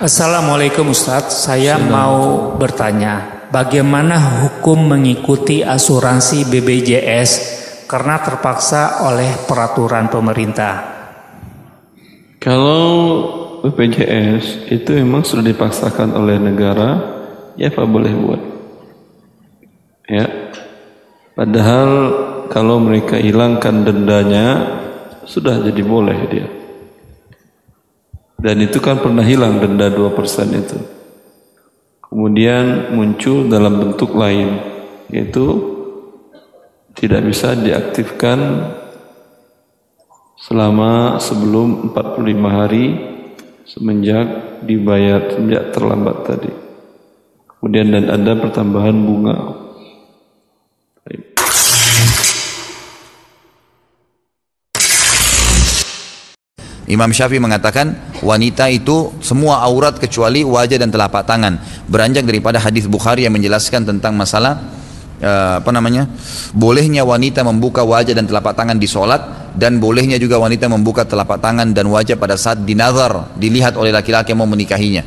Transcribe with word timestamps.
Assalamualaikum 0.00 0.96
Ustadz, 0.96 1.44
saya 1.44 1.76
mau 1.76 2.56
bertanya, 2.56 3.44
bagaimana 3.52 4.16
hukum 4.40 4.96
mengikuti 4.96 5.60
asuransi 5.60 6.48
BPJS 6.48 7.30
karena 7.84 8.16
terpaksa 8.24 9.04
oleh 9.04 9.28
peraturan 9.44 10.08
pemerintah? 10.08 10.74
Kalau 12.40 12.88
BPJS 13.60 14.72
itu 14.72 14.96
memang 14.96 15.20
sudah 15.20 15.44
dipaksakan 15.44 16.16
oleh 16.16 16.40
negara, 16.40 16.96
ya 17.60 17.68
apa 17.68 17.84
boleh 17.84 18.12
buat. 18.16 18.42
Ya. 20.08 20.56
Padahal 21.36 21.90
kalau 22.48 22.80
mereka 22.80 23.20
hilangkan 23.20 23.84
dendanya, 23.84 24.64
sudah 25.28 25.60
jadi 25.60 25.84
boleh 25.84 26.18
dia. 26.32 26.59
Dan 28.40 28.56
itu 28.64 28.80
kan 28.80 28.98
pernah 29.04 29.20
hilang 29.20 29.60
denda 29.60 29.92
2% 29.92 30.16
itu. 30.56 30.78
Kemudian 32.00 32.90
muncul 32.96 33.46
dalam 33.46 33.78
bentuk 33.78 34.16
lain, 34.16 34.58
yaitu 35.12 35.46
tidak 36.96 37.22
bisa 37.22 37.54
diaktifkan 37.54 38.72
selama 40.40 41.20
sebelum 41.20 41.92
45 41.92 42.48
hari 42.48 42.84
semenjak 43.68 44.26
dibayar 44.64 45.36
semenjak 45.36 45.70
terlambat 45.70 46.16
tadi. 46.26 46.52
Kemudian 47.46 47.92
dan 47.92 48.06
ada 48.08 48.32
pertambahan 48.40 48.96
bunga. 49.04 49.36
Imam 56.90 57.14
Syafi'i 57.14 57.38
mengatakan 57.38 57.94
wanita 58.18 58.66
itu 58.66 59.14
semua 59.22 59.62
aurat 59.62 59.94
kecuali 59.94 60.42
wajah 60.42 60.74
dan 60.74 60.90
telapak 60.90 61.22
tangan. 61.22 61.62
Beranjak 61.86 62.26
daripada 62.26 62.58
hadis 62.58 62.90
Bukhari 62.90 63.22
yang 63.22 63.38
menjelaskan 63.38 63.86
tentang 63.86 64.18
masalah 64.18 64.58
uh, 65.22 65.62
apa 65.62 65.70
namanya? 65.70 66.10
Bolehnya 66.50 67.06
wanita 67.06 67.46
membuka 67.46 67.86
wajah 67.86 68.10
dan 68.10 68.26
telapak 68.26 68.58
tangan 68.58 68.74
di 68.74 68.90
solat 68.90 69.54
dan 69.54 69.78
bolehnya 69.78 70.18
juga 70.18 70.42
wanita 70.42 70.66
membuka 70.66 71.06
telapak 71.06 71.38
tangan 71.38 71.70
dan 71.70 71.86
wajah 71.86 72.18
pada 72.18 72.34
saat 72.34 72.66
dinazar 72.66 73.38
dilihat 73.38 73.78
oleh 73.78 73.94
laki-laki 73.94 74.34
yang 74.34 74.42
mau 74.42 74.50
menikahinya. 74.50 75.06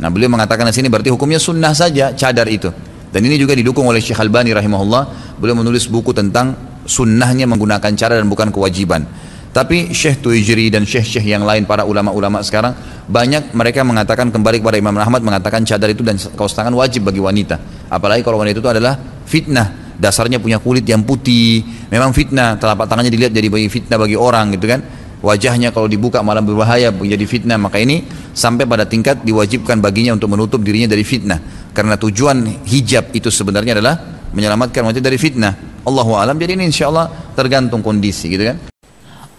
Nah, 0.00 0.08
beliau 0.12 0.28
mengatakan 0.32 0.68
di 0.68 0.76
sini 0.76 0.92
berarti 0.92 1.08
hukumnya 1.08 1.40
sunnah 1.40 1.72
saja 1.72 2.12
cadar 2.12 2.44
itu. 2.48 2.68
Dan 3.10 3.24
ini 3.24 3.40
juga 3.40 3.56
didukung 3.56 3.88
oleh 3.88 4.04
Syekh 4.04 4.20
Albani 4.20 4.52
rahimahullah. 4.52 5.34
Beliau 5.40 5.56
menulis 5.56 5.88
buku 5.88 6.12
tentang 6.12 6.56
sunnahnya 6.84 7.48
menggunakan 7.48 7.92
cara 7.96 8.20
dan 8.20 8.28
bukan 8.28 8.52
kewajiban. 8.52 9.04
Tapi 9.50 9.90
Syekh 9.90 10.22
Tuijri 10.22 10.70
dan 10.70 10.86
Syekh-Syekh 10.86 11.26
yang 11.26 11.42
lain 11.42 11.66
para 11.66 11.82
ulama-ulama 11.82 12.38
sekarang 12.38 12.70
banyak 13.10 13.50
mereka 13.50 13.82
mengatakan 13.82 14.30
kembali 14.30 14.62
kepada 14.62 14.78
Imam 14.78 14.94
Ahmad 14.94 15.26
mengatakan 15.26 15.66
cadar 15.66 15.90
itu 15.90 16.06
dan 16.06 16.14
kaos 16.38 16.54
tangan 16.54 16.70
wajib 16.78 17.10
bagi 17.10 17.18
wanita. 17.18 17.58
Apalagi 17.90 18.22
kalau 18.22 18.38
wanita 18.38 18.62
itu 18.62 18.70
adalah 18.70 18.94
fitnah. 19.26 19.90
Dasarnya 20.00 20.40
punya 20.40 20.62
kulit 20.62 20.86
yang 20.86 21.02
putih, 21.02 21.66
memang 21.90 22.14
fitnah. 22.14 22.56
Telapak 22.62 22.86
tangannya 22.86 23.10
dilihat 23.10 23.34
jadi 23.34 23.50
bagi 23.50 23.66
fitnah 23.66 23.98
bagi 23.98 24.14
orang 24.14 24.54
gitu 24.54 24.70
kan. 24.70 24.80
Wajahnya 25.20 25.74
kalau 25.74 25.90
dibuka 25.90 26.22
malah 26.22 26.40
berbahaya 26.40 26.94
menjadi 26.94 27.26
fitnah. 27.26 27.58
Maka 27.58 27.82
ini 27.82 28.06
sampai 28.32 28.64
pada 28.70 28.86
tingkat 28.86 29.26
diwajibkan 29.26 29.82
baginya 29.82 30.14
untuk 30.14 30.30
menutup 30.30 30.62
dirinya 30.62 30.88
dari 30.88 31.02
fitnah. 31.02 31.42
Karena 31.74 31.98
tujuan 31.98 32.64
hijab 32.64 33.12
itu 33.12 33.28
sebenarnya 33.28 33.76
adalah 33.76 33.98
menyelamatkan 34.30 34.86
wanita 34.86 35.02
dari 35.02 35.18
fitnah. 35.18 35.84
Allahu 35.84 36.16
alam. 36.16 36.38
Jadi 36.38 36.54
ini 36.54 36.70
insya 36.70 36.88
Allah 36.88 37.10
tergantung 37.34 37.84
kondisi 37.84 38.30
gitu 38.30 38.46
kan. 38.46 38.56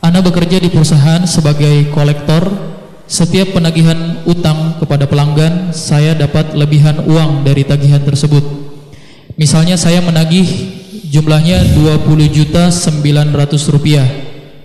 Anda 0.01 0.17
bekerja 0.25 0.57
di 0.57 0.73
perusahaan 0.73 1.21
sebagai 1.29 1.93
kolektor. 1.93 2.73
Setiap 3.05 3.53
penagihan 3.53 4.25
utang 4.25 4.81
kepada 4.81 5.05
pelanggan, 5.05 5.75
saya 5.77 6.17
dapat 6.17 6.57
lebihan 6.57 7.05
uang 7.05 7.45
dari 7.45 7.61
tagihan 7.61 8.01
tersebut. 8.01 8.41
Misalnya 9.37 9.77
saya 9.77 10.01
menagih 10.01 10.47
jumlahnya 11.05 11.77
20 11.77 12.07
juta 12.33 12.73
900 12.73 13.61
rupiah. 13.69 14.07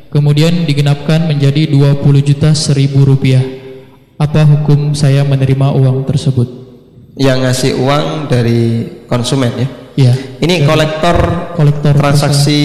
Kemudian 0.08 0.64
digenapkan 0.64 1.28
menjadi 1.28 1.68
20 1.68 2.00
juta 2.24 2.56
1000 2.56 2.96
rupiah. 3.04 3.44
Apa 4.16 4.48
hukum 4.48 4.96
saya 4.96 5.20
menerima 5.26 5.76
uang 5.76 6.08
tersebut? 6.08 6.48
Yang 7.20 7.38
ngasih 7.44 7.72
uang 7.76 8.06
dari 8.32 8.60
konsumen 9.04 9.52
ya? 9.52 9.68
Iya. 9.96 10.14
Ini 10.40 10.64
kolektor 10.64 11.16
kolektor 11.52 11.92
transaksi 11.92 12.60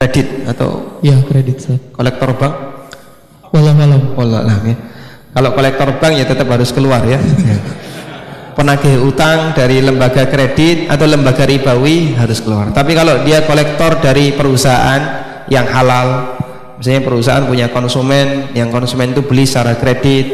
kredit 0.00 0.48
atau? 0.48 0.96
Ya 1.04 1.12
kredit 1.28 1.60
Ustaz. 1.60 1.76
kolektor 1.92 2.32
bank? 2.40 2.54
Wallahualam. 3.52 4.16
Wallahualam 4.16 4.60
ya. 4.64 4.76
Kalau 5.36 5.52
kolektor 5.52 5.88
bank 6.00 6.12
ya 6.16 6.24
tetap 6.24 6.48
harus 6.48 6.72
keluar 6.72 7.04
ya. 7.04 7.20
Penagih 8.56 8.96
utang 9.04 9.52
dari 9.52 9.84
lembaga 9.84 10.24
kredit 10.24 10.88
atau 10.88 11.04
lembaga 11.04 11.44
ribawi 11.44 12.16
harus 12.16 12.40
keluar. 12.40 12.72
Tapi 12.72 12.96
kalau 12.96 13.20
dia 13.28 13.44
kolektor 13.44 14.00
dari 14.00 14.32
perusahaan 14.32 15.00
yang 15.52 15.68
halal 15.68 16.40
misalnya 16.80 17.04
perusahaan 17.04 17.44
punya 17.44 17.68
konsumen 17.68 18.56
yang 18.56 18.72
konsumen 18.72 19.12
itu 19.12 19.20
beli 19.20 19.44
secara 19.44 19.76
kredit 19.76 20.24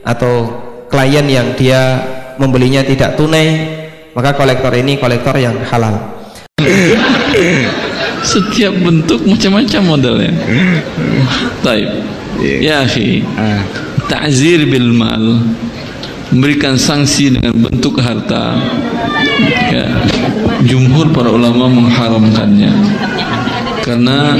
atau 0.00 0.48
klien 0.88 1.28
yang 1.28 1.52
dia 1.60 2.00
membelinya 2.40 2.80
tidak 2.80 3.20
tunai 3.20 3.68
maka 4.16 4.32
kolektor 4.32 4.72
ini 4.72 4.96
kolektor 4.96 5.36
yang 5.36 5.60
halal 5.68 6.24
Setiap 8.20 8.74
bentuk 8.84 9.24
macam-macam 9.24 9.82
modelnya. 9.84 10.32
Taib. 11.64 11.88
Ya 12.40 12.84
akhi. 12.84 13.24
Ta'zir 14.08 14.68
bil 14.68 14.92
mal. 14.92 15.40
Memberikan 16.30 16.78
sanksi 16.78 17.34
dengan 17.34 17.56
bentuk 17.58 17.98
harta. 17.98 18.60
Ya. 19.72 19.86
Jumhur 20.62 21.10
para 21.10 21.32
ulama 21.32 21.66
mengharamkannya. 21.66 22.70
Karena 23.82 24.36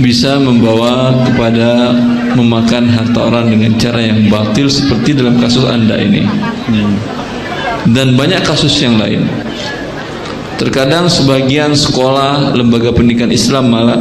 bisa 0.00 0.40
membawa 0.40 1.12
kepada 1.28 1.92
memakan 2.38 2.88
harta 2.88 3.20
orang 3.20 3.52
dengan 3.52 3.76
cara 3.76 4.00
yang 4.00 4.30
batil 4.32 4.70
seperti 4.70 5.12
dalam 5.18 5.36
kasus 5.36 5.66
anda 5.68 5.98
ini 5.98 6.24
dan 7.92 8.14
banyak 8.14 8.40
kasus 8.46 8.80
yang 8.80 8.96
lain 8.96 9.26
terkadang 10.60 11.08
sebagian 11.08 11.72
sekolah 11.72 12.52
lembaga 12.52 12.92
pendidikan 12.92 13.32
Islam 13.32 13.72
malah 13.72 13.96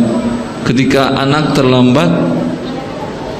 ketika 0.67 1.15
anak 1.15 1.55
terlambat 1.55 2.11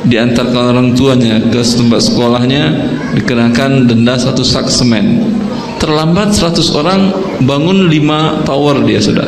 diantarkan 0.08 0.64
orang 0.72 0.90
tuanya 0.96 1.44
ke 1.52 1.60
tempat 1.60 2.00
sekolahnya 2.00 2.72
dikenakan 3.20 3.92
denda 3.92 4.16
satu 4.16 4.40
sak 4.48 4.72
semen. 4.72 5.20
Terlambat 5.80 6.36
100 6.36 6.80
orang 6.80 7.12
bangun 7.44 7.88
5 7.92 8.48
tower 8.48 8.84
dia 8.88 9.00
sudah. 9.04 9.28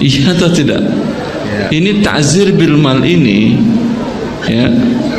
Iya 0.00 0.36
atau 0.36 0.52
tidak? 0.52 0.84
Ini 1.72 2.04
ta'zir 2.04 2.52
bil 2.52 2.76
mal 2.76 3.00
ini 3.00 3.56
ya 4.44 4.68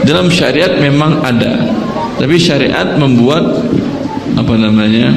dalam 0.05 0.29
syariat 0.29 0.77
memang 0.77 1.25
ada. 1.25 1.73
Tapi 2.21 2.37
syariat 2.37 2.93
membuat 2.97 3.65
apa 4.35 4.53
namanya 4.57 5.13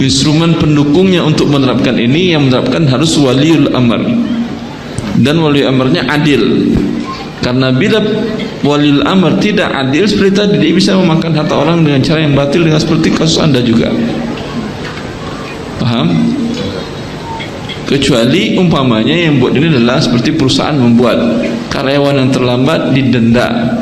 instrumen 0.00 0.56
pendukungnya 0.56 1.20
untuk 1.26 1.50
menerapkan 1.50 1.98
ini 1.98 2.32
yang 2.32 2.48
menerapkan 2.48 2.86
harus 2.88 3.16
waliul 3.18 3.72
amr. 3.74 4.00
Dan 5.20 5.44
wali 5.44 5.60
amarnya 5.66 6.08
adil. 6.08 6.72
Karena 7.42 7.74
bila 7.74 8.00
waliul 8.62 9.02
amr 9.02 9.36
tidak 9.42 9.68
adil 9.74 10.06
seperti 10.06 10.32
tadi 10.32 10.56
dia 10.62 10.72
bisa 10.72 10.94
memakan 10.94 11.34
harta 11.34 11.54
orang 11.58 11.82
dengan 11.82 12.00
cara 12.00 12.22
yang 12.22 12.38
batil 12.38 12.62
dengan 12.64 12.80
seperti 12.80 13.12
kasus 13.12 13.42
anda 13.42 13.60
juga. 13.60 13.90
Paham? 15.82 16.32
Kecuali 17.82 18.56
umpamanya 18.56 19.12
yang 19.12 19.36
buat 19.36 19.52
ini 19.52 19.68
adalah 19.68 20.00
seperti 20.00 20.32
perusahaan 20.32 20.72
membuat 20.72 21.44
karyawan 21.68 22.24
yang 22.24 22.30
terlambat 22.32 22.96
didenda 22.96 23.76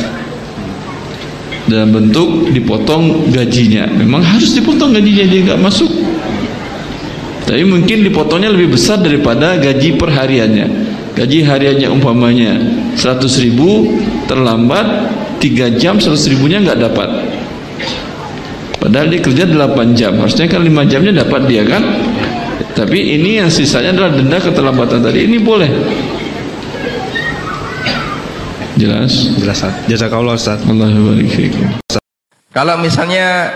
dalam 1.70 1.94
bentuk 1.94 2.50
dipotong 2.50 3.30
gajinya. 3.30 3.86
Memang 3.86 4.26
harus 4.26 4.50
dipotong 4.58 4.90
gajinya 4.90 5.24
dia 5.30 5.40
nggak 5.46 5.60
masuk. 5.62 5.90
Tapi 7.46 7.62
mungkin 7.62 8.02
dipotongnya 8.02 8.50
lebih 8.50 8.74
besar 8.74 8.98
daripada 8.98 9.58
gaji 9.58 9.94
perhariannya 9.94 10.90
gaji 11.14 11.42
hariannya 11.42 11.88
umpamanya 11.90 12.56
100 12.94 13.44
ribu 13.44 13.92
terlambat 14.30 14.86
3 15.42 15.80
jam 15.80 15.98
100 15.98 16.32
ribunya 16.32 16.60
nggak 16.62 16.80
dapat. 16.80 17.08
Padahal 18.80 19.12
dia 19.12 19.20
kerja 19.20 19.44
8 19.44 19.92
jam. 19.92 20.16
Harusnya 20.16 20.48
kan 20.48 20.64
5 20.64 20.88
jamnya 20.88 21.12
dapat 21.24 21.44
dia 21.44 21.62
kan? 21.68 21.82
Tapi 22.72 23.20
ini 23.20 23.40
yang 23.40 23.52
sisanya 23.52 23.92
adalah 23.92 24.16
denda 24.16 24.40
keterlambatan 24.40 25.04
tadi. 25.04 25.28
Ini 25.28 25.36
boleh 25.40 25.70
jelas? 28.80 29.12
Jelas 29.36 29.60
jazakallah 29.84 30.40
Ustaz. 30.40 30.64
Allah 30.64 30.88
barik 30.88 31.52
kalau 32.50 32.80
misalnya 32.82 33.52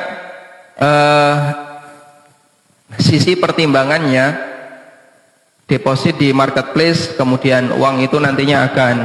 uh, 0.78 1.36
sisi 3.00 3.34
pertimbangannya 3.34 4.38
deposit 5.66 6.20
di 6.20 6.30
marketplace 6.30 7.16
kemudian 7.16 7.74
uang 7.74 8.04
itu 8.04 8.20
nantinya 8.20 8.70
akan 8.70 8.96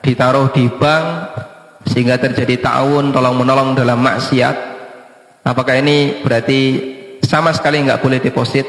ditaruh 0.00 0.54
di 0.54 0.70
bank 0.70 1.06
sehingga 1.90 2.16
terjadi 2.16 2.62
ta'awun 2.62 3.10
tolong 3.12 3.36
menolong 3.36 3.74
dalam 3.74 4.00
maksiat 4.00 4.56
apakah 5.44 5.78
ini 5.78 6.22
berarti 6.24 6.60
sama 7.22 7.50
sekali 7.54 7.82
nggak 7.82 8.02
boleh 8.02 8.18
deposit? 8.22 8.66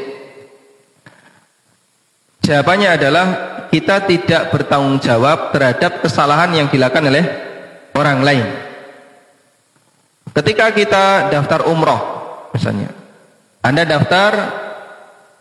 Jawabannya 2.42 2.90
adalah 2.96 3.26
kita 3.70 4.04
tidak 4.08 4.52
bertanggung 4.52 5.00
jawab 5.00 5.52
terhadap 5.52 6.04
kesalahan 6.04 6.52
yang 6.56 6.68
dilakukan 6.68 7.08
oleh 7.08 7.26
orang 7.96 8.20
lain 8.24 8.48
ketika 10.32 10.72
kita 10.72 11.06
daftar 11.32 11.68
umroh 11.68 12.02
misalnya 12.54 12.92
anda 13.64 13.84
daftar 13.84 14.32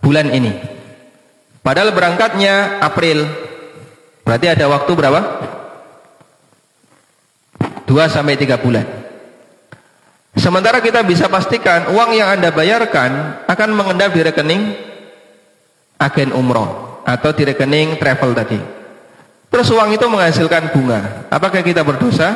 bulan 0.02 0.30
ini 0.30 0.52
padahal 1.60 1.90
berangkatnya 1.94 2.82
April 2.82 3.26
berarti 4.26 4.46
ada 4.50 4.66
waktu 4.66 4.92
berapa? 4.94 5.20
2 7.86 7.94
sampai 8.10 8.34
3 8.34 8.58
bulan. 8.58 8.86
Sementara 10.36 10.84
kita 10.84 11.00
bisa 11.06 11.32
pastikan 11.32 11.88
uang 11.94 12.12
yang 12.12 12.28
Anda 12.36 12.52
bayarkan 12.52 13.40
akan 13.48 13.70
mengendap 13.72 14.12
di 14.12 14.20
rekening 14.20 14.62
agen 15.96 16.30
umroh 16.36 16.85
atau 17.06 17.30
di 17.30 17.46
rekening 17.46 18.02
travel 18.02 18.34
tadi. 18.34 18.58
Terus 19.46 19.70
uang 19.70 19.94
itu 19.94 20.02
menghasilkan 20.10 20.74
bunga. 20.74 21.30
Apakah 21.30 21.62
kita 21.62 21.86
berdosa? 21.86 22.34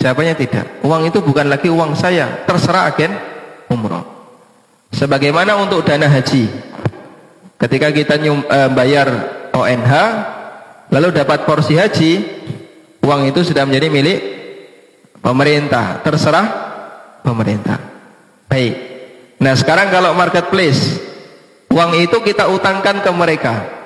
Jawabannya 0.00 0.34
tidak. 0.40 0.80
Uang 0.80 1.04
itu 1.04 1.20
bukan 1.20 1.52
lagi 1.52 1.68
uang 1.68 1.92
saya, 1.92 2.48
terserah 2.48 2.88
agen 2.88 3.12
umroh. 3.68 4.02
Sebagaimana 4.90 5.60
untuk 5.60 5.84
dana 5.84 6.08
haji. 6.08 6.48
Ketika 7.60 7.92
kita 7.92 8.16
nyum, 8.16 8.40
e, 8.40 8.58
bayar 8.72 9.08
ONH, 9.52 9.92
lalu 10.88 11.12
dapat 11.12 11.44
porsi 11.44 11.76
haji, 11.76 12.12
uang 13.04 13.28
itu 13.28 13.52
sudah 13.52 13.68
menjadi 13.68 13.92
milik 13.92 14.20
pemerintah, 15.20 16.00
terserah 16.00 16.46
pemerintah. 17.20 17.76
Baik. 18.48 18.74
Nah, 19.36 19.52
sekarang 19.52 19.92
kalau 19.92 20.16
marketplace, 20.16 20.96
uang 21.68 22.00
itu 22.00 22.16
kita 22.24 22.48
utangkan 22.48 23.04
ke 23.04 23.10
mereka. 23.12 23.79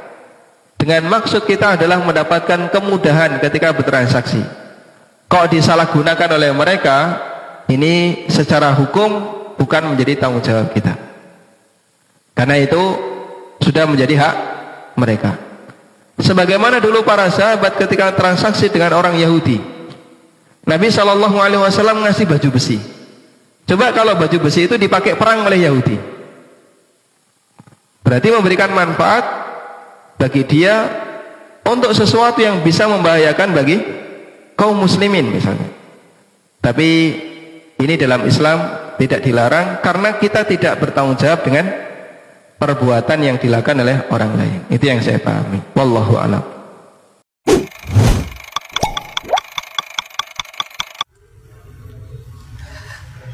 Dengan 0.85 1.09
maksud 1.09 1.49
kita 1.49 1.81
adalah 1.81 1.97
mendapatkan 2.05 2.69
kemudahan 2.69 3.41
ketika 3.41 3.73
bertransaksi. 3.73 4.45
Kok 5.33 5.49
disalahgunakan 5.49 6.37
oleh 6.37 6.53
mereka, 6.53 7.25
ini 7.73 8.29
secara 8.29 8.69
hukum 8.77 9.09
bukan 9.57 9.89
menjadi 9.89 10.21
tanggung 10.21 10.45
jawab 10.45 10.69
kita. 10.77 10.93
Karena 12.37 12.61
itu 12.61 13.01
sudah 13.65 13.89
menjadi 13.89 14.13
hak 14.13 14.37
mereka. 15.01 15.41
Sebagaimana 16.21 16.85
dulu 16.85 17.01
para 17.01 17.33
sahabat 17.33 17.81
ketika 17.81 18.13
transaksi 18.13 18.69
dengan 18.69 18.93
orang 19.01 19.17
Yahudi, 19.17 19.65
Nabi 20.69 20.93
Shallallahu 20.93 21.41
Alaihi 21.41 21.65
Wasallam 21.65 22.05
ngasih 22.05 22.29
baju 22.29 22.61
besi. 22.61 22.77
Coba 23.65 23.89
kalau 23.97 24.21
baju 24.21 24.37
besi 24.37 24.69
itu 24.69 24.77
dipakai 24.77 25.17
perang 25.17 25.49
oleh 25.49 25.65
Yahudi, 25.65 25.97
berarti 28.05 28.29
memberikan 28.29 28.69
manfaat 28.77 29.45
bagi 30.19 30.43
dia 30.47 30.75
untuk 31.65 31.97
sesuatu 31.97 32.39
yang 32.41 32.61
bisa 32.61 32.85
membahayakan 32.87 33.49
bagi 33.57 33.77
kaum 34.55 34.79
muslimin 34.79 35.33
misalnya. 35.33 35.69
Tapi 36.61 36.89
ini 37.81 37.95
dalam 38.01 38.25
Islam 38.25 38.59
tidak 38.97 39.21
dilarang 39.21 39.83
karena 39.83 40.17
kita 40.17 40.47
tidak 40.47 40.81
bertanggung 40.81 41.19
jawab 41.19 41.41
dengan 41.43 41.67
perbuatan 42.57 43.19
yang 43.21 43.37
dilakukan 43.37 43.77
oleh 43.83 43.97
orang 44.09 44.33
lain. 44.39 44.61
Itu 44.71 44.85
yang 44.89 45.03
saya 45.03 45.21
pahami. 45.21 45.61
Wallahu 45.75 46.15
a'lam. 46.17 46.45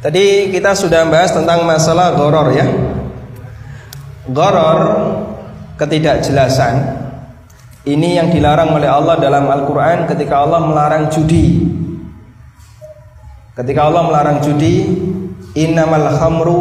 Tadi 0.00 0.49
kita 0.49 0.73
sudah 0.73 1.05
bahas 1.12 1.29
tentang 1.29 1.61
masalah 1.69 2.17
goror 2.17 2.56
ya. 2.56 2.65
Goror 4.32 4.81
ketidakjelasan 5.81 7.09
ini 7.88 8.21
yang 8.21 8.29
dilarang 8.29 8.77
oleh 8.77 8.85
Allah 8.85 9.17
dalam 9.17 9.49
Al-Quran 9.49 10.05
ketika 10.05 10.44
Allah 10.44 10.61
melarang 10.61 11.09
judi. 11.09 11.65
Ketika 13.56 13.88
Allah 13.88 14.05
melarang 14.05 14.44
judi, 14.44 14.85
innamal 15.56 16.12
khamru 16.21 16.61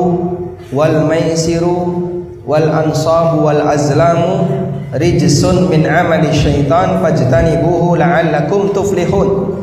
wal 0.72 1.04
maisiru 1.04 2.08
wal 2.48 2.72
ansabu 2.72 3.44
wal 3.44 3.68
azlamu 3.68 4.48
rijsun 4.96 5.68
min 5.68 5.84
amali 5.84 6.32
syaitan 6.32 7.04
fajtanibuhu 7.04 8.00
la'allakum 8.00 8.72
tuflihun. 8.72 9.60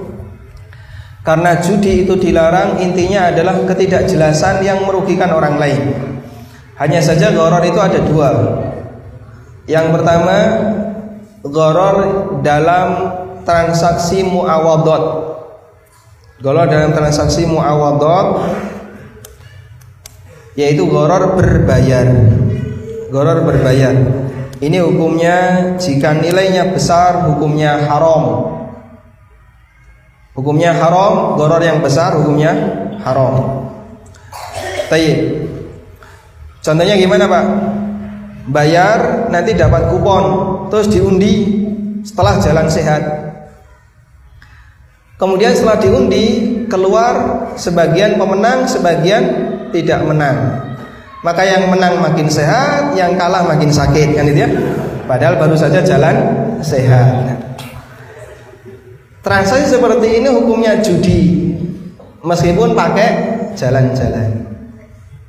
Karena 1.25 1.57
judi 1.65 2.05
itu 2.05 2.21
dilarang 2.21 2.85
intinya 2.85 3.33
adalah 3.33 3.65
ketidakjelasan 3.65 4.61
yang 4.61 4.85
merugikan 4.85 5.33
orang 5.33 5.57
lain. 5.57 5.83
Hanya 6.77 7.01
saja 7.01 7.33
goror 7.33 7.65
itu 7.65 7.81
ada 7.81 7.99
dua. 8.05 8.31
Yang 9.67 9.87
pertama 9.99 10.37
goror 11.43 11.97
dalam 12.43 12.89
transaksi 13.43 14.23
muawadot. 14.23 15.05
Goror 16.43 16.67
dalam 16.71 16.95
transaksi 16.95 17.47
muawadot 17.47 18.47
yaitu 20.57 20.89
goror 20.89 21.37
berbayar. 21.37 22.07
Goror 23.13 23.45
berbayar. 23.45 23.95
Ini 24.57 24.81
hukumnya 24.81 25.37
jika 25.77 26.17
nilainya 26.17 26.73
besar 26.73 27.29
hukumnya 27.29 27.85
haram 27.85 28.57
Hukumnya 30.37 30.77
haram, 30.77 31.33
goror 31.41 31.65
yang 31.65 31.81
besar 31.81 32.13
hukumnya 32.21 32.53
haram. 33.01 33.65
Tayyib. 34.93 35.49
Contohnya 36.61 36.93
gimana 37.01 37.25
Pak? 37.25 37.45
Bayar 38.47 39.27
nanti 39.31 39.59
dapat 39.59 39.91
kupon, 39.91 40.25
terus 40.71 40.87
diundi 40.87 41.67
setelah 42.07 42.39
jalan 42.39 42.71
sehat. 42.71 43.03
Kemudian 45.19 45.57
setelah 45.57 45.81
diundi 45.83 46.25
keluar 46.71 47.49
sebagian 47.59 48.15
pemenang, 48.21 48.69
sebagian 48.69 49.25
tidak 49.75 50.05
menang. 50.07 50.63
Maka 51.27 51.43
yang 51.43 51.67
menang 51.73 51.99
makin 51.99 52.31
sehat, 52.31 52.95
yang 52.95 53.19
kalah 53.19 53.43
makin 53.43 53.73
sakit 53.73 54.15
kan 54.15 54.31
itu 54.31 54.47
ya. 54.47 54.51
Padahal 55.11 55.41
baru 55.43 55.59
saja 55.59 55.83
jalan 55.83 56.15
sehat. 56.63 57.27
Transaksi 59.27 59.75
seperti 59.75 60.23
ini 60.23 60.31
hukumnya 60.31 60.79
judi 60.79 61.51
meskipun 62.23 62.79
pakai 62.79 63.09
jalan-jalan. 63.59 64.56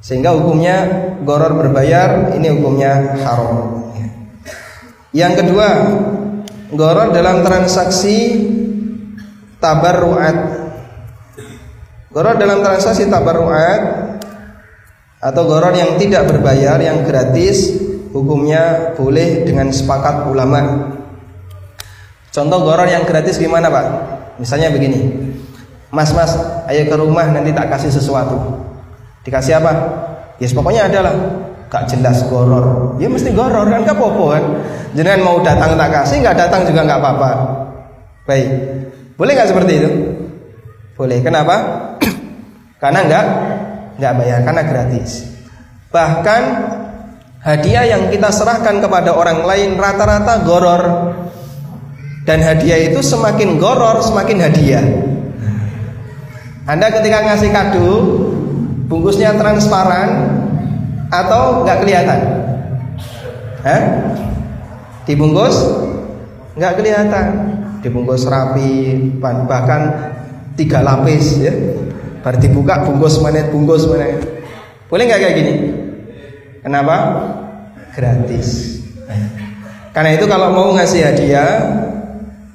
Sehingga 0.07 0.31
hukumnya 0.31 0.87
goror 1.27 1.51
berbayar 1.51 2.31
ini 2.39 2.47
hukumnya 2.55 3.19
haram. 3.27 3.91
Yang 5.11 5.43
kedua, 5.43 5.67
goror 6.71 7.11
dalam 7.11 7.43
transaksi 7.43 8.47
tabarruat. 9.59 10.37
Goror 12.07 12.39
dalam 12.39 12.63
transaksi 12.63 13.03
tabarruat 13.11 13.81
atau 15.19 15.43
goror 15.43 15.75
yang 15.75 15.99
tidak 15.99 16.23
berbayar 16.31 16.79
yang 16.79 17.03
gratis 17.03 17.75
hukumnya 18.15 18.95
boleh 18.95 19.43
dengan 19.43 19.75
sepakat 19.75 20.29
ulama 20.29 20.93
Contoh 22.37 22.61
goror 22.61 22.85
yang 22.85 23.01
gratis 23.01 23.41
gimana 23.41 23.65
pak? 23.65 23.85
Misalnya 24.37 24.69
begini, 24.69 25.09
Mas 25.89 26.13
Mas, 26.13 26.37
ayo 26.69 26.85
ke 26.85 26.93
rumah 26.93 27.25
nanti 27.33 27.49
tak 27.49 27.73
kasih 27.73 27.89
sesuatu. 27.89 28.37
Dikasih 29.27 29.59
apa? 29.59 29.71
Ya 30.39 30.47
yes, 30.47 30.55
pokoknya 30.55 30.87
adalah 30.87 31.11
gak 31.67 31.91
jelas 31.91 32.23
goror. 32.31 32.95
Ya 32.95 33.11
mesti 33.11 33.35
goror 33.35 33.67
kan 33.67 33.83
gak 33.83 33.99
apa 33.99 34.25
kan. 34.39 34.43
Jangan 34.95 35.19
mau 35.19 35.37
datang 35.43 35.75
tak 35.75 35.89
kasih, 35.91 36.23
nggak 36.23 36.37
datang 36.39 36.61
juga 36.63 36.87
nggak 36.87 36.99
apa-apa. 37.03 37.29
Baik, 38.23 38.49
boleh 39.19 39.31
nggak 39.35 39.49
seperti 39.51 39.71
itu? 39.83 39.89
Boleh. 40.95 41.19
Kenapa? 41.19 41.55
karena 42.81 42.99
nggak 43.03 43.25
nggak 43.99 44.13
bayar, 44.15 44.39
karena 44.47 44.61
gratis. 44.63 45.27
Bahkan 45.91 46.41
hadiah 47.43 47.85
yang 47.85 48.03
kita 48.09 48.31
serahkan 48.31 48.79
kepada 48.79 49.11
orang 49.11 49.43
lain 49.43 49.75
rata-rata 49.75 50.43
goror 50.47 50.83
dan 52.27 52.43
hadiah 52.43 52.91
itu 52.91 52.99
semakin 52.99 53.55
goror 53.55 54.03
semakin 54.03 54.37
hadiah 54.43 54.83
Anda 56.67 56.91
ketika 56.91 57.23
ngasih 57.23 57.49
kado 57.55 57.87
bungkusnya 58.87 59.35
transparan 59.35 60.09
atau 61.11 61.63
nggak 61.63 61.77
kelihatan? 61.83 62.19
Hah? 63.63 63.81
dibungkus? 65.07 65.55
Nggak 66.59 66.73
kelihatan. 66.83 67.25
Dibungkus 67.79 68.27
rapi 68.27 68.99
bahkan 69.21 70.11
tiga 70.59 70.83
lapis 70.83 71.39
ya. 71.39 71.53
Baru 72.19 72.37
dibuka 72.43 72.83
bungkus 72.83 73.23
mana 73.23 73.47
bungkus 73.47 73.87
mana 73.87 74.19
boleh 74.91 75.03
nggak 75.07 75.19
kayak 75.23 75.35
gini? 75.39 75.53
Kenapa? 76.59 76.95
Gratis. 77.95 78.79
Karena 79.95 80.13
itu 80.13 80.25
kalau 80.29 80.53
mau 80.53 80.69
ngasih 80.75 81.01
hadiah 81.01 81.51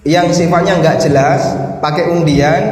yang 0.06 0.30
sifatnya 0.30 0.78
nggak 0.78 1.00
jelas 1.08 1.42
pakai 1.80 2.10
undian 2.12 2.62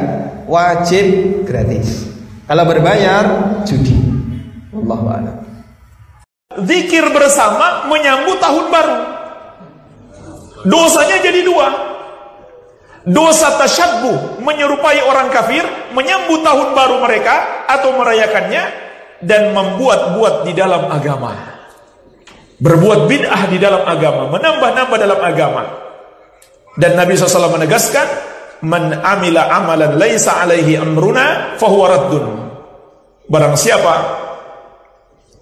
wajib 0.45 1.05
gratis. 1.47 2.10
Kalau 2.51 2.67
berbayar 2.67 3.25
judi. 3.63 3.95
Allahu 4.75 5.07
a'lam. 5.07 5.39
Zikir 6.67 7.07
bersama 7.15 7.87
menyambut 7.87 8.43
tahun 8.43 8.67
baru. 8.67 8.99
Dosanya 10.67 11.23
jadi 11.23 11.47
dua. 11.47 11.71
Dosa 13.07 13.55
tasyabbuh 13.55 14.43
menyerupai 14.43 14.99
orang 14.99 15.31
kafir, 15.31 15.63
menyambut 15.95 16.43
tahun 16.43 16.75
baru 16.75 16.99
mereka 16.99 17.65
atau 17.71 17.95
merayakannya 17.95 18.63
dan 19.23 19.55
membuat-buat 19.55 20.43
di 20.43 20.51
dalam 20.51 20.91
agama. 20.91 21.31
Berbuat 22.59 23.07
bid'ah 23.07 23.47
di 23.47 23.63
dalam 23.63 23.87
agama, 23.87 24.27
menambah-nambah 24.27 24.97
dalam 24.99 25.19
agama. 25.23 25.63
Dan 26.75 26.99
Nabi 26.99 27.15
SAW 27.15 27.47
menegaskan, 27.47 28.07
"Man 28.67 28.91
amila 28.91 29.47
amalan 29.55 29.95
laisa 29.95 30.43
alaihi 30.43 30.75
amruna 30.75 31.55
fahuwa 31.55 31.87
raddun." 31.95 32.40
Barang 33.31 33.55
siapa 33.55 33.95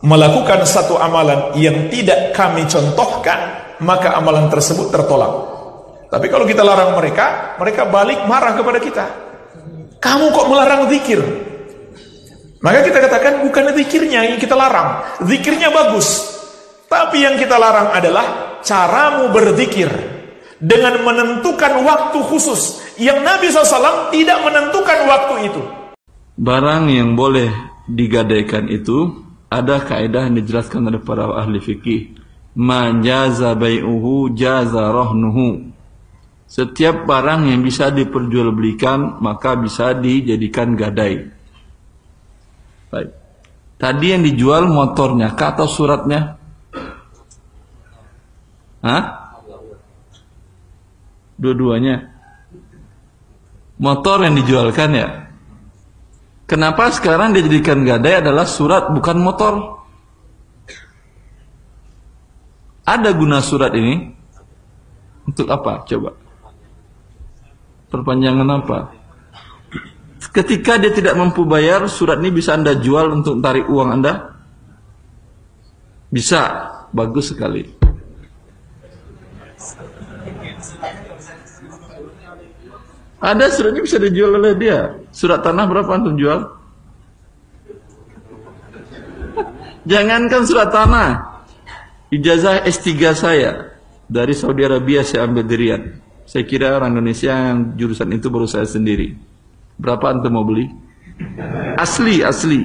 melakukan 0.05 0.62
satu 0.62 1.01
amalan 1.01 1.58
yang 1.58 1.89
tidak 1.89 2.38
kami 2.38 2.69
contohkan, 2.69 3.65
maka 3.81 4.13
amalan 4.13 4.46
tersebut 4.46 4.93
tertolak. 4.93 5.34
Tapi 6.05 6.29
kalau 6.29 6.46
kita 6.46 6.62
larang 6.62 6.93
mereka, 6.93 7.58
mereka 7.58 7.89
balik 7.89 8.29
marah 8.29 8.53
kepada 8.53 8.77
kita. 8.77 9.05
Kamu 9.98 10.29
kok 10.29 10.48
melarang 10.53 10.86
zikir? 10.86 11.17
Maka 12.62 12.86
kita 12.86 13.01
katakan 13.10 13.34
bukan 13.50 13.74
zikirnya 13.74 14.22
yang 14.22 14.38
kita 14.38 14.53
larang. 14.53 15.01
Zikirnya 15.25 15.74
bagus. 15.74 16.38
Tapi 16.86 17.25
yang 17.25 17.41
kita 17.41 17.58
larang 17.58 17.89
adalah 17.89 18.62
caramu 18.62 19.34
berzikir. 19.34 19.89
Dengan 20.62 21.01
menentukan 21.01 21.81
waktu 21.81 22.19
khusus. 22.22 22.86
Yang 23.01 23.17
Nabi 23.25 23.46
SAW 23.50 24.13
tidak 24.13 24.46
menentukan 24.46 25.00
waktu 25.10 25.36
itu. 25.50 25.62
Barang 26.38 26.91
yang 26.91 27.15
boleh 27.15 27.78
digadaikan 27.89 28.69
itu 28.69 29.25
ada 29.50 29.81
kaidah 29.81 30.29
yang 30.29 30.38
dijelaskan 30.38 30.86
oleh 30.86 31.01
para 31.01 31.25
ahli 31.34 31.58
fikih. 31.58 32.13
Ma 32.53 32.93
bai'uhu 32.93 34.34
jaza 34.38 34.93
rahnuhu. 34.93 35.74
Setiap 36.50 37.05
barang 37.05 37.50
yang 37.50 37.62
bisa 37.62 37.93
diperjualbelikan 37.93 39.22
maka 39.22 39.53
bisa 39.58 39.93
dijadikan 39.93 40.74
gadai. 40.74 41.29
Baik. 42.89 43.10
Tadi 43.79 44.05
yang 44.12 44.25
dijual 44.25 44.65
motornya 44.65 45.38
kah 45.38 45.55
atau 45.55 45.69
suratnya? 45.69 46.36
Hah? 48.81 49.03
Dua-duanya. 51.39 52.12
Motor 53.79 54.27
yang 54.27 54.36
dijualkan 54.36 54.89
ya. 54.91 55.28
Kenapa 56.50 56.89
sekarang 56.89 57.38
dijadikan 57.38 57.86
gadai 57.86 58.25
adalah 58.25 58.50
surat 58.50 58.89
bukan 58.89 59.22
motor? 59.22 59.53
Ada 62.89 63.13
guna 63.13 63.38
surat 63.38 63.70
ini? 63.77 64.10
Untuk 65.29 65.46
apa? 65.46 65.86
Coba 65.86 66.18
perpanjangan 67.89 68.50
apa? 68.50 68.79
Ketika 70.29 70.77
dia 70.77 70.94
tidak 70.94 71.18
mampu 71.18 71.46
bayar, 71.46 71.89
surat 71.89 72.22
ini 72.22 72.29
bisa 72.29 72.53
Anda 72.53 72.77
jual 72.77 73.10
untuk 73.13 73.41
tarik 73.41 73.65
uang 73.65 73.89
Anda? 73.98 74.13
Bisa, 76.10 76.70
bagus 76.94 77.34
sekali. 77.34 77.65
Ada 83.20 83.46
surat 83.51 83.74
ini 83.75 83.82
bisa 83.84 83.98
dijual 84.00 84.38
oleh 84.38 84.53
dia. 84.56 84.96
Surat 85.20 85.44
tanah 85.44 85.68
berapa 85.68 86.00
untuk 86.00 86.16
jual? 86.16 86.48
Jangankan 89.84 90.48
surat 90.48 90.72
tanah. 90.72 91.44
Ijazah 92.08 92.64
S3 92.64 92.88
saya 93.12 93.76
dari 94.08 94.32
Saudi 94.32 94.64
Arabia 94.64 95.04
saya 95.04 95.28
ambil 95.28 95.44
di 95.44 95.56
Riyadh. 95.60 95.86
Saya 96.24 96.48
kira 96.48 96.72
orang 96.80 96.96
Indonesia 96.96 97.36
yang 97.36 97.76
jurusan 97.76 98.16
itu 98.16 98.32
baru 98.32 98.48
saya 98.48 98.64
sendiri. 98.64 99.20
Berapa 99.76 100.08
antum 100.08 100.40
mau 100.40 100.48
beli? 100.48 100.72
Asli, 101.76 102.24
asli. 102.24 102.64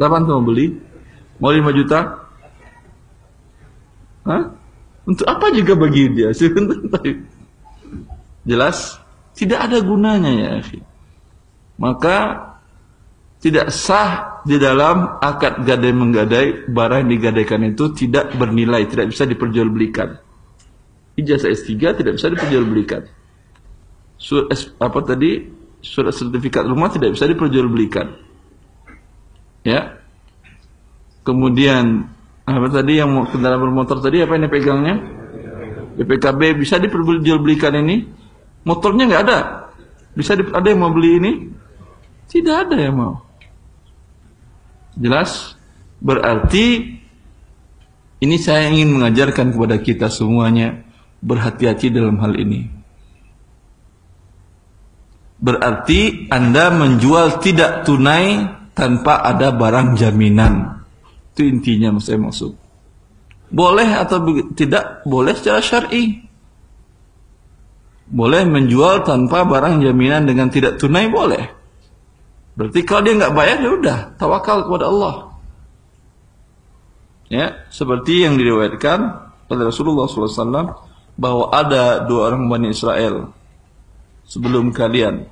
Berapa 0.00 0.16
antum 0.16 0.40
mau 0.40 0.46
beli? 0.48 0.72
Mau 1.36 1.52
5 1.52 1.68
juta? 1.76 2.00
Hah? 4.24 4.42
Untuk 5.04 5.26
apa 5.28 5.52
juga 5.52 5.76
bagi 5.76 6.16
dia? 6.16 6.32
Jelas? 8.48 8.96
Tidak 9.36 9.58
ada 9.60 9.84
gunanya 9.84 10.32
ya. 10.32 10.64
Maka 11.76 12.16
tidak 13.40 13.68
sah 13.68 14.40
di 14.48 14.56
dalam 14.56 15.20
akad 15.20 15.62
gadai 15.62 15.92
menggadai 15.92 16.46
barang 16.72 17.04
yang 17.04 17.10
digadaikan 17.12 17.62
itu 17.68 17.92
tidak 17.92 18.32
bernilai, 18.34 18.88
tidak 18.88 19.12
bisa 19.12 19.28
diperjualbelikan 19.28 20.26
ijazah 21.16 21.50
S3 21.50 21.72
tidak 21.96 22.12
bisa 22.20 22.28
diperjualbelikan. 22.30 23.02
Surat 24.20 24.52
apa 24.80 25.00
tadi? 25.02 25.56
Surat 25.80 26.12
sertifikat 26.12 26.64
rumah 26.64 26.92
tidak 26.92 27.16
bisa 27.16 27.28
diperjualbelikan. 27.28 28.06
Ya. 29.64 30.00
Kemudian 31.26 32.06
apa 32.46 32.68
tadi 32.70 33.02
yang 33.02 33.10
kendaraan 33.26 33.58
bermotor 33.58 33.98
tadi 33.98 34.22
apa 34.22 34.38
ini 34.38 34.46
pegangnya? 34.46 34.94
BPKB 35.96 36.40
bisa 36.60 36.76
diperjualbelikan 36.78 37.74
ini? 37.80 38.06
Motornya 38.62 39.08
nggak 39.08 39.22
ada. 39.26 39.38
Bisa 40.16 40.36
ada 40.36 40.66
yang 40.68 40.80
mau 40.80 40.92
beli 40.92 41.10
ini? 41.18 41.32
Tidak 42.26 42.56
ada 42.66 42.76
yang 42.76 42.96
mau. 42.98 43.14
Jelas? 44.98 45.54
Berarti 46.02 46.96
ini 48.16 48.36
saya 48.40 48.72
ingin 48.72 48.96
mengajarkan 48.96 49.52
kepada 49.52 49.76
kita 49.80 50.08
semuanya 50.08 50.82
berhati-hati 51.20 51.92
dalam 51.92 52.16
hal 52.20 52.32
ini. 52.36 52.68
Berarti 55.36 56.32
Anda 56.32 56.72
menjual 56.72 57.44
tidak 57.44 57.84
tunai 57.84 58.48
tanpa 58.72 59.20
ada 59.20 59.52
barang 59.52 59.96
jaminan. 60.00 60.80
Itu 61.32 61.44
intinya 61.44 61.92
saya 62.00 62.16
maksud. 62.16 62.56
Boleh 63.52 63.88
atau 64.00 64.24
tidak? 64.56 65.04
Boleh 65.04 65.36
secara 65.36 65.60
syar'i. 65.60 66.24
Boleh 68.06 68.48
menjual 68.48 69.04
tanpa 69.04 69.44
barang 69.44 69.84
jaminan 69.84 70.24
dengan 70.24 70.48
tidak 70.48 70.80
tunai 70.80 71.12
boleh. 71.12 71.55
Berarti 72.56 72.80
kalau 72.88 73.04
dia 73.04 73.14
nggak 73.20 73.36
bayar 73.36 73.58
ya 73.60 73.70
udah 73.76 73.98
tawakal 74.16 74.64
kepada 74.64 74.88
Allah. 74.88 75.14
Ya, 77.28 77.46
seperti 77.68 78.24
yang 78.24 78.40
diriwayatkan 78.40 78.98
oleh 79.50 79.62
Rasulullah 79.66 80.06
SAW 80.08 80.72
bahwa 81.18 81.50
ada 81.52 82.00
dua 82.06 82.32
orang 82.32 82.48
Bani 82.48 82.72
Israel 82.72 83.30
sebelum 84.24 84.72
kalian. 84.72 85.26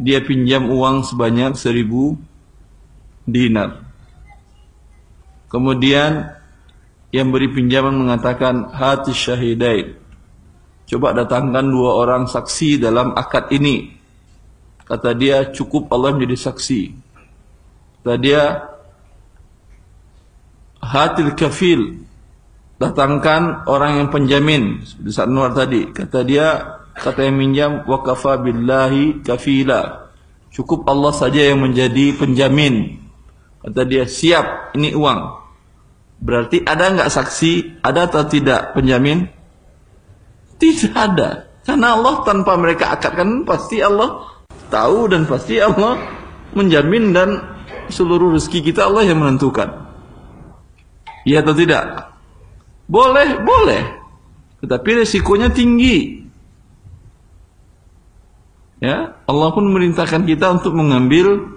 Dia 0.00 0.24
pinjam 0.24 0.72
uang 0.72 1.04
sebanyak 1.04 1.58
seribu 1.58 2.16
dinar. 3.28 3.84
Kemudian 5.52 6.32
yang 7.12 7.28
beri 7.28 7.52
pinjaman 7.52 7.92
mengatakan 7.92 8.72
hati 8.72 9.12
syahidain. 9.12 10.00
Coba 10.88 11.12
datangkan 11.12 11.68
dua 11.68 12.00
orang 12.00 12.24
saksi 12.24 12.80
dalam 12.80 13.12
akad 13.12 13.52
ini. 13.52 14.01
Kata 14.86 15.14
dia 15.14 15.50
cukup 15.50 15.88
Allah 15.90 16.14
menjadi 16.14 16.36
saksi. 16.50 16.82
Kata 18.02 18.14
dia 18.18 18.42
hatil 20.82 21.38
kafil 21.38 22.02
datangkan 22.82 23.62
orang 23.70 24.02
yang 24.02 24.08
penjamin. 24.10 24.82
Seperti 24.82 25.10
saat 25.14 25.30
Nuar 25.30 25.54
tadi. 25.54 25.86
Kata 25.94 26.26
dia 26.26 26.46
kata 26.98 27.22
yang 27.22 27.38
minjam 27.38 27.70
wakafa 27.86 28.42
billahi 28.42 29.22
kafila. 29.22 30.10
Cukup 30.52 30.84
Allah 30.90 31.14
saja 31.14 31.40
yang 31.48 31.62
menjadi 31.62 32.12
penjamin. 32.18 33.00
Kata 33.62 33.86
dia 33.86 34.04
siap 34.04 34.74
ini 34.74 34.92
uang. 34.92 35.20
Berarti 36.22 36.66
ada 36.66 36.90
nggak 36.90 37.10
saksi? 37.10 37.82
Ada 37.82 38.10
atau 38.10 38.22
tidak 38.26 38.74
penjamin? 38.74 39.26
Tidak 40.58 40.92
ada. 40.94 41.50
Karena 41.62 41.94
Allah 41.94 42.26
tanpa 42.26 42.58
mereka 42.58 42.94
akadkan 42.94 43.46
pasti 43.46 43.78
Allah 43.78 44.31
tahu 44.72 45.12
dan 45.12 45.28
pasti 45.28 45.60
Allah 45.60 46.00
menjamin 46.56 47.12
dan 47.12 47.28
seluruh 47.92 48.32
rezeki 48.32 48.72
kita 48.72 48.88
Allah 48.88 49.04
yang 49.04 49.20
menentukan 49.20 49.68
ya 51.28 51.44
atau 51.44 51.52
tidak 51.52 52.12
boleh, 52.92 53.40
boleh. 53.40 53.82
Tetapi 54.60 54.90
resikonya 55.00 55.48
tinggi. 55.50 56.22
Ya, 58.82 59.14
Allah 59.24 59.48
pun 59.54 59.64
memerintahkan 59.70 60.26
kita 60.26 60.58
untuk 60.58 60.74
mengambil 60.74 61.56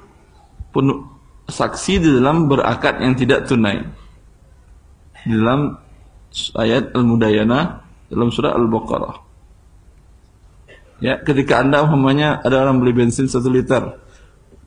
penuh, 0.69 1.09
saksi 1.49 1.93
di 1.97 2.09
dalam 2.21 2.45
berakad 2.45 3.01
yang 3.01 3.17
tidak 3.17 3.49
tunai. 3.49 3.81
Di 5.25 5.33
dalam 5.33 5.75
ayat 6.53 6.93
Al-Mudayana 6.93 7.81
dalam 8.13 8.29
surah 8.29 8.53
Al-Baqarah. 8.53 9.24
Ya, 11.03 11.19
ketika 11.19 11.59
Anda 11.59 11.83
umpamanya 11.83 12.39
ada 12.39 12.63
orang 12.63 12.79
beli 12.79 12.95
bensin 12.95 13.27
satu 13.27 13.51
liter, 13.51 13.99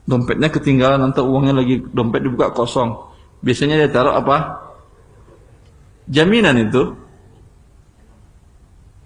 dompetnya 0.05 0.53
ketinggalan 0.53 1.01
atau 1.09 1.25
uangnya 1.29 1.57
lagi 1.57 1.81
dompet 1.89 2.21
dibuka 2.21 2.53
kosong. 2.53 2.97
Biasanya 3.41 3.81
dia 3.81 3.89
taruh 3.89 4.13
apa? 4.13 4.69
Jaminan 6.09 6.57
itu. 6.61 6.97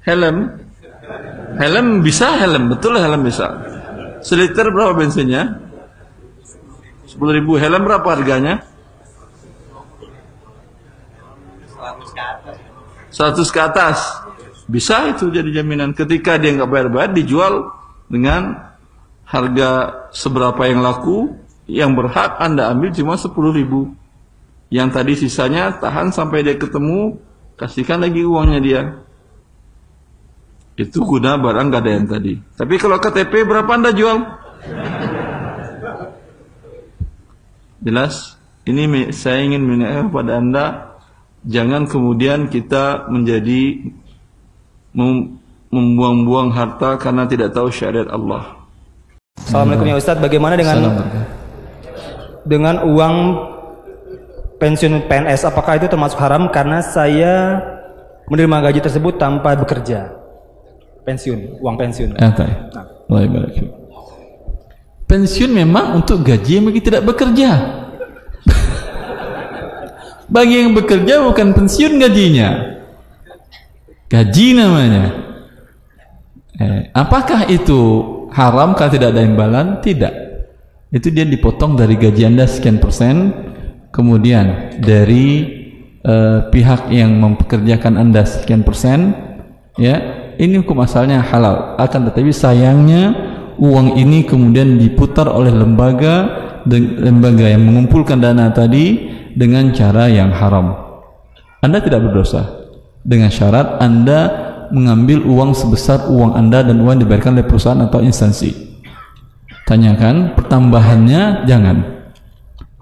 Helm. 0.02 0.58
Helm 1.62 1.86
bisa 2.02 2.38
helm, 2.42 2.74
betul 2.74 2.98
helm 2.98 3.22
bisa. 3.22 3.46
Seliter 4.22 4.70
berapa 4.70 4.94
bensinnya? 4.94 5.62
10 7.06 7.18
ribu. 7.38 7.58
Helm 7.58 7.82
berapa 7.86 8.06
harganya? 8.06 8.62
100 13.12 13.54
ke 13.54 13.60
atas. 13.60 13.98
Bisa 14.70 15.10
itu 15.10 15.30
jadi 15.30 15.62
jaminan. 15.62 15.94
Ketika 15.96 16.38
dia 16.38 16.54
nggak 16.54 16.70
bayar-bayar, 16.70 17.10
dijual 17.14 17.72
dengan 18.06 18.72
harga 19.26 19.70
seberapa 20.12 20.60
yang 20.68 20.84
laku, 20.84 21.34
yang 21.66 21.96
berhak 21.96 22.38
Anda 22.38 22.70
ambil 22.70 22.92
cuma 22.92 23.16
10 23.16 23.32
ribu. 23.54 23.94
Yang 24.72 24.88
tadi 24.92 25.12
sisanya 25.18 25.76
tahan 25.76 26.12
sampai 26.12 26.44
dia 26.44 26.56
ketemu, 26.56 27.20
kasihkan 27.60 28.00
lagi 28.00 28.24
uangnya 28.24 28.60
dia. 28.60 28.82
Itu 30.76 31.04
guna 31.04 31.36
barang 31.36 31.68
gak 31.68 31.82
ada 31.84 31.90
yang 31.92 32.06
tadi. 32.08 32.34
Tapi 32.56 32.74
kalau 32.80 32.96
KTP 32.96 33.44
berapa 33.44 33.68
Anda 33.68 33.92
jual? 33.92 34.18
Jelas? 37.84 38.40
Ini 38.62 39.10
saya 39.10 39.42
ingin 39.42 39.66
mengingatkan 39.66 40.06
kepada 40.08 40.32
Anda 40.38 40.64
jangan 41.42 41.90
kemudian 41.90 42.46
kita 42.46 43.10
menjadi 43.10 43.90
membuang-buang 44.92 46.52
harta 46.52 47.00
karena 47.00 47.24
tidak 47.24 47.56
tahu 47.56 47.72
syariat 47.72 48.08
Allah. 48.12 48.62
Assalamualaikum 49.40 49.88
ya 49.88 49.96
Ustadz, 49.96 50.20
bagaimana 50.20 50.54
dengan 50.54 50.76
dengan 52.44 52.84
uang 52.84 53.16
pensiun 54.60 55.08
PNS 55.08 55.48
apakah 55.48 55.80
itu 55.80 55.88
termasuk 55.88 56.20
haram 56.20 56.52
karena 56.52 56.84
saya 56.84 57.58
menerima 58.28 58.70
gaji 58.70 58.80
tersebut 58.84 59.16
tanpa 59.18 59.56
bekerja? 59.56 60.12
Pensiun, 61.02 61.58
uang 61.58 61.74
pensiun. 61.74 62.14
Ya, 62.14 62.30
nah. 62.30 62.86
Pensiun 65.10 65.50
memang 65.50 65.98
untuk 66.00 66.22
gaji 66.22 66.62
yang 66.62 66.64
bagi 66.70 66.80
tidak 66.80 67.02
bekerja. 67.04 67.50
Bagi 70.32 70.64
yang 70.64 70.72
bekerja 70.72 71.20
bukan 71.20 71.52
pensiun 71.52 72.00
gajinya. 72.00 72.71
Gaji 74.12 74.46
namanya. 74.52 75.04
Eh, 76.60 76.80
apakah 76.92 77.48
itu 77.48 77.80
haram 78.28 78.76
kalau 78.76 78.92
tidak 78.92 79.16
ada 79.16 79.24
imbalan? 79.24 79.80
Tidak. 79.80 80.14
Itu 80.92 81.08
dia 81.08 81.24
dipotong 81.24 81.80
dari 81.80 81.96
gaji 81.96 82.28
Anda 82.28 82.44
sekian 82.44 82.76
persen, 82.76 83.32
kemudian 83.88 84.76
dari 84.84 85.48
uh, 86.04 86.52
pihak 86.52 86.92
yang 86.92 87.16
mempekerjakan 87.16 87.96
Anda 87.96 88.28
sekian 88.28 88.60
persen, 88.60 89.16
ya, 89.80 89.96
ini 90.36 90.60
hukum 90.60 90.84
asalnya 90.84 91.24
halal. 91.24 91.80
Akan 91.80 92.04
tetapi 92.04 92.28
sayangnya 92.28 93.16
uang 93.56 93.96
ini 93.96 94.28
kemudian 94.28 94.76
diputar 94.76 95.32
oleh 95.32 95.48
lembaga 95.48 96.44
lembaga 97.00 97.48
yang 97.48 97.64
mengumpulkan 97.64 98.20
dana 98.20 98.52
tadi 98.52 99.08
dengan 99.32 99.72
cara 99.72 100.12
yang 100.12 100.28
haram. 100.36 100.76
Anda 101.64 101.80
tidak 101.80 102.04
berdosa 102.04 102.61
dengan 103.02 103.28
syarat 103.28 103.82
Anda 103.82 104.20
mengambil 104.72 105.26
uang 105.26 105.52
sebesar 105.52 106.08
uang 106.08 106.32
Anda 106.38 106.64
dan 106.64 106.80
uang 106.80 107.02
diberikan 107.02 107.36
oleh 107.36 107.44
perusahaan 107.44 107.82
atau 107.82 108.00
instansi. 108.00 108.72
Tanyakan 109.68 110.34
pertambahannya 110.34 111.46
jangan. 111.46 111.76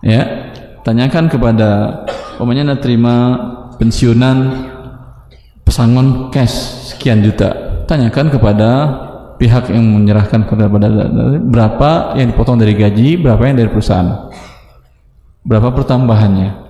Ya, 0.00 0.52
tanyakan 0.87 1.28
kepada 1.28 1.68
umpamanya 2.38 2.72
Anda 2.72 2.78
terima 2.80 3.14
pensiunan 3.76 4.37
pesangon 5.66 6.30
cash 6.33 6.94
sekian 6.94 7.20
juta. 7.20 7.83
Tanyakan 7.85 8.30
kepada 8.30 8.70
pihak 9.37 9.72
yang 9.72 9.83
menyerahkan 9.83 10.46
kepada 10.46 10.78
berapa 11.42 12.14
yang 12.14 12.30
dipotong 12.30 12.61
dari 12.61 12.76
gaji, 12.78 13.18
berapa 13.18 13.40
yang 13.50 13.56
dari 13.59 13.70
perusahaan 13.72 14.30
berapa 15.44 15.72
pertambahannya 15.72 16.69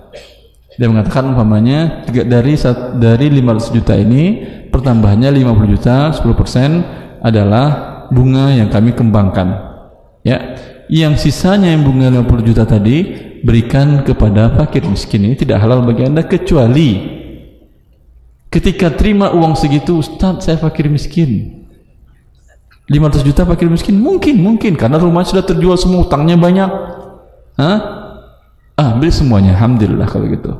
dia 0.81 0.89
mengatakan 0.89 1.37
umpamanya 1.37 2.09
dari 2.09 2.57
dari 2.97 3.27
500 3.29 3.69
juta 3.77 3.93
ini 3.93 4.41
pertambahannya 4.73 5.29
50 5.29 5.73
juta 5.77 6.09
10% 6.09 7.21
adalah 7.21 7.67
bunga 8.09 8.49
yang 8.49 8.65
kami 8.73 8.97
kembangkan. 8.97 9.61
Ya 10.25 10.57
yang 10.89 11.21
sisanya 11.21 11.69
yang 11.69 11.85
bunga 11.85 12.09
50 12.09 12.49
juta 12.49 12.65
tadi 12.65 13.13
berikan 13.45 14.01
kepada 14.01 14.57
fakir 14.57 14.81
miskin 14.89 15.29
ini 15.29 15.37
tidak 15.37 15.61
halal 15.61 15.85
bagi 15.85 16.01
anda 16.01 16.25
kecuali 16.25 16.97
ketika 18.49 18.89
terima 18.89 19.37
uang 19.37 19.53
segitu 19.53 20.01
Ustaz 20.01 20.49
saya 20.49 20.57
fakir 20.57 20.89
miskin. 20.89 21.61
500 22.89 23.21
juta 23.21 23.45
fakir 23.45 23.69
miskin 23.69 24.01
mungkin 24.01 24.41
mungkin 24.41 24.73
karena 24.73 24.97
rumah 24.97 25.21
sudah 25.29 25.45
terjual 25.45 25.77
semua 25.77 26.09
utangnya 26.09 26.41
banyak. 26.41 26.69
Hah? 27.61 28.01
ah, 28.81 28.97
ambil 28.97 29.13
semuanya 29.13 29.53
alhamdulillah 29.53 30.09
kalau 30.09 30.25
gitu 30.25 30.51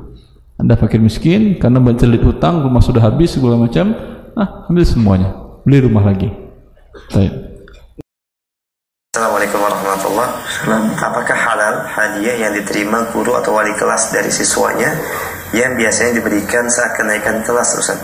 anda 0.62 0.78
fakir 0.78 1.02
miskin 1.02 1.58
karena 1.58 1.82
terlilit 1.97 2.21
hutang 2.21 2.62
rumah 2.62 2.86
sudah 2.86 3.02
habis 3.02 3.34
segala 3.34 3.58
macam 3.58 3.97
ah 4.38 4.69
ambil 4.69 4.86
semuanya 4.86 5.34
beli 5.65 5.82
rumah 5.82 6.06
lagi 6.06 6.30
Baik. 7.12 7.34
Assalamualaikum 9.12 9.60
warahmatullahi 9.60 10.32
wabarakatuh. 10.32 11.04
Apakah 11.04 11.38
halal 11.39 11.76
hadiah 11.88 12.36
yang 12.47 12.54
diterima 12.56 13.12
guru 13.12 13.36
atau 13.36 13.56
wali 13.56 13.76
kelas 13.76 14.15
dari 14.15 14.32
siswanya 14.32 14.95
yang 15.52 15.76
biasanya 15.76 16.19
diberikan 16.19 16.71
saat 16.71 16.95
kenaikan 16.95 17.43
kelas 17.43 17.80
Ustaz? 17.80 18.00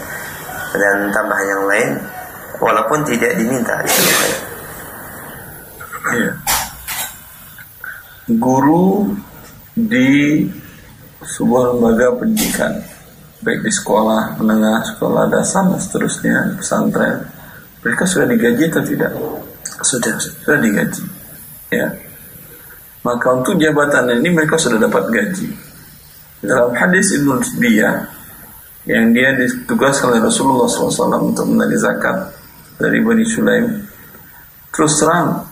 Dan 0.76 1.12
tambahan 1.16 1.48
yang 1.48 1.64
lain 1.68 1.90
walaupun 2.60 3.08
tidak 3.08 3.40
diminta 3.40 3.80
itu 3.84 4.02
ya. 4.04 4.30
Guru 8.36 9.16
di 9.76 10.44
sebuah 11.26 11.74
lembaga 11.74 12.14
pendidikan 12.18 12.78
baik 13.42 13.62
di 13.62 13.72
sekolah 13.72 14.38
menengah, 14.42 14.82
sekolah 14.96 15.30
dasar 15.30 15.70
dan 15.70 15.80
seterusnya, 15.82 16.58
pesantren. 16.58 17.22
Mereka 17.86 18.04
sudah 18.10 18.28
digaji 18.28 18.64
atau 18.68 18.84
tidak? 18.84 19.12
Sudah, 19.86 20.14
sudah 20.18 20.58
digaji. 20.58 21.04
Ya. 21.70 21.88
Maka 23.06 23.28
untuk 23.38 23.56
jabatan 23.62 24.10
ini 24.20 24.34
mereka 24.34 24.58
sudah 24.58 24.82
dapat 24.82 25.08
gaji. 25.14 25.54
Dalam 26.42 26.74
hadis 26.74 27.14
Ibnu 27.16 27.40
Sibiyah 27.40 28.10
yang 28.90 29.14
dia 29.14 29.36
ditugaskan 29.38 30.16
oleh 30.16 30.22
Rasulullah 30.24 30.68
SAW 30.68 31.32
untuk 31.32 31.46
menarik 31.48 31.78
zakat 31.78 32.34
dari 32.82 33.00
Bani 33.04 33.26
Sulaim. 33.26 33.84
Terus 34.74 34.94
terang, 35.02 35.46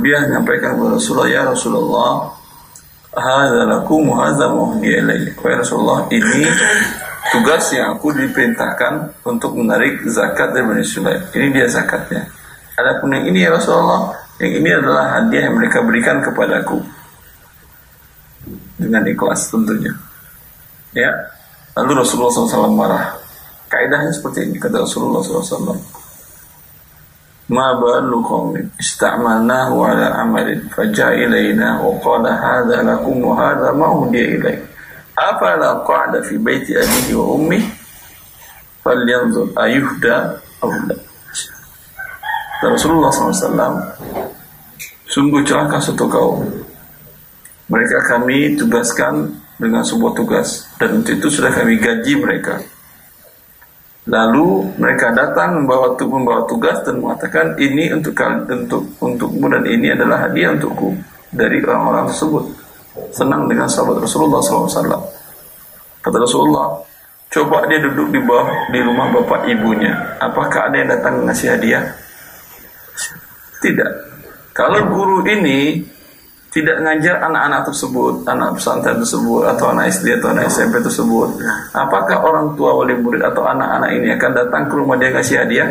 dia 0.00 0.18
menyampaikan 0.28 0.76
kepada 0.76 0.96
Rasulullah, 0.96 1.28
ya 1.28 1.42
Rasulullah, 1.48 2.39
hadza 3.14 3.66
lakum 3.66 4.06
wa 4.06 4.30
Wahai 4.30 5.56
Rasulullah, 5.58 6.06
ini 6.14 6.46
tugas 7.34 7.70
yang 7.74 7.98
aku 7.98 8.14
diperintahkan 8.14 9.24
untuk 9.26 9.58
menarik 9.58 10.06
zakat 10.06 10.54
dari 10.54 10.66
Bani 10.66 10.84
Sulaim. 10.86 11.22
Ini 11.34 11.46
dia 11.50 11.66
zakatnya. 11.66 12.30
Adapun 12.78 13.12
yang 13.12 13.26
ini 13.26 13.44
ya 13.44 13.50
Rasulullah, 13.52 14.14
yang 14.38 14.52
ini 14.62 14.70
adalah 14.72 15.20
hadiah 15.20 15.50
yang 15.50 15.58
mereka 15.58 15.82
berikan 15.82 16.22
kepadaku. 16.22 16.80
Dengan 18.80 19.04
ikhlas 19.04 19.52
tentunya. 19.52 19.92
Ya. 20.96 21.12
Lalu 21.76 22.02
Rasulullah 22.02 22.32
SAW 22.32 22.72
marah. 22.72 23.14
Kaidahnya 23.68 24.10
seperti 24.10 24.50
ini 24.50 24.58
kata 24.58 24.82
Rasulullah 24.82 25.22
SAW 25.22 25.99
ista'malnahu 28.78 29.82
ala 29.82 30.22
amalin 30.22 30.70
faja'a 30.70 31.18
ilaina 31.18 31.82
wa 31.82 31.98
qala 31.98 32.30
hadha 32.30 32.86
lakum 32.86 33.18
wa 33.18 33.34
hadha 33.34 33.74
ma 33.74 33.90
hudiya 33.90 34.38
ilaik 34.38 34.60
afala 35.18 35.82
qa'da 35.82 36.22
fi 36.22 36.38
baiti 36.38 36.78
abihi 36.78 37.12
wa 37.18 37.26
ummi? 37.34 37.60
Falyanzur 38.80 39.52
ayuhda 39.60 40.40
aw 40.64 40.70
la 40.80 40.96
Rasulullah 42.70 43.12
SAW 43.12 43.76
sungguh 45.08 45.40
celaka 45.44 45.80
satu 45.80 46.06
kaum. 46.08 46.44
Mereka 47.72 47.98
kami 48.08 48.56
tugaskan 48.56 49.32
dengan 49.60 49.84
sebuah 49.84 50.12
tugas 50.16 50.68
dan 50.80 51.04
itu 51.04 51.28
sudah 51.28 51.52
kami 51.52 51.76
gaji 51.76 52.18
mereka 52.18 52.60
Lalu 54.08 54.80
mereka 54.80 55.12
datang 55.12 55.60
membawa 55.60 55.92
membawa 55.92 56.48
tugas 56.48 56.80
dan 56.88 57.04
mengatakan 57.04 57.52
ini 57.60 57.92
untuk 57.92 58.16
untuk 58.48 58.96
untukmu 58.96 59.46
dan 59.52 59.68
ini 59.68 59.92
adalah 59.92 60.24
hadiah 60.24 60.56
untukku 60.56 60.96
dari 61.28 61.60
orang-orang 61.60 62.08
tersebut. 62.08 62.44
Senang 63.12 63.44
dengan 63.44 63.68
sahabat 63.68 64.00
Rasulullah 64.00 64.40
SAW. 64.40 65.04
Kata 66.00 66.16
Rasulullah, 66.16 66.80
coba 67.28 67.68
dia 67.68 67.84
duduk 67.84 68.08
di 68.08 68.20
bawah 68.24 68.72
di 68.72 68.80
rumah 68.80 69.12
bapak 69.12 69.52
ibunya. 69.52 70.16
Apakah 70.16 70.72
ada 70.72 70.76
yang 70.80 70.88
datang 70.88 71.20
ngasih 71.28 71.48
hadiah? 71.52 71.84
Tidak. 73.60 73.92
Kalau 74.56 74.80
guru 74.88 75.20
ini 75.28 75.84
tidak 76.50 76.82
ngajar 76.82 77.22
anak-anak 77.22 77.62
tersebut, 77.70 78.26
anak 78.26 78.58
pesantren 78.58 78.98
tersebut, 78.98 79.42
atau 79.46 79.70
anak 79.70 79.94
SD 79.94 80.18
atau 80.18 80.34
anak 80.34 80.50
SMP 80.50 80.82
tersebut, 80.82 81.38
apakah 81.70 82.26
orang 82.26 82.58
tua 82.58 82.74
wali 82.74 82.98
murid 82.98 83.22
atau 83.22 83.46
anak-anak 83.46 83.90
ini 83.94 84.10
akan 84.18 84.30
datang 84.34 84.62
ke 84.66 84.74
rumah 84.74 84.98
dia 84.98 85.14
kasih 85.14 85.46
hadiah? 85.46 85.70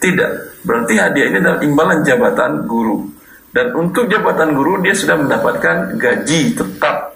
Tidak. 0.00 0.30
Berarti 0.64 0.94
hadiah 0.96 1.26
ini 1.28 1.38
adalah 1.44 1.60
imbalan 1.60 2.00
jabatan 2.00 2.64
guru. 2.64 3.04
Dan 3.52 3.76
untuk 3.76 4.08
jabatan 4.08 4.56
guru 4.56 4.80
dia 4.80 4.96
sudah 4.96 5.20
mendapatkan 5.20 6.00
gaji 6.00 6.56
tetap. 6.56 7.12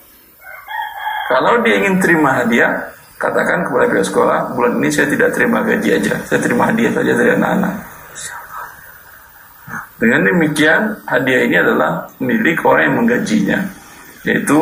Kalau 1.32 1.64
dia 1.64 1.80
ingin 1.80 1.96
terima 1.96 2.44
hadiah, 2.44 2.92
katakan 3.16 3.64
kepada 3.64 3.88
pihak 3.88 4.04
sekolah, 4.04 4.52
bulan 4.52 4.76
ini 4.84 4.92
saya 4.92 5.08
tidak 5.08 5.32
terima 5.32 5.64
gaji 5.64 5.96
aja, 5.96 6.20
saya 6.28 6.40
terima 6.44 6.68
hadiah 6.68 6.92
saja 6.92 7.12
dari 7.16 7.30
anak-anak. 7.40 7.74
Dengan 10.00 10.24
demikian 10.24 11.04
hadiah 11.04 11.44
ini 11.44 11.56
adalah 11.60 12.08
milik 12.24 12.64
orang 12.64 12.82
yang 12.88 12.96
menggajinya, 13.04 13.58
yaitu 14.24 14.58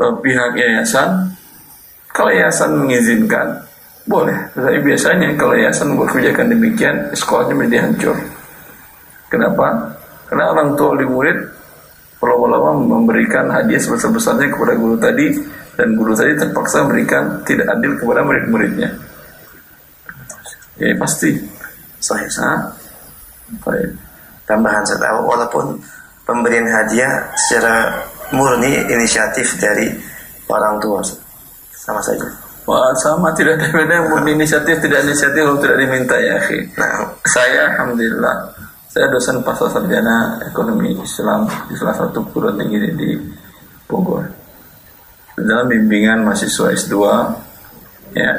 eh, 0.00 0.14
pihak 0.24 0.52
yayasan. 0.56 1.36
Kalau 2.16 2.32
yayasan 2.32 2.72
mengizinkan, 2.80 3.60
boleh. 4.08 4.32
Tapi 4.56 4.80
biasanya 4.80 5.36
kalau 5.36 5.52
yayasan 5.52 5.92
berkebijakan 5.92 6.48
demikian, 6.56 6.96
sekolahnya 7.12 7.52
menjadi 7.52 7.84
hancur. 7.84 8.16
Kenapa? 9.28 9.92
Karena 10.24 10.56
orang 10.56 10.72
tua 10.80 10.96
wali 10.96 11.04
murid 11.04 11.38
lama-lama 12.24 12.74
memberikan 12.80 13.46
hadiah 13.52 13.78
sebesar-besarnya 13.78 14.50
kepada 14.50 14.74
guru 14.74 14.96
tadi 14.96 15.36
dan 15.76 15.94
guru 15.94 16.16
tadi 16.16 16.32
terpaksa 16.34 16.82
memberikan 16.88 17.44
tidak 17.44 17.68
adil 17.76 17.92
kepada 18.00 18.24
murid-muridnya. 18.24 18.88
Ya 20.80 20.96
pasti. 20.96 21.36
Sahih. 22.00 22.28
Tambahan 24.46 24.82
saya 24.86 24.98
tahu 25.02 25.18
walaupun 25.26 25.66
pemberian 26.26 26.66
hadiah 26.66 27.30
secara 27.34 28.02
murni 28.34 28.86
inisiatif 28.90 29.58
dari 29.58 29.90
orang 30.50 30.78
tua 30.82 31.02
sama 31.74 32.02
saja. 32.02 32.26
Wah, 32.66 32.90
sama 32.98 33.30
tidak 33.30 33.62
ada 33.62 33.70
beda 33.70 33.94
yang 33.94 34.06
murni 34.10 34.34
inisiatif 34.34 34.82
tidak 34.82 35.06
inisiatif 35.06 35.38
kalau 35.46 35.58
tidak 35.62 35.78
diminta 35.78 36.18
ya, 36.18 36.34
akhi. 36.38 36.58
Nah, 36.74 37.14
Saya 37.26 37.74
alhamdulillah 37.74 38.36
saya 38.90 39.06
dosen 39.12 39.44
pasca 39.44 39.68
sarjana 39.70 40.40
ekonomi 40.46 40.96
Islam 40.98 41.46
di 41.68 41.76
salah 41.76 41.94
satu 41.94 42.24
perguruan 42.26 42.56
tinggi 42.56 42.90
di 42.96 43.10
Bogor. 43.86 44.24
Dalam 45.36 45.68
bimbingan 45.68 46.24
mahasiswa 46.24 46.72
S2 46.72 46.96
ya 48.16 48.32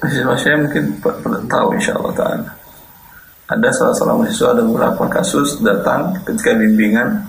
mahasiswa 0.00 0.34
saya 0.40 0.56
mungkin 0.56 0.96
tahu 1.46 1.68
insya 1.76 1.94
Allah 2.00 2.14
ta'ala 2.16 2.61
ada 3.52 3.68
salah 3.68 3.92
seorang 3.92 4.24
mahasiswa 4.24 4.48
ada 4.56 4.62
beberapa 4.64 5.04
kasus 5.12 5.60
datang 5.60 6.16
ketika 6.24 6.56
bimbingan 6.56 7.20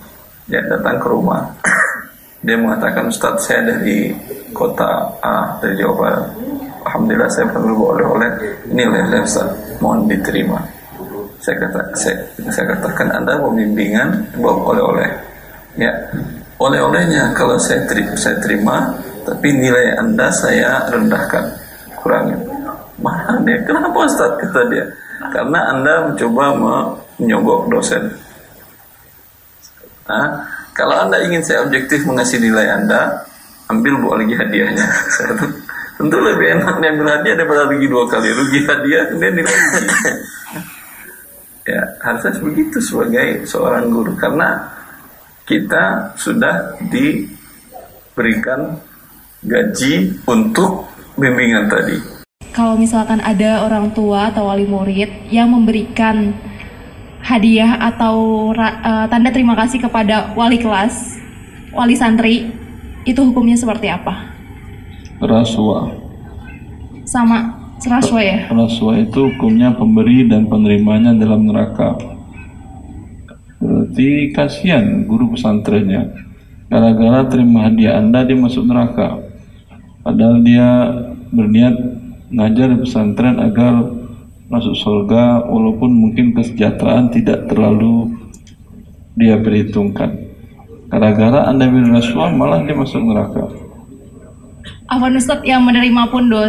ya 0.47 0.63
datang 0.71 0.95
ke 1.03 1.07
rumah. 1.11 1.51
Dia 2.45 2.59
mengatakan 2.59 3.07
Ustadz 3.07 3.47
saya 3.47 3.63
dari 3.63 4.11
kota 4.51 5.19
A 5.23 5.59
dari 5.59 5.79
Jawa 5.79 5.95
Barat. 5.95 6.25
Alhamdulillah 6.83 7.31
saya 7.31 7.47
perlu 7.51 7.95
oleh-oleh 7.95 8.31
ini 8.67 8.83
oleh 8.83 9.23
Ustaz 9.23 9.47
mohon 9.79 10.07
diterima. 10.07 10.59
Saya 11.43 11.59
kata 11.59 11.79
saya, 11.95 12.15
saya 12.51 12.65
katakan 12.75 13.07
anda 13.11 13.39
mau 13.39 13.51
bimbingan 13.51 14.27
bawa 14.39 14.75
oleh-oleh. 14.75 15.11
Ya 15.79 15.91
oleh-olehnya 16.59 17.35
kalau 17.35 17.59
saya 17.59 17.83
terima, 17.87 18.15
saya 18.15 18.39
terima 18.39 18.95
tapi 19.23 19.55
nilai 19.55 19.95
anda 19.99 20.27
saya 20.31 20.87
rendahkan 20.91 21.47
kurangin. 21.99 22.39
Mana 22.99 23.39
dia. 23.43 23.59
Kenapa 23.63 24.03
Ustaz 24.03 24.35
kata 24.39 24.67
dia 24.71 24.83
karena 25.31 25.59
Anda 25.71 25.93
mencoba 26.09 26.43
menyogok 27.19 27.71
dosen. 27.71 28.03
Nah, 30.09 30.27
kalau 30.75 31.07
Anda 31.07 31.23
ingin 31.23 31.45
saya 31.45 31.63
objektif 31.63 32.03
mengasih 32.03 32.41
nilai 32.43 32.67
Anda, 32.67 33.23
ambil 33.71 34.01
buat 34.03 34.19
lagi 34.19 34.35
hadiahnya. 34.35 34.87
Tentu 36.01 36.17
lebih 36.19 36.57
enak 36.57 36.81
ambil 36.81 37.07
hadiah 37.21 37.35
daripada 37.37 37.69
rugi 37.69 37.87
dua 37.87 38.03
kali. 38.09 38.27
Rugi 38.33 38.59
hadiah, 38.65 39.03
kemudian 39.13 39.33
nilai 39.37 39.55
Ya, 41.63 41.79
harusnya 42.03 42.35
begitu 42.43 42.83
sebagai 42.83 43.47
seorang 43.47 43.87
guru. 43.87 44.11
Karena 44.19 44.67
kita 45.47 46.11
sudah 46.19 46.75
diberikan 46.91 48.75
gaji 49.47 50.11
untuk 50.27 50.91
bimbingan 51.15 51.71
tadi 51.71 52.12
kalau 52.51 52.75
misalkan 52.75 53.23
ada 53.23 53.63
orang 53.63 53.95
tua 53.95 54.33
atau 54.33 54.51
wali 54.51 54.67
murid 54.67 55.31
yang 55.31 55.47
memberikan 55.47 56.35
hadiah 57.23 57.79
atau 57.79 58.51
uh, 58.51 59.07
tanda 59.07 59.31
terima 59.31 59.55
kasih 59.55 59.79
kepada 59.79 60.35
wali 60.35 60.59
kelas, 60.59 61.17
wali 61.71 61.95
santri, 61.95 62.51
itu 63.07 63.19
hukumnya 63.23 63.55
seperti 63.55 63.87
apa? 63.87 64.35
Rasuah. 65.23 65.95
Sama 67.07 67.63
rasuah 67.83 68.23
ya? 68.23 68.37
Rasuah 68.51 69.07
itu 69.07 69.31
hukumnya 69.31 69.71
pemberi 69.71 70.27
dan 70.27 70.47
penerimanya 70.47 71.15
dalam 71.15 71.47
neraka. 71.47 71.95
Berarti 73.63 74.35
kasihan 74.35 75.07
guru 75.07 75.31
pesantrennya. 75.35 76.11
Gara-gara 76.67 77.27
terima 77.31 77.67
hadiah 77.67 77.99
Anda 77.99 78.27
dia 78.27 78.35
masuk 78.35 78.67
neraka. 78.67 79.23
Padahal 80.03 80.43
dia 80.43 80.67
berniat 81.31 82.02
ngajar 82.33 82.73
di 82.73 82.77
pesantren 82.81 83.37
agar 83.37 83.93
masuk 84.49 84.75
surga 84.77 85.45
walaupun 85.45 85.89
mungkin 85.93 86.33
kesejahteraan 86.33 87.13
tidak 87.13 87.45
terlalu 87.49 88.13
dia 89.13 89.37
perhitungkan. 89.37 90.33
Gara-gara 90.89 91.49
anda 91.49 91.69
beri 91.69 91.89
rasuah 91.89 92.33
malah 92.33 92.61
dia 92.65 92.77
masuk 92.77 93.01
neraka. 93.01 93.49
Afwan 94.85 95.17
Ustaz 95.17 95.41
yang 95.41 95.65
menerima 95.65 96.11
pun 96.13 96.29
do, 96.29 96.41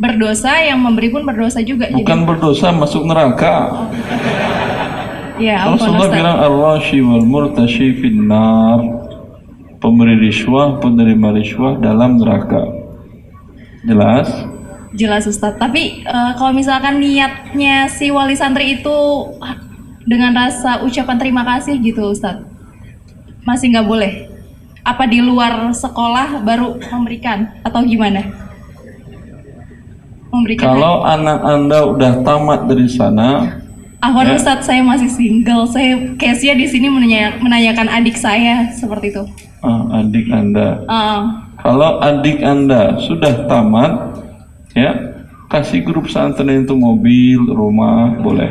berdosa 0.00 0.58
yang 0.64 0.82
memberi 0.82 1.12
pun 1.12 1.22
berdosa 1.22 1.62
juga 1.62 1.86
bukan 1.92 2.18
jadi. 2.24 2.26
berdosa 2.26 2.66
masuk 2.74 3.06
neraka. 3.06 3.86
Ya, 5.38 5.70
Rasulullah 5.70 6.10
Ustaz. 6.10 6.18
bilang 6.18 6.36
ar-rashi 6.38 6.98
wal 6.98 7.26
murtashi 7.26 7.98
finnar. 7.98 8.80
Pemberi 9.82 10.14
riswah 10.30 10.78
penerima 10.78 11.34
riswah 11.34 11.74
dalam 11.82 12.22
neraka. 12.22 12.70
Jelas 13.82 14.30
Jelas 14.92 15.24
Ustadz. 15.24 15.56
Tapi 15.56 16.04
uh, 16.04 16.36
kalau 16.36 16.52
misalkan 16.52 17.00
niatnya 17.00 17.88
si 17.88 18.12
wali 18.12 18.36
santri 18.36 18.80
itu 18.80 18.98
dengan 20.04 20.36
rasa 20.36 20.84
ucapan 20.84 21.16
terima 21.16 21.42
kasih 21.46 21.80
gitu 21.80 22.12
Ustadz, 22.12 22.44
masih 23.48 23.72
nggak 23.72 23.88
boleh? 23.88 24.12
Apa 24.82 25.06
di 25.06 25.22
luar 25.22 25.70
sekolah 25.72 26.42
baru 26.42 26.76
memberikan 26.90 27.48
atau 27.62 27.80
gimana? 27.86 28.26
Memberikan 30.32 30.74
kalau 30.74 31.06
lagi. 31.06 31.22
anak 31.22 31.40
anda 31.44 31.78
udah 31.86 32.12
tamat 32.26 32.60
dari 32.66 32.88
sana, 32.90 33.62
Ahwan 34.02 34.34
ya. 34.34 34.34
Ustadz 34.34 34.66
saya 34.66 34.82
masih 34.82 35.06
single. 35.06 35.62
Saya 35.70 35.94
case-nya 36.18 36.58
di 36.58 36.66
sini 36.66 36.90
menanya, 36.90 37.38
menanyakan 37.38 37.86
adik 37.86 38.18
saya 38.18 38.66
seperti 38.74 39.14
itu. 39.14 39.22
Ah, 39.62 40.02
adik 40.02 40.26
anda. 40.26 40.82
Uh. 40.90 41.22
Kalau 41.62 42.02
adik 42.02 42.42
anda 42.42 42.98
sudah 42.98 43.46
tamat, 43.46 44.18
ya 44.72 44.92
kasih 45.52 45.84
grup 45.84 46.08
pesantren 46.08 46.64
itu 46.64 46.72
mobil 46.72 47.44
rumah 47.52 48.16
boleh. 48.20 48.48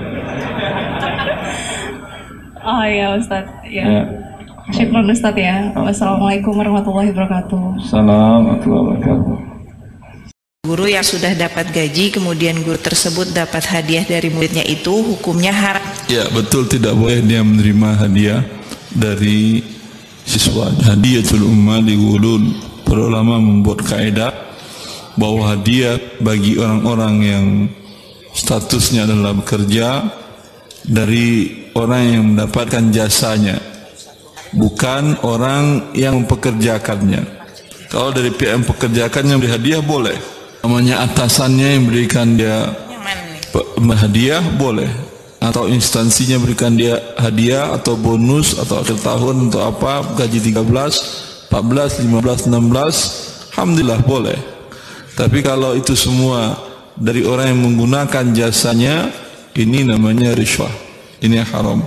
Oh 2.62 2.86
ya 2.86 3.18
Ustaz. 3.18 3.50
Ya, 3.66 3.86
ya. 3.90 4.04
Syukur 4.70 5.02
Ustaz 5.10 5.34
ya. 5.34 5.74
Wassalamualaikum 5.74 6.54
warahmatullahi 6.54 7.10
wabarakatuh. 7.10 7.82
Assalamualaikum 7.82 8.70
warahmatullahi 8.70 8.86
wabarakatuh. 9.02 9.38
Guru 10.62 10.86
yang 10.86 11.02
sudah 11.02 11.34
dapat 11.34 11.74
gaji 11.74 12.14
kemudian 12.14 12.62
guru 12.62 12.78
tersebut 12.78 13.34
dapat 13.34 13.66
hadiah 13.66 14.06
dari 14.06 14.30
muridnya 14.30 14.62
itu 14.62 14.94
hukumnya 14.94 15.50
haram. 15.50 15.82
Ya 16.06 16.30
betul 16.30 16.70
tidak 16.70 16.94
boleh 16.94 17.26
dia 17.26 17.42
menerima 17.42 17.98
hadiah 17.98 18.46
dari 18.94 19.66
siswa. 20.22 20.70
Hadiatul 20.86 21.50
umma 21.50 21.82
li 21.82 21.98
Para 22.86 23.08
ulama 23.08 23.42
membuat 23.42 23.82
kaidah 23.88 24.36
bahwa 25.19 25.56
hadiah 25.56 26.00
bagi 26.19 26.56
orang-orang 26.60 27.15
yang 27.24 27.45
statusnya 28.32 29.04
adalah 29.04 29.36
bekerja 29.36 30.08
dari 30.88 31.67
orang 31.76 32.04
yang 32.08 32.24
mendapatkan 32.34 32.89
jasanya 32.95 33.60
bukan 34.56 35.19
orang 35.24 35.93
yang 35.95 36.24
mempekerjakannya 36.24 37.41
kalau 37.91 38.15
dari 38.15 38.32
pihak 38.32 38.56
yang 38.56 38.63
mempekerjakannya 38.63 39.36
beri 39.36 39.52
hadiah 39.52 39.84
boleh. 39.84 40.15
Namanya 40.63 41.04
atasannya 41.12 41.67
yang 41.76 41.84
berikan 41.91 42.39
dia 42.39 42.71
hadiah 43.84 44.39
boleh. 44.56 44.88
Atau 45.43 45.67
instansinya 45.67 46.39
berikan 46.39 46.80
dia 46.80 46.95
hadiah 47.19 47.76
atau 47.76 48.00
bonus 48.00 48.56
atau 48.56 48.80
akhir 48.80 48.95
tahun 49.04 49.52
atau 49.52 49.62
apa 49.76 50.15
gaji 50.24 50.39
13 50.54 51.50
14 51.52 52.08
15 52.08 52.47
16 52.47 53.52
alhamdulillah 53.52 54.00
boleh 54.06 54.38
tapi 55.15 55.43
kalau 55.43 55.76
itu 55.76 55.91
semua 55.93 56.56
dari 56.95 57.28
orang 57.28 57.52
yang 57.52 57.62
menggunakan 57.71 58.26
jasanya, 58.36 59.12
Ini 59.52 59.84
namanya 59.84 60.32
riswah. 60.32 60.71
Ini 61.19 61.43
haram. 61.43 61.84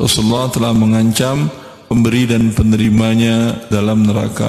Rasulullah 0.00 0.48
telah 0.48 0.72
mengancam 0.72 1.52
pemberi 1.84 2.24
dan 2.24 2.48
penerimanya 2.56 3.68
dalam 3.68 4.00
neraka. 4.00 4.48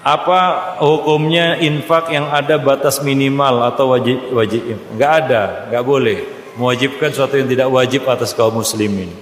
Apa 0.00 0.72
hukumnya 0.80 1.60
infak 1.60 2.08
yang 2.10 2.32
ada 2.32 2.56
batas 2.56 3.04
minimal 3.04 3.60
atau 3.68 3.92
wajib 3.92 4.32
wajib? 4.32 4.64
Enggak 4.96 5.12
ada, 5.28 5.42
enggak 5.68 5.84
boleh. 5.84 6.18
Mewajibkan 6.56 7.12
sesuatu 7.12 7.36
yang 7.36 7.52
tidak 7.52 7.68
wajib 7.68 8.08
atas 8.08 8.32
kaum 8.32 8.56
muslimin. 8.56 9.12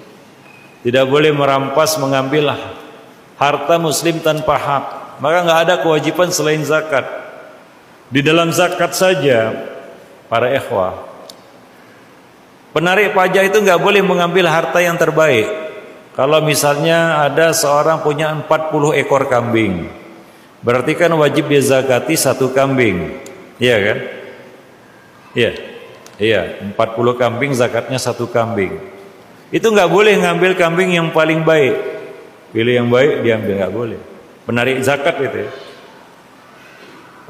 Tidak 0.86 1.04
boleh 1.10 1.34
merampas 1.34 1.98
mengambil 1.98 2.54
harta 3.40 3.80
muslim 3.80 4.20
tanpa 4.20 4.60
hak. 4.60 4.84
Maka 5.24 5.36
enggak 5.40 5.60
ada 5.64 5.74
kewajiban 5.80 6.28
selain 6.28 6.60
zakat. 6.60 7.08
Di 8.12 8.20
dalam 8.20 8.52
zakat 8.52 8.92
saja 8.92 9.54
para 10.28 10.52
ikhwah 10.52 11.08
penarik 12.70 13.14
pajak 13.14 13.50
itu 13.50 13.58
enggak 13.62 13.82
boleh 13.82 14.02
mengambil 14.04 14.46
harta 14.46 14.78
yang 14.78 14.94
terbaik. 15.00 15.48
Kalau 16.14 16.42
misalnya 16.44 17.24
ada 17.24 17.54
seorang 17.54 18.04
punya 18.04 18.28
40 18.34 18.98
ekor 18.98 19.24
kambing, 19.30 19.88
Berarti 20.60 20.92
kan 20.92 21.08
wajib 21.16 21.48
dia 21.48 21.64
zakati 21.64 22.12
satu 22.20 22.52
kambing. 22.52 23.16
Iya 23.56 23.76
kan? 23.80 23.98
Iya. 25.32 25.52
Iya, 26.20 26.40
40 26.76 27.16
kambing 27.16 27.56
zakatnya 27.56 27.96
satu 27.96 28.28
kambing. 28.28 28.76
Itu 29.48 29.72
nggak 29.72 29.88
boleh 29.88 30.20
ngambil 30.20 30.52
kambing 30.52 30.92
yang 30.92 31.08
paling 31.16 31.40
baik. 31.48 31.89
Pilih 32.50 32.74
yang 32.82 32.88
baik 32.90 33.22
diambil 33.22 33.54
nggak 33.62 33.72
boleh. 33.72 34.00
Penarik 34.46 34.82
zakat 34.82 35.16
itu 35.22 35.46
ya. 35.46 35.50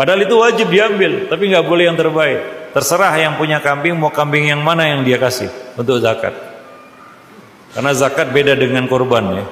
Padahal 0.01 0.25
itu 0.25 0.33
wajib 0.41 0.73
diambil, 0.73 1.29
tapi 1.29 1.53
nggak 1.53 1.67
boleh 1.69 1.85
yang 1.93 1.99
terbaik. 2.01 2.73
Terserah 2.73 3.13
yang 3.21 3.37
punya 3.37 3.61
kambing 3.61 3.93
mau 3.99 4.09
kambing 4.09 4.49
yang 4.49 4.65
mana 4.65 4.89
yang 4.89 5.05
dia 5.05 5.21
kasih 5.21 5.53
untuk 5.77 6.01
zakat. 6.01 6.33
Karena 7.77 7.93
zakat 7.93 8.33
beda 8.33 8.57
dengan 8.57 8.89
korban 8.89 9.25
ya. 9.37 9.45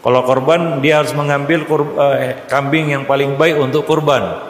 Kalau 0.00 0.24
korban 0.24 0.80
dia 0.80 1.02
harus 1.02 1.12
mengambil 1.12 1.66
uh, 1.68 2.46
kambing 2.48 2.94
yang 2.94 3.02
paling 3.04 3.34
baik 3.34 3.58
untuk 3.60 3.84
korban. 3.84 4.40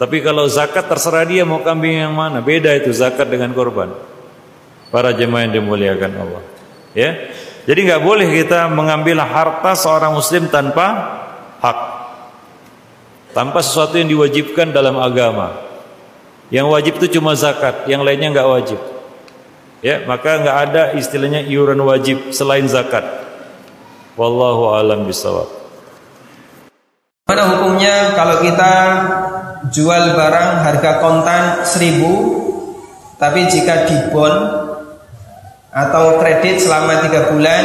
Tapi 0.00 0.18
kalau 0.24 0.48
zakat 0.50 0.90
terserah 0.90 1.22
dia 1.22 1.46
mau 1.46 1.62
kambing 1.62 2.02
yang 2.02 2.14
mana. 2.16 2.42
Beda 2.42 2.74
itu 2.74 2.90
zakat 2.90 3.30
dengan 3.30 3.54
korban. 3.54 3.94
Para 4.90 5.14
jemaah 5.14 5.46
yang 5.46 5.62
dimuliakan 5.62 6.12
Allah. 6.18 6.42
Ya. 6.96 7.30
Jadi 7.62 7.80
nggak 7.86 8.02
boleh 8.02 8.26
kita 8.42 8.66
mengambil 8.66 9.22
harta 9.22 9.78
seorang 9.78 10.18
muslim 10.18 10.50
tanpa 10.50 10.86
hak. 11.62 11.78
Tanpa 13.32 13.62
sesuatu 13.62 13.96
yang 13.96 14.10
diwajibkan 14.10 14.74
dalam 14.74 14.98
agama. 14.98 15.56
Yang 16.52 16.66
wajib 16.68 16.92
itu 17.00 17.16
cuma 17.16 17.32
zakat, 17.32 17.88
yang 17.88 18.04
lainnya 18.04 18.28
nggak 18.34 18.50
wajib. 18.50 18.80
Ya, 19.80 20.04
maka 20.04 20.42
nggak 20.42 20.58
ada 20.68 20.82
istilahnya 20.94 21.42
iuran 21.48 21.80
wajib 21.80 22.34
selain 22.34 22.68
zakat. 22.68 23.02
Wallahu 24.20 24.76
alam 24.76 25.08
bisawab. 25.08 25.48
Mana 27.24 27.48
hukumnya 27.48 28.12
kalau 28.12 28.44
kita 28.44 28.72
jual 29.72 30.02
barang 30.12 30.50
harga 30.66 30.92
kontan 31.00 31.42
1000 31.64 33.16
tapi 33.16 33.46
jika 33.46 33.86
dibon 33.88 34.61
atau 35.72 36.20
kredit 36.20 36.60
selama 36.60 37.00
tiga 37.08 37.32
bulan 37.32 37.64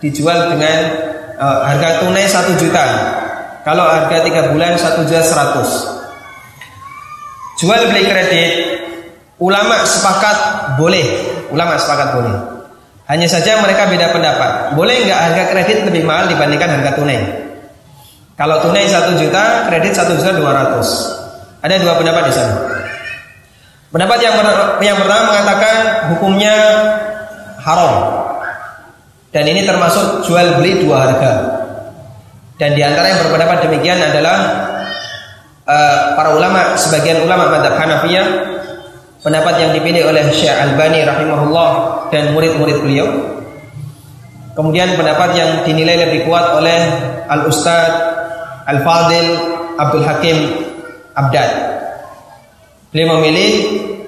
dijual 0.00 0.56
dengan 0.56 0.80
uh, 1.36 1.68
harga 1.68 2.00
tunai 2.00 2.24
satu 2.24 2.56
juta 2.56 2.84
kalau 3.62 3.84
harga 3.84 4.24
tiga 4.24 4.48
bulan 4.50 4.74
satu 4.80 5.04
juta 5.04 5.20
seratus 5.20 5.70
jual 7.60 7.80
beli 7.92 8.08
kredit 8.08 8.52
ulama 9.36 9.84
sepakat 9.84 10.36
boleh 10.80 11.06
ulama 11.52 11.76
sepakat 11.76 12.08
boleh 12.16 12.56
hanya 13.06 13.30
saja 13.30 13.62
mereka 13.62 13.86
beda 13.86 14.10
pendapat. 14.10 14.74
Boleh 14.74 15.06
nggak 15.06 15.20
harga 15.30 15.42
kredit 15.54 15.86
lebih 15.86 16.02
mahal 16.02 16.26
dibandingkan 16.26 16.74
harga 16.74 16.98
tunai? 16.98 17.22
Kalau 18.34 18.58
tunai 18.66 18.90
satu 18.90 19.14
juta, 19.14 19.70
kredit 19.70 19.94
satu 19.94 20.18
juta 20.18 20.34
dua 20.34 20.50
ratus. 20.52 21.14
Ada 21.62 21.86
dua 21.86 21.94
pendapat 22.02 22.22
di 22.28 22.32
sana. 22.34 22.54
Pendapat 23.94 24.18
yang, 24.18 24.34
yang 24.82 24.98
pertama 24.98 25.22
mengatakan 25.32 25.74
hukumnya 26.12 26.54
haram. 27.66 27.94
Dan 29.34 29.44
ini 29.50 29.66
termasuk 29.66 30.24
jual 30.24 30.62
beli 30.62 30.86
dua 30.86 30.96
harga. 31.10 31.32
Dan 32.56 32.72
di 32.72 32.80
antara 32.80 33.12
yang 33.12 33.20
berpendapat 33.26 33.68
demikian 33.68 34.00
adalah 34.00 34.38
uh, 35.68 36.16
para 36.16 36.32
ulama, 36.32 36.78
sebagian 36.78 37.20
ulama 37.26 37.52
madhab 37.52 37.76
Hanafiyah 37.76 38.26
pendapat 39.20 39.58
yang 39.60 39.70
dipilih 39.74 40.08
oleh 40.08 40.24
Syekh 40.30 40.54
Albani 40.54 41.02
rahimahullah 41.02 41.70
dan 42.14 42.32
murid-murid 42.32 42.78
beliau. 42.80 43.08
Kemudian 44.56 44.96
pendapat 44.96 45.36
yang 45.36 45.50
dinilai 45.68 46.08
lebih 46.08 46.24
kuat 46.24 46.56
oleh 46.56 46.80
Al 47.28 47.44
Ustad 47.44 47.92
Al 48.64 48.80
Fadil 48.80 49.36
Abdul 49.76 50.06
Hakim 50.06 50.38
Abdad. 51.12 51.50
Beliau 52.88 53.20
memilih 53.20 53.52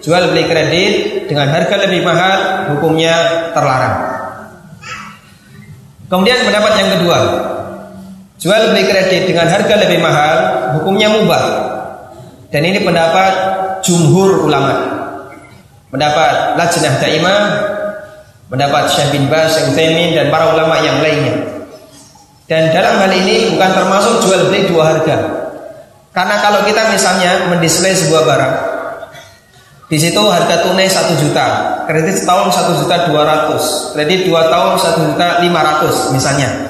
jual 0.04 0.22
beli 0.32 0.44
kredit 0.46 0.92
dengan 1.26 1.50
harga 1.50 1.76
lebih 1.88 2.00
mahal 2.06 2.38
hukumnya 2.74 3.14
terlarang. 3.52 3.96
Kemudian 6.08 6.40
pendapat 6.48 6.72
yang 6.80 6.90
kedua, 6.98 7.18
jual 8.40 8.62
beli 8.72 8.84
kredit 8.88 9.28
dengan 9.28 9.46
harga 9.50 9.74
lebih 9.76 9.98
mahal 10.00 10.36
hukumnya 10.80 11.08
mubah. 11.12 11.44
Dan 12.48 12.64
ini 12.64 12.80
pendapat 12.80 13.32
jumhur 13.84 14.48
ulama 14.48 14.98
mendapat 15.88 16.56
lajnah 16.60 16.94
daimah, 17.00 17.40
mendapat 18.52 18.92
Syekh 18.92 19.16
bin 19.16 19.24
Bas, 19.32 19.56
Syekh 19.56 19.72
Utsaimin 19.72 20.12
dan 20.12 20.28
para 20.28 20.52
ulama 20.52 20.80
yang 20.84 21.00
lainnya. 21.00 21.64
Dan 22.48 22.72
dalam 22.72 22.96
hal 23.04 23.12
ini 23.12 23.52
bukan 23.52 23.70
termasuk 23.76 24.24
jual 24.24 24.48
beli 24.48 24.68
dua 24.68 24.96
harga. 24.96 25.16
Karena 26.16 26.36
kalau 26.40 26.64
kita 26.64 26.92
misalnya 26.92 27.52
mendisplay 27.52 27.92
sebuah 27.92 28.24
barang, 28.24 28.54
di 29.88 29.96
situ 29.96 30.20
harga 30.20 30.68
tunai 30.68 30.84
satu 30.84 31.16
juta, 31.16 31.80
kredit 31.88 32.20
setahun 32.20 32.52
satu 32.52 32.84
juta 32.84 33.08
dua 33.08 33.24
ratus, 33.24 33.96
kredit 33.96 34.28
dua 34.28 34.52
tahun 34.52 34.76
satu 34.76 35.00
juta 35.08 35.40
lima 35.40 35.64
ratus 35.64 36.12
misalnya. 36.12 36.68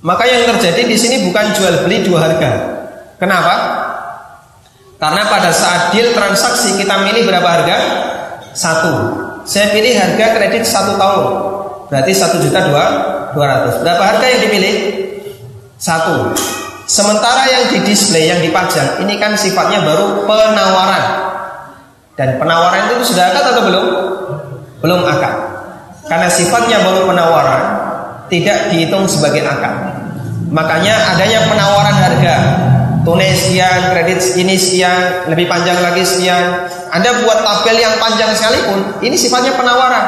Maka 0.00 0.24
yang 0.24 0.48
terjadi 0.56 0.88
di 0.88 0.96
sini 0.96 1.28
bukan 1.28 1.52
jual 1.52 1.84
beli 1.84 2.04
dua 2.08 2.24
harga. 2.24 2.50
Kenapa? 3.20 3.54
Karena 4.96 5.28
pada 5.28 5.52
saat 5.52 5.92
deal 5.92 6.16
transaksi 6.16 6.80
kita 6.80 7.04
milih 7.04 7.28
berapa 7.28 7.44
harga? 7.44 7.76
Satu. 8.56 8.92
Saya 9.44 9.68
pilih 9.76 9.92
harga 9.92 10.40
kredit 10.40 10.64
satu 10.64 10.96
tahun. 10.96 11.24
Berarti 11.92 12.12
satu 12.16 12.40
juta 12.40 12.64
dua 12.64 12.84
dua 13.36 13.44
ratus. 13.44 13.84
Berapa 13.84 14.00
harga 14.00 14.24
yang 14.24 14.40
dipilih? 14.48 14.74
Satu. 15.76 16.32
Sementara 16.88 17.44
yang 17.48 17.64
di 17.76 17.78
display 17.84 18.32
yang 18.32 18.40
dipajang 18.40 19.04
ini 19.04 19.20
kan 19.20 19.36
sifatnya 19.36 19.84
baru 19.84 20.24
penawaran. 20.24 21.04
Dan 22.14 22.38
penawaran 22.38 22.94
itu 22.94 23.10
sudah 23.10 23.34
akad 23.34 23.44
atau 23.54 23.62
belum? 23.66 23.86
Belum 24.78 25.00
akad. 25.02 25.34
Karena 26.06 26.28
sifatnya 26.30 26.78
baru 26.84 27.10
penawaran, 27.10 27.62
tidak 28.30 28.70
dihitung 28.70 29.10
sebagai 29.10 29.42
akad. 29.42 29.98
Makanya 30.52 31.16
adanya 31.16 31.50
penawaran 31.50 31.96
harga 31.98 32.36
tunai 33.04 33.36
sekian, 33.36 33.92
kredit 33.92 34.18
ini 34.40 34.56
sekian, 34.56 35.28
lebih 35.28 35.46
panjang 35.46 35.76
lagi 35.78 36.02
sekian. 36.02 36.66
Anda 36.90 37.22
buat 37.22 37.44
tabel 37.44 37.76
yang 37.78 38.00
panjang 38.00 38.32
sekalipun, 38.32 39.04
ini 39.04 39.14
sifatnya 39.14 39.54
penawaran. 39.54 40.06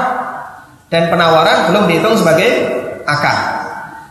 Dan 0.89 1.13
penawaran 1.13 1.71
belum 1.71 1.85
dihitung 1.87 2.17
sebagai 2.17 2.51
akad. 3.05 3.39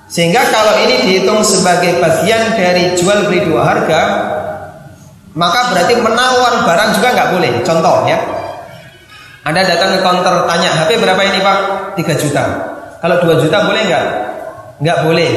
Sehingga 0.05 0.53
kalau 0.53 0.77
ini 0.86 1.01
dihitung 1.01 1.41
sebagai 1.41 1.97
bagian 1.97 2.53
dari 2.53 2.93
jual 2.93 3.25
beli 3.25 3.49
dua 3.49 3.62
harga, 3.65 4.01
maka 5.36 5.60
berarti 5.76 6.00
menawar 6.00 6.63
barang 6.63 6.89
juga 6.95 7.08
nggak 7.12 7.30
boleh. 7.36 7.52
Contoh 7.67 8.08
ya, 8.08 8.17
Anda 9.43 9.67
datang 9.67 9.93
ke 9.93 10.00
counter 10.02 10.48
tanya 10.48 10.71
HP 10.71 10.95
berapa 10.95 11.21
ini 11.21 11.43
Pak? 11.43 11.58
3 12.00 12.24
juta. 12.24 12.43
Kalau 13.04 13.19
2 13.21 13.43
juta 13.43 13.67
boleh 13.67 13.82
nggak? 13.86 14.06
Nggak 14.80 14.98
boleh. 15.04 15.32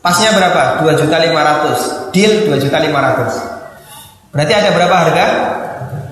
Pasnya 0.00 0.32
berapa? 0.32 0.80
2 0.82 0.96
juta 0.96 1.16
500. 1.20 2.10
Deal 2.16 2.32
2 2.48 2.56
juta 2.56 2.80
500. 2.80 4.32
Berarti 4.32 4.52
ada 4.56 4.70
berapa 4.72 4.96
harga? 4.96 5.26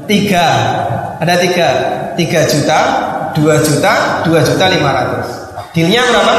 3. 0.04 1.18
Ada 1.24 1.34
3. 1.40 2.16
3 2.20 2.52
juta, 2.52 2.78
2 3.32 3.64
juta, 3.64 3.92
2 4.24 4.40
juta 4.44 4.64
500. 4.68 5.72
Dealnya 5.72 6.02
berapa? 6.12 6.34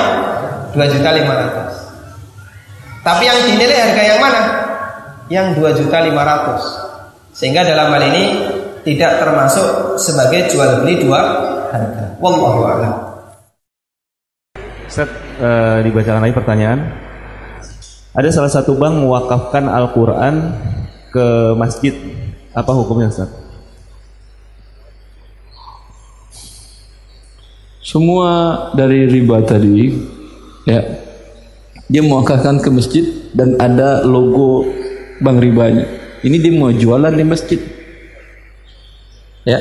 2 0.78 0.94
juta 0.94 1.10
500. 1.10 1.74
Tapi 3.02 3.24
yang 3.26 3.40
dinilai 3.50 3.78
harga 3.78 4.04
yang 4.04 4.20
mana? 4.22 4.67
Yang 5.28 5.60
2 5.60 5.80
juta 5.84 5.98
500. 6.04 7.38
Sehingga 7.38 7.62
dalam 7.62 7.94
hal 7.94 8.04
ini 8.10 8.24
tidak 8.88 9.20
termasuk 9.20 10.00
sebagai 10.00 10.48
jual 10.48 10.82
beli 10.82 11.04
dua 11.04 11.20
harga. 11.70 12.16
Wallahu 12.24 12.60
a'lam. 12.64 12.94
Ustaz, 14.88 15.12
uh, 15.44 15.84
dibacakan 15.84 16.24
lagi 16.24 16.34
pertanyaan. 16.34 16.80
Ada 18.16 18.32
salah 18.34 18.50
satu 18.50 18.80
bank 18.80 19.04
mewakafkan 19.04 19.68
Al-Quran 19.70 20.56
ke 21.12 21.54
masjid 21.60 21.94
apa 22.56 22.72
hukumnya 22.74 23.12
Ustaz? 23.12 23.30
Semua 27.84 28.32
dari 28.74 29.06
riba 29.06 29.46
tadi 29.46 29.94
ya 30.66 30.82
dia 31.88 32.02
mewakafkan 32.04 32.60
ke 32.60 32.68
masjid 32.74 33.06
dan 33.38 33.56
ada 33.62 34.04
logo 34.04 34.66
bank 35.22 35.38
ribanya. 35.42 35.86
Ini 36.24 36.38
dia 36.42 36.54
mau 36.54 36.74
jualan 36.74 37.14
di 37.14 37.26
masjid. 37.26 37.62
Ya, 39.48 39.60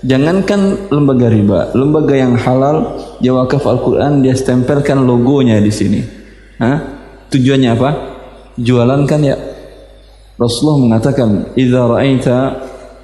jangankan 0.00 0.88
lembaga 0.88 1.28
riba, 1.28 1.74
lembaga 1.76 2.14
yang 2.16 2.38
halal 2.40 2.96
dia 3.20 3.36
wakaf 3.36 3.68
Al-Qur'an 3.68 4.24
dia 4.24 4.32
stempelkan 4.32 5.04
logonya 5.04 5.60
di 5.60 5.68
sini. 5.68 6.00
Hah? 6.56 6.78
Tujuannya 7.28 7.70
apa? 7.74 7.90
Jualan 8.56 9.04
kan 9.04 9.20
ya. 9.20 9.36
Rasulullah 10.40 10.78
mengatakan, 10.88 11.52
"Idza 11.52 11.84
ra'aita 11.84 12.36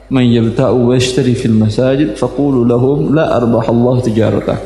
man 0.09 0.25
yabta'u 0.25 0.89
wa 0.89 0.93
yashtari 0.97 1.37
fil 1.37 1.57
masajid 1.57 2.17
faqulu 2.17 2.65
lahum 2.65 3.13
la 3.13 3.37
arbahallahu 3.37 4.05
tijaratah." 4.05 4.57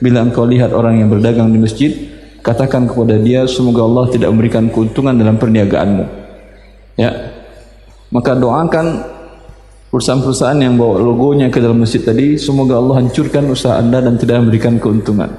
Bila 0.00 0.24
engkau 0.24 0.48
lihat 0.48 0.72
orang 0.72 1.00
yang 1.00 1.08
berdagang 1.12 1.52
di 1.52 1.60
masjid, 1.60 1.92
katakan 2.40 2.88
kepada 2.88 3.20
dia 3.20 3.44
semoga 3.44 3.84
Allah 3.84 4.08
tidak 4.12 4.32
memberikan 4.32 4.72
keuntungan 4.72 5.14
dalam 5.14 5.36
perniagaanmu. 5.36 6.21
Ya. 6.96 7.10
Maka 8.12 8.36
doakan 8.36 9.00
perusahaan-perusahaan 9.88 10.60
yang 10.60 10.76
bawa 10.76 11.00
logonya 11.00 11.48
ke 11.48 11.60
dalam 11.60 11.80
masjid 11.80 12.00
tadi, 12.04 12.36
semoga 12.36 12.76
Allah 12.76 13.00
hancurkan 13.00 13.48
usaha 13.48 13.80
Anda 13.80 14.04
dan 14.04 14.20
tidak 14.20 14.44
memberikan 14.44 14.76
keuntungan. 14.76 15.32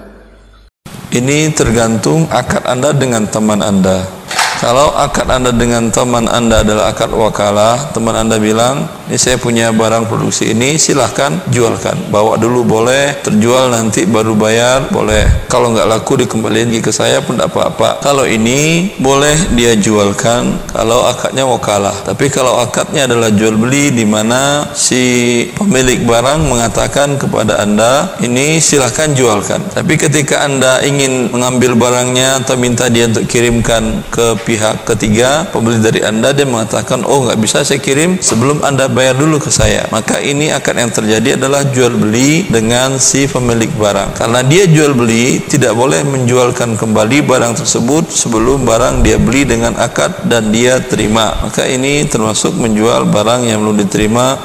Ini 1.14 1.54
tergantung 1.54 2.26
akad 2.34 2.66
Anda 2.66 2.90
dengan 2.94 3.30
teman 3.30 3.62
Anda. 3.62 4.23
Kalau 4.64 4.96
akad 4.96 5.28
Anda 5.28 5.52
dengan 5.52 5.92
teman 5.92 6.24
Anda 6.32 6.64
adalah 6.64 6.96
akad 6.96 7.12
wakalah, 7.12 7.92
teman 7.92 8.16
Anda 8.16 8.40
bilang, 8.40 8.88
ini 9.12 9.20
saya 9.20 9.36
punya 9.36 9.76
barang 9.76 10.08
produksi 10.08 10.56
ini, 10.56 10.80
silahkan 10.80 11.36
jualkan. 11.52 12.08
Bawa 12.08 12.40
dulu 12.40 12.64
boleh, 12.64 13.20
terjual 13.28 13.76
nanti 13.76 14.08
baru 14.08 14.40
bayar, 14.40 14.88
boleh. 14.88 15.52
Kalau 15.52 15.76
nggak 15.76 15.84
laku 15.84 16.24
dikembalikan 16.24 16.80
ke 16.80 16.96
saya 16.96 17.20
pun 17.20 17.36
tidak 17.36 17.52
apa-apa. 17.52 18.00
Kalau 18.00 18.24
ini 18.24 18.88
boleh 19.04 19.36
dia 19.52 19.76
jualkan, 19.76 20.56
kalau 20.72 21.12
akadnya 21.12 21.44
wakalah. 21.44 22.00
Tapi 22.08 22.32
kalau 22.32 22.64
akadnya 22.64 23.04
adalah 23.04 23.36
jual 23.36 23.60
beli, 23.60 23.92
di 23.92 24.08
mana 24.08 24.72
si 24.72 25.44
pemilik 25.60 26.08
barang 26.08 26.40
mengatakan 26.40 27.20
kepada 27.20 27.60
Anda, 27.60 28.16
ini 28.24 28.64
silahkan 28.64 29.12
jualkan. 29.12 29.60
Tapi 29.76 30.00
ketika 30.00 30.48
Anda 30.48 30.80
ingin 30.88 31.36
mengambil 31.36 31.76
barangnya 31.76 32.40
atau 32.48 32.56
minta 32.56 32.88
dia 32.88 33.12
untuk 33.12 33.28
kirimkan 33.28 34.08
ke 34.08 34.40
pihak 34.40 34.53
ketiga 34.58 35.48
pembeli 35.50 35.80
dari 35.80 36.02
anda 36.04 36.34
dia 36.34 36.44
mengatakan 36.44 37.06
oh 37.06 37.26
nggak 37.28 37.40
bisa 37.40 37.62
saya 37.62 37.80
kirim 37.80 38.20
sebelum 38.20 38.62
anda 38.62 38.90
bayar 38.90 39.18
dulu 39.18 39.40
ke 39.40 39.50
saya. 39.50 39.86
Maka 39.90 40.20
ini 40.20 40.52
akan 40.52 40.76
yang 40.88 40.92
terjadi 40.92 41.30
adalah 41.40 41.66
jual 41.70 41.96
beli 41.96 42.50
dengan 42.50 42.98
si 42.98 43.26
pemilik 43.26 43.70
barang. 43.74 44.18
Karena 44.18 44.44
dia 44.44 44.68
jual 44.70 44.94
beli 44.94 45.42
tidak 45.46 45.74
boleh 45.74 46.04
menjualkan 46.04 46.76
kembali 46.76 47.26
barang 47.26 47.64
tersebut 47.64 48.12
sebelum 48.12 48.68
barang 48.68 49.02
dia 49.02 49.22
beli 49.22 49.48
dengan 49.48 49.78
akad 49.80 50.28
dan 50.28 50.52
dia 50.54 50.82
terima. 50.84 51.34
Maka 51.42 51.66
ini 51.66 52.06
termasuk 52.10 52.58
menjual 52.58 53.10
barang 53.10 53.48
yang 53.48 53.64
belum 53.64 53.80
diterima 53.82 54.38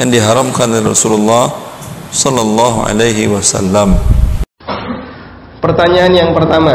yang 0.00 0.08
diharamkan 0.08 0.72
oleh 0.72 0.84
Rasulullah 0.86 1.52
sallallahu 2.10 2.88
alaihi 2.88 3.28
wasallam. 3.28 3.94
Pertanyaan 5.60 6.12
yang 6.16 6.30
pertama, 6.32 6.72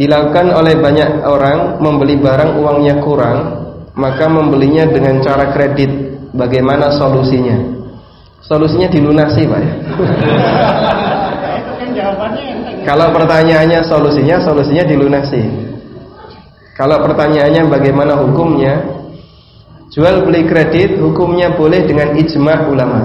dilakukan 0.00 0.56
oleh 0.56 0.80
banyak 0.80 1.28
orang 1.28 1.76
membeli 1.76 2.16
barang 2.16 2.56
uangnya 2.56 3.04
kurang 3.04 3.38
maka 3.92 4.24
membelinya 4.32 4.88
dengan 4.88 5.20
cara 5.20 5.52
kredit. 5.52 6.08
Bagaimana 6.30 6.94
solusinya? 6.94 7.58
Solusinya 8.40 8.88
dilunasi 8.88 9.50
Pak. 9.50 9.60
Ya 11.90 12.14
kalau 12.86 13.12
pertanyaannya 13.12 13.82
solusinya 13.84 14.40
solusinya 14.40 14.86
dilunasi. 14.88 15.42
Kalau 16.78 17.02
pertanyaannya 17.04 17.66
bagaimana 17.68 18.16
hukumnya? 18.24 18.78
Jual 19.90 20.22
beli 20.22 20.46
kredit 20.46 20.96
hukumnya 21.02 21.52
boleh 21.52 21.82
dengan 21.82 22.14
ijma 22.14 22.70
ulama. 22.70 23.00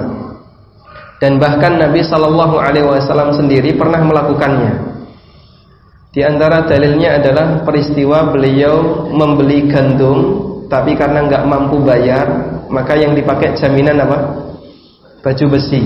Dan 1.18 1.42
bahkan 1.42 1.82
Nabi 1.82 2.06
Shallallahu 2.06 2.56
Alaihi 2.62 2.86
Wasallam 2.86 3.34
sendiri 3.34 3.74
pernah 3.74 4.06
melakukannya 4.06 4.95
di 6.15 6.23
antara 6.23 6.63
dalilnya 6.63 7.19
adalah 7.19 7.67
peristiwa 7.67 8.32
beliau 8.32 9.12
membeli 9.12 9.67
gandum 9.67 10.45
tapi 10.65 10.97
karena 10.97 11.28
nggak 11.30 11.43
mampu 11.45 11.78
bayar, 11.82 12.25
maka 12.73 12.97
yang 12.97 13.13
dipakai 13.13 13.54
jaminan 13.54 14.01
apa? 14.01 14.17
Baju 15.21 15.45
besi. 15.58 15.82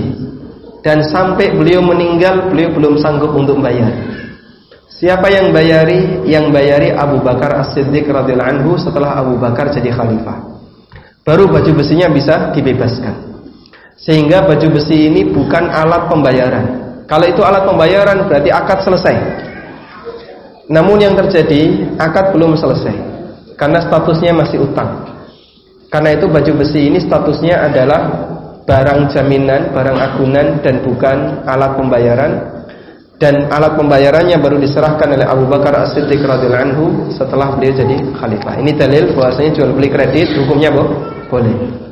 Dan 0.80 1.04
sampai 1.04 1.52
beliau 1.52 1.84
meninggal, 1.84 2.48
beliau 2.48 2.72
belum 2.72 2.94
sanggup 2.96 3.36
untuk 3.36 3.60
bayar. 3.60 3.92
Siapa 4.88 5.28
yang 5.28 5.52
bayari? 5.52 6.24
Yang 6.28 6.46
bayari 6.52 6.88
Abu 6.92 7.20
Bakar 7.20 7.60
As-Siddiq 7.60 8.08
radhiyallahu 8.08 8.52
anhu 8.56 8.70
setelah 8.80 9.20
Abu 9.20 9.36
Bakar 9.36 9.72
jadi 9.72 9.92
khalifah. 9.92 10.60
Baru 11.24 11.48
baju 11.52 11.72
besinya 11.76 12.08
bisa 12.08 12.52
dibebaskan. 12.56 13.28
Sehingga 14.00 14.48
baju 14.48 14.80
besi 14.80 15.12
ini 15.12 15.28
bukan 15.28 15.68
alat 15.68 16.08
pembayaran. 16.08 16.64
Kalau 17.04 17.26
itu 17.28 17.44
alat 17.44 17.68
pembayaran 17.68 18.24
berarti 18.24 18.48
akad 18.48 18.80
selesai. 18.80 19.16
Namun 20.70 21.02
yang 21.02 21.18
terjadi 21.18 21.90
akad 21.98 22.30
belum 22.30 22.54
selesai 22.54 22.94
karena 23.58 23.82
statusnya 23.82 24.30
masih 24.30 24.62
utang. 24.62 25.02
Karena 25.90 26.14
itu 26.14 26.30
baju 26.30 26.62
besi 26.62 26.86
ini 26.86 27.02
statusnya 27.02 27.66
adalah 27.66 28.06
barang 28.62 29.10
jaminan, 29.10 29.74
barang 29.74 29.98
agunan 29.98 30.62
dan 30.62 30.78
bukan 30.86 31.42
alat 31.42 31.74
pembayaran. 31.74 32.32
Dan 33.20 33.52
alat 33.52 33.76
pembayarannya 33.76 34.40
baru 34.40 34.56
diserahkan 34.56 35.12
oleh 35.12 35.28
Abu 35.28 35.44
Bakar 35.44 35.76
As-Siddiq 35.76 36.24
radhiyallahu 36.24 36.64
anhu 36.72 36.84
setelah 37.12 37.52
beliau 37.52 37.76
jadi 37.76 38.00
khalifah. 38.16 38.56
Ini 38.64 38.72
dalil 38.80 39.12
bahwasanya 39.12 39.60
jual 39.60 39.76
beli 39.76 39.92
kredit 39.92 40.32
hukumnya 40.40 40.72
boh? 40.72 40.88
boleh. 41.28 41.89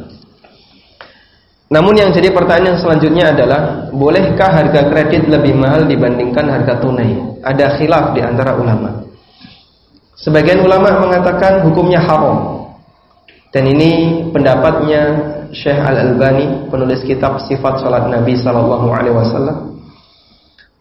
Namun 1.69 2.01
yang 2.01 2.09
jadi 2.17 2.33
pertanyaan 2.33 2.81
selanjutnya 2.81 3.37
adalah 3.37 3.93
bolehkah 3.93 4.49
harga 4.49 4.89
kredit 4.89 5.29
lebih 5.29 5.53
mahal 5.53 5.85
dibandingkan 5.85 6.49
harga 6.49 6.81
tunai? 6.81 7.13
Ada 7.45 7.77
khilaf 7.77 8.17
di 8.17 8.25
antara 8.25 8.57
ulama. 8.57 9.05
Sebagian 10.17 10.65
ulama 10.65 10.97
mengatakan 10.97 11.61
hukumnya 11.69 12.01
haram. 12.01 12.65
Dan 13.53 13.69
ini 13.69 14.25
pendapatnya 14.33 15.01
Syekh 15.53 15.77
Al-Albani, 15.77 16.69
penulis 16.73 17.05
kitab 17.05 17.41
Sifat 17.45 17.85
Salat 17.85 18.09
Nabi 18.09 18.37
sallallahu 18.41 18.89
alaihi 18.89 19.17
wasallam. 19.17 19.77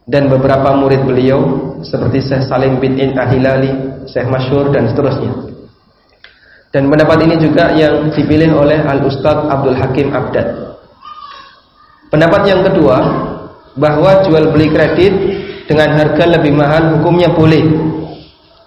Dan 0.07 0.31
beberapa 0.31 0.71
murid 0.71 1.03
beliau 1.03 1.39
seperti 1.83 2.23
Syekh 2.23 2.47
Salim 2.47 2.79
bin 2.79 2.95
In 2.95 3.19
Ahilali, 3.19 4.07
Syekh 4.07 4.31
Masyur 4.31 4.71
dan 4.71 4.87
seterusnya. 4.87 5.51
Dan 6.71 6.87
pendapat 6.87 7.27
ini 7.27 7.35
juga 7.43 7.75
yang 7.75 8.07
dipilih 8.11 8.55
oleh 8.55 8.79
Al-Ustadz 8.87 9.51
Abdul 9.51 9.75
Hakim 9.75 10.11
Abdad 10.15 10.66
Pendapat 12.07 12.41
yang 12.47 12.61
kedua, 12.63 12.97
bahwa 13.77 14.25
jual 14.25 14.51
beli 14.51 14.73
kredit 14.73 15.13
dengan 15.69 15.93
harga 15.95 16.25
lebih 16.25 16.51
mahal 16.55 16.97
hukumnya 16.97 17.29
boleh. 17.31 17.63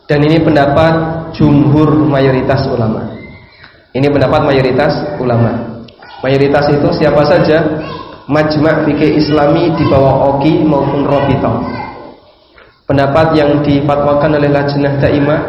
Dan 0.07 0.27
ini 0.27 0.43
pendapat 0.43 0.95
jumhur 1.35 2.07
mayoritas 2.07 2.67
ulama. 2.67 3.11
Ini 3.95 4.07
pendapat 4.11 4.43
mayoritas 4.47 5.19
ulama. 5.19 5.83
Mayoritas 6.23 6.67
itu 6.71 6.89
siapa 6.95 7.27
saja? 7.27 7.63
Majma' 8.31 8.87
fikih 8.87 9.19
Islami 9.19 9.75
di 9.75 9.85
bawah 9.91 10.35
OKI 10.35 10.63
maupun 10.63 11.03
Robito. 11.03 11.51
Pendapat 12.87 13.35
yang 13.39 13.63
difatwakan 13.63 14.39
oleh 14.39 14.51
Lajnah 14.51 14.99
Daimah 14.99 15.41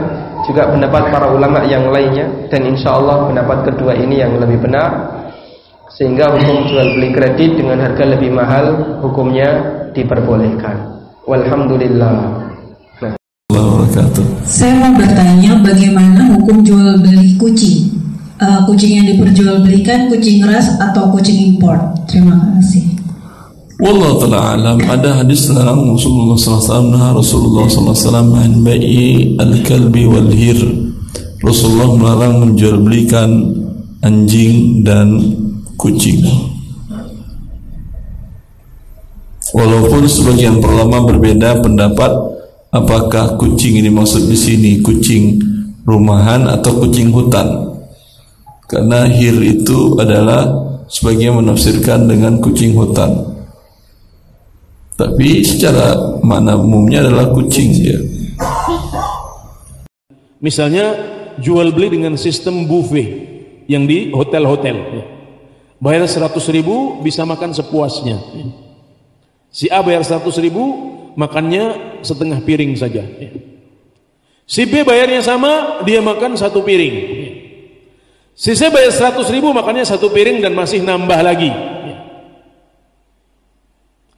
juga 0.45 0.69
pendapat 0.69 1.13
para 1.13 1.29
ulama 1.29 1.61
yang 1.65 1.89
lainnya 1.89 2.49
dan 2.49 2.65
insya 2.65 2.97
Allah 2.97 3.29
pendapat 3.29 3.69
kedua 3.69 3.93
ini 3.93 4.21
yang 4.21 4.37
lebih 4.37 4.61
benar 4.61 5.20
sehingga 5.95 6.31
hukum 6.31 6.71
jual 6.71 6.87
beli 6.97 7.09
kredit 7.11 7.59
dengan 7.59 7.83
harga 7.83 8.03
lebih 8.15 8.31
mahal 8.31 8.99
hukumnya 9.03 9.49
diperbolehkan. 9.91 10.75
Walhamdulillah. 11.27 12.15
Nah. 13.03 13.13
Saya 14.47 14.73
mau 14.79 14.95
bertanya 14.95 15.59
bagaimana 15.59 16.35
hukum 16.37 16.63
jual 16.63 16.99
beli 17.03 17.35
kucing? 17.35 17.91
Uh, 18.41 18.65
kucing 18.65 18.97
yang 18.97 19.05
diperjualbelikan 19.05 20.09
kucing 20.09 20.41
ras 20.41 20.73
atau 20.81 21.13
kucing 21.13 21.53
impor? 21.53 21.77
Terima 22.09 22.33
kasih. 22.57 22.91
Wallah 23.81 24.13
taala 24.21 24.39
alam 24.53 24.77
ada 24.85 25.25
hadis 25.25 25.49
tentang 25.49 25.81
Rasulullah 25.89 26.37
SAW 26.37 26.93
nah 26.93 27.17
Rasulullah 27.17 27.65
SAW 27.65 28.37
an 28.37 28.61
bayi 28.61 29.33
al-kalbi 29.41 30.05
wal 30.05 30.29
hir 30.29 30.57
Rasulullah 31.41 31.89
melarang 31.97 32.45
menjual 32.45 32.77
belikan 32.85 33.57
anjing 34.05 34.85
dan 34.85 35.17
kucing. 35.81 36.21
Walaupun 39.51 40.05
sebagian 40.05 40.61
ulama 40.61 41.03
berbeda 41.09 41.59
pendapat 41.65 42.13
apakah 42.69 43.35
kucing 43.41 43.81
ini 43.81 43.89
maksud 43.89 44.29
di 44.29 44.37
sini 44.37 44.71
kucing 44.79 45.41
rumahan 45.83 46.45
atau 46.45 46.77
kucing 46.79 47.09
hutan. 47.09 47.71
karena 48.71 49.03
hir 49.03 49.35
itu 49.43 49.99
adalah 49.99 50.47
sebagian 50.87 51.43
menafsirkan 51.43 52.07
dengan 52.07 52.39
kucing 52.39 52.71
hutan 52.71 53.11
tapi 54.95 55.43
secara 55.43 56.15
makna 56.23 56.55
umumnya 56.55 57.03
adalah 57.03 57.35
kucing 57.35 57.75
dia 57.75 57.99
misalnya 60.39 60.95
jual 61.43 61.75
beli 61.75 61.99
dengan 61.99 62.15
sistem 62.15 62.63
buffet 62.63 63.27
yang 63.67 63.83
di 63.83 64.15
hotel-hotel 64.15 64.77
ya. 64.95 65.03
Bayar 65.81 66.05
100 66.05 66.29
ribu 66.53 67.01
bisa 67.01 67.25
makan 67.25 67.51
sepuasnya. 67.57 68.21
Si 69.49 69.67
A 69.67 69.81
bayar 69.81 70.05
100 70.05 70.23
ribu 70.39 70.63
makannya 71.17 71.97
setengah 72.05 72.39
piring 72.45 72.77
saja. 72.77 73.03
Si 74.45 74.63
B 74.69 74.85
bayarnya 74.85 75.25
sama 75.25 75.83
dia 75.83 75.99
makan 75.99 76.37
satu 76.37 76.61
piring. 76.61 76.95
Si 78.37 78.53
C 78.53 78.69
bayar 78.71 78.93
100 78.93 79.27
ribu 79.33 79.51
makannya 79.51 79.83
satu 79.83 80.07
piring 80.13 80.39
dan 80.39 80.53
masih 80.55 80.85
nambah 80.85 81.19
lagi. 81.19 81.51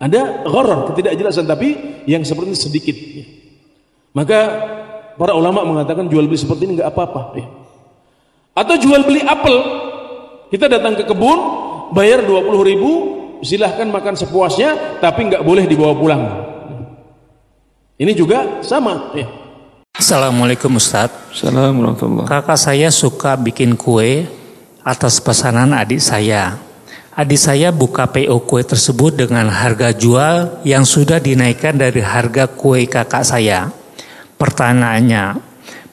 Ada 0.03 0.43
gharar 0.43 0.91
ketidakjelasan 0.91 1.47
tapi 1.47 2.03
yang 2.03 2.27
seperti 2.27 2.51
ini 2.51 2.59
sedikit. 2.59 2.97
Maka 4.11 4.39
para 5.15 5.31
ulama 5.31 5.63
mengatakan 5.63 6.11
jual 6.11 6.27
beli 6.27 6.37
seperti 6.37 6.67
ini 6.67 6.77
nggak 6.77 6.91
apa-apa. 6.91 7.39
Atau 8.53 8.75
jual 8.77 9.01
beli 9.07 9.23
apel 9.23 9.55
kita 10.53 10.69
datang 10.69 10.93
ke 10.93 11.01
kebun 11.01 11.39
bayar 11.97 12.21
20 12.21 12.69
ribu 12.69 12.91
silahkan 13.41 13.89
makan 13.89 14.13
sepuasnya 14.13 15.01
tapi 15.01 15.25
nggak 15.25 15.41
boleh 15.41 15.65
dibawa 15.65 15.97
pulang 15.97 16.21
ini 17.97 18.13
juga 18.13 18.61
sama 18.61 19.09
ya. 19.17 19.25
Assalamualaikum 19.97 20.77
Ustadz 20.77 21.33
Assalamualaikum 21.33 22.29
Kakak 22.29 22.61
saya 22.61 22.93
suka 22.93 23.33
bikin 23.33 23.73
kue 23.73 24.29
atas 24.85 25.17
pesanan 25.17 25.73
adik 25.73 26.01
saya 26.01 26.61
Adik 27.13 27.37
saya 27.37 27.69
buka 27.69 28.09
PO 28.09 28.41
kue 28.45 28.61
tersebut 28.61 29.25
dengan 29.25 29.49
harga 29.49 29.89
jual 29.89 30.61
yang 30.65 30.85
sudah 30.85 31.17
dinaikkan 31.17 31.77
dari 31.77 32.01
harga 32.01 32.45
kue 32.45 32.85
kakak 32.85 33.25
saya 33.25 33.69
Pertanyaannya, 34.37 35.37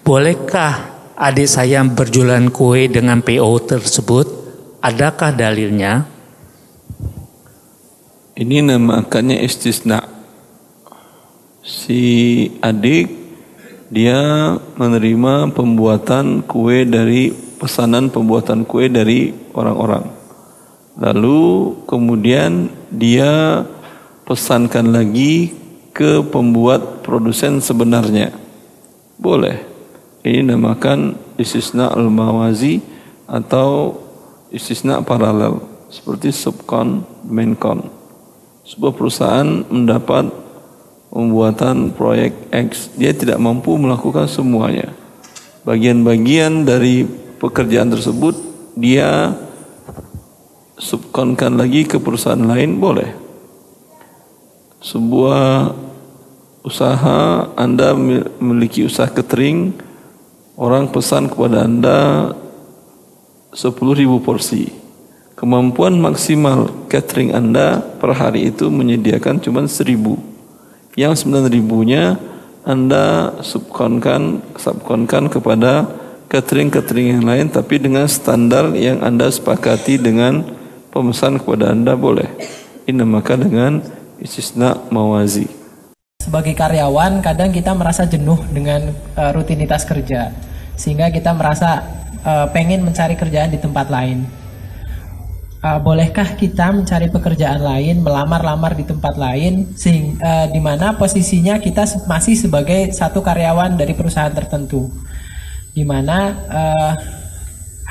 bolehkah 0.00 0.72
adik 1.12 1.48
saya 1.48 1.84
berjualan 1.84 2.48
kue 2.48 2.88
dengan 2.88 3.20
PO 3.20 3.52
tersebut? 3.68 4.39
Adakah 4.80 5.36
dalilnya? 5.36 6.08
Ini 8.32 8.64
namakannya 8.64 9.44
istisna. 9.44 10.00
Si 11.60 12.48
adik 12.64 13.12
dia 13.92 14.56
menerima 14.80 15.52
pembuatan 15.52 16.40
kue 16.48 16.88
dari 16.88 17.28
pesanan 17.60 18.08
pembuatan 18.08 18.64
kue 18.64 18.88
dari 18.88 19.36
orang-orang. 19.52 20.08
Lalu 20.96 21.40
kemudian 21.84 22.72
dia 22.88 23.60
pesankan 24.24 24.96
lagi 24.96 25.52
ke 25.92 26.24
pembuat 26.24 27.04
produsen 27.04 27.60
sebenarnya. 27.60 28.32
Boleh. 29.20 29.60
Ini 30.24 30.40
namakan 30.40 31.20
istisna 31.36 31.92
al-mawazi 31.92 32.80
atau 33.28 33.99
istisna 34.50 35.02
paralel 35.02 35.62
seperti 35.90 36.34
subkon, 36.34 37.02
mainkon 37.26 38.00
sebuah 38.70 38.92
perusahaan 38.94 39.66
mendapat 39.66 40.30
pembuatan 41.10 41.90
proyek 41.90 42.54
X, 42.54 42.94
dia 42.94 43.10
tidak 43.10 43.42
mampu 43.42 43.74
melakukan 43.74 44.30
semuanya. 44.30 44.94
Bagian-bagian 45.66 46.62
dari 46.62 47.02
pekerjaan 47.42 47.90
tersebut 47.90 48.38
dia 48.78 49.34
subkonkan 50.78 51.58
lagi 51.58 51.82
ke 51.82 51.98
perusahaan 51.98 52.38
lain 52.38 52.78
boleh. 52.78 53.10
Sebuah 54.80 55.74
usaha 56.62 57.50
Anda 57.58 57.92
memiliki 58.38 58.86
usaha 58.86 59.10
catering, 59.10 59.74
orang 60.56 60.88
pesan 60.94 61.26
kepada 61.26 61.66
Anda 61.66 61.98
10.000 63.50 64.26
porsi 64.26 64.80
kemampuan 65.40 65.96
maksimal 65.96 66.68
catering 66.92 67.32
Anda 67.32 67.80
per 67.80 68.12
hari 68.12 68.52
itu 68.52 68.68
menyediakan 68.68 69.40
cuma 69.40 69.64
seribu. 69.64 70.20
Yang 70.92 71.24
sembilan 71.24 71.48
ribunya 71.48 72.20
Anda 72.60 73.40
subkonkan, 73.40 74.52
subkonkan 74.60 75.32
kepada 75.32 75.88
catering-catering 76.28 77.16
yang 77.16 77.24
lain 77.24 77.48
tapi 77.48 77.80
dengan 77.80 78.04
standar 78.04 78.76
yang 78.76 79.00
Anda 79.00 79.32
sepakati 79.32 79.96
dengan 79.96 80.44
pemesan 80.92 81.40
kepada 81.40 81.72
Anda 81.72 81.96
boleh. 81.96 82.28
Ini 82.84 83.00
maka 83.08 83.40
dengan 83.40 83.80
istisna 84.20 84.76
mawazi. 84.92 85.48
Sebagai 86.20 86.52
karyawan 86.52 87.24
kadang 87.24 87.48
kita 87.48 87.72
merasa 87.72 88.04
jenuh 88.04 88.44
dengan 88.52 88.92
uh, 89.16 89.32
rutinitas 89.32 89.88
kerja 89.88 90.36
sehingga 90.76 91.08
kita 91.08 91.32
merasa 91.32 91.99
uh, 92.24 92.46
pengen 92.52 92.84
mencari 92.84 93.14
kerjaan 93.16 93.50
di 93.52 93.58
tempat 93.60 93.88
lain. 93.88 94.24
Uh, 95.60 95.76
bolehkah 95.76 96.40
kita 96.40 96.72
mencari 96.72 97.12
pekerjaan 97.12 97.60
lain, 97.60 98.00
melamar-lamar 98.00 98.72
di 98.72 98.88
tempat 98.88 99.20
lain, 99.20 99.68
uh, 99.68 100.46
di 100.48 100.60
mana 100.60 100.96
posisinya 100.96 101.60
kita 101.60 101.84
masih 102.08 102.32
sebagai 102.32 102.96
satu 102.96 103.20
karyawan 103.20 103.76
dari 103.76 103.92
perusahaan 103.92 104.32
tertentu, 104.32 104.88
di 105.76 105.84
mana 105.84 106.32
uh, 106.48 106.92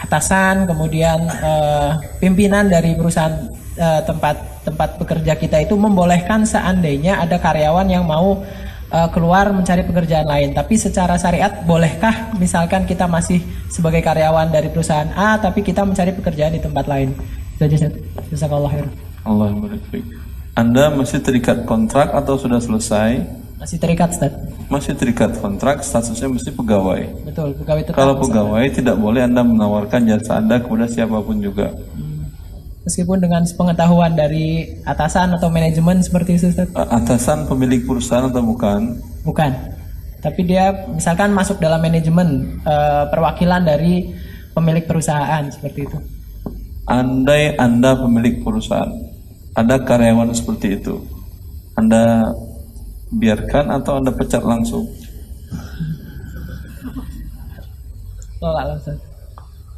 atasan, 0.01 0.65
kemudian 0.65 1.29
uh, 1.29 2.01
pimpinan 2.17 2.65
dari 2.65 2.97
perusahaan 2.97 3.53
uh, 3.77 4.01
tempat 4.01 4.65
tempat 4.65 4.97
bekerja 4.97 5.33
kita 5.37 5.61
itu 5.61 5.77
membolehkan 5.77 6.49
seandainya 6.49 7.21
ada 7.21 7.37
karyawan 7.37 7.85
yang 7.85 8.05
mau 8.05 8.41
uh, 8.91 9.09
keluar 9.13 9.49
mencari 9.53 9.85
pekerjaan 9.85 10.25
lain. 10.25 10.53
Tapi 10.53 10.75
secara 10.75 11.15
syariat 11.15 11.63
bolehkah 11.65 12.33
misalkan 12.37 12.85
kita 12.85 13.05
masih 13.05 13.41
sebagai 13.69 14.01
karyawan 14.01 14.49
dari 14.49 14.69
perusahaan 14.69 15.09
A 15.13 15.37
tapi 15.37 15.61
kita 15.61 15.85
mencari 15.85 16.13
pekerjaan 16.13 16.53
di 16.57 16.61
tempat 16.61 16.85
lain? 16.85 17.13
Jazakallah 18.29 18.71
khair. 18.71 18.87
Allah 19.27 19.51
Anda 20.55 20.91
masih 20.95 21.19
terikat 21.19 21.67
kontrak 21.67 22.11
atau 22.15 22.39
sudah 22.39 22.59
selesai? 22.59 23.39
Masih 23.59 23.75
terikat, 23.75 24.15
Ustaz. 24.15 24.31
Masih 24.71 24.95
terikat 24.95 25.35
kontrak, 25.43 25.83
statusnya 25.83 26.31
mesti 26.31 26.55
pegawai. 26.55 27.27
Betul, 27.27 27.51
pegawai 27.59 27.83
tetap. 27.83 27.99
Kalau 27.99 28.15
pegawai 28.15 28.65
tidak 28.71 28.95
boleh 28.95 29.27
Anda 29.27 29.43
menawarkan 29.43 30.07
jasa 30.07 30.39
Anda 30.39 30.63
kepada 30.63 30.87
siapa 30.87 31.19
pun 31.19 31.43
juga. 31.43 31.75
Hmm. 31.75 32.08
Meskipun 32.87 33.19
dengan 33.19 33.43
pengetahuan 33.43 34.15
dari 34.15 34.79
atasan 34.87 35.35
atau 35.35 35.51
manajemen 35.51 35.99
seperti 35.99 36.39
itu, 36.39 36.47
Ustaz. 36.47 36.71
Atasan 36.73 37.43
pemilik 37.43 37.83
perusahaan 37.83 38.31
atau 38.31 38.39
bukan? 38.39 38.95
Bukan. 39.27 39.51
Tapi 40.19 40.41
dia 40.47 40.87
misalkan 40.87 41.31
masuk 41.31 41.59
dalam 41.59 41.79
manajemen 41.79 42.59
uh, 42.63 43.07
perwakilan 43.11 43.63
dari 43.63 44.15
pemilik 44.55 44.83
perusahaan 44.87 45.43
seperti 45.51 45.87
itu. 45.87 45.97
Andai 46.87 47.55
Anda 47.55 47.95
pemilik 47.99 48.41
perusahaan, 48.43 48.89
ada 49.53 49.79
karyawan 49.83 50.33
seperti 50.33 50.81
itu, 50.81 50.99
Anda 51.77 52.33
biarkan 53.13 53.69
atau 53.79 54.01
Anda 54.01 54.11
pecat 54.11 54.41
langsung? 54.41 54.89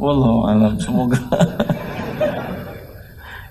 Wallahu 0.02 0.40
alam. 0.50 0.74
Semoga. 0.80 1.20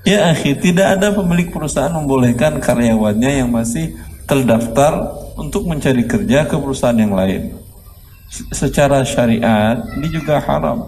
ya 0.04 0.32
akhi, 0.32 0.56
tidak 0.58 0.98
ada 0.98 1.12
pemilik 1.12 1.48
perusahaan 1.52 1.92
membolehkan 1.92 2.60
karyawannya 2.60 3.44
yang 3.44 3.50
masih 3.52 3.94
terdaftar 4.24 5.10
untuk 5.34 5.66
mencari 5.66 6.06
kerja 6.06 6.46
ke 6.46 6.54
perusahaan 6.54 6.96
yang 6.96 7.16
lain. 7.16 7.56
Secara 8.54 9.02
syariat 9.02 9.82
ini 9.98 10.06
juga 10.06 10.38
haram. 10.38 10.86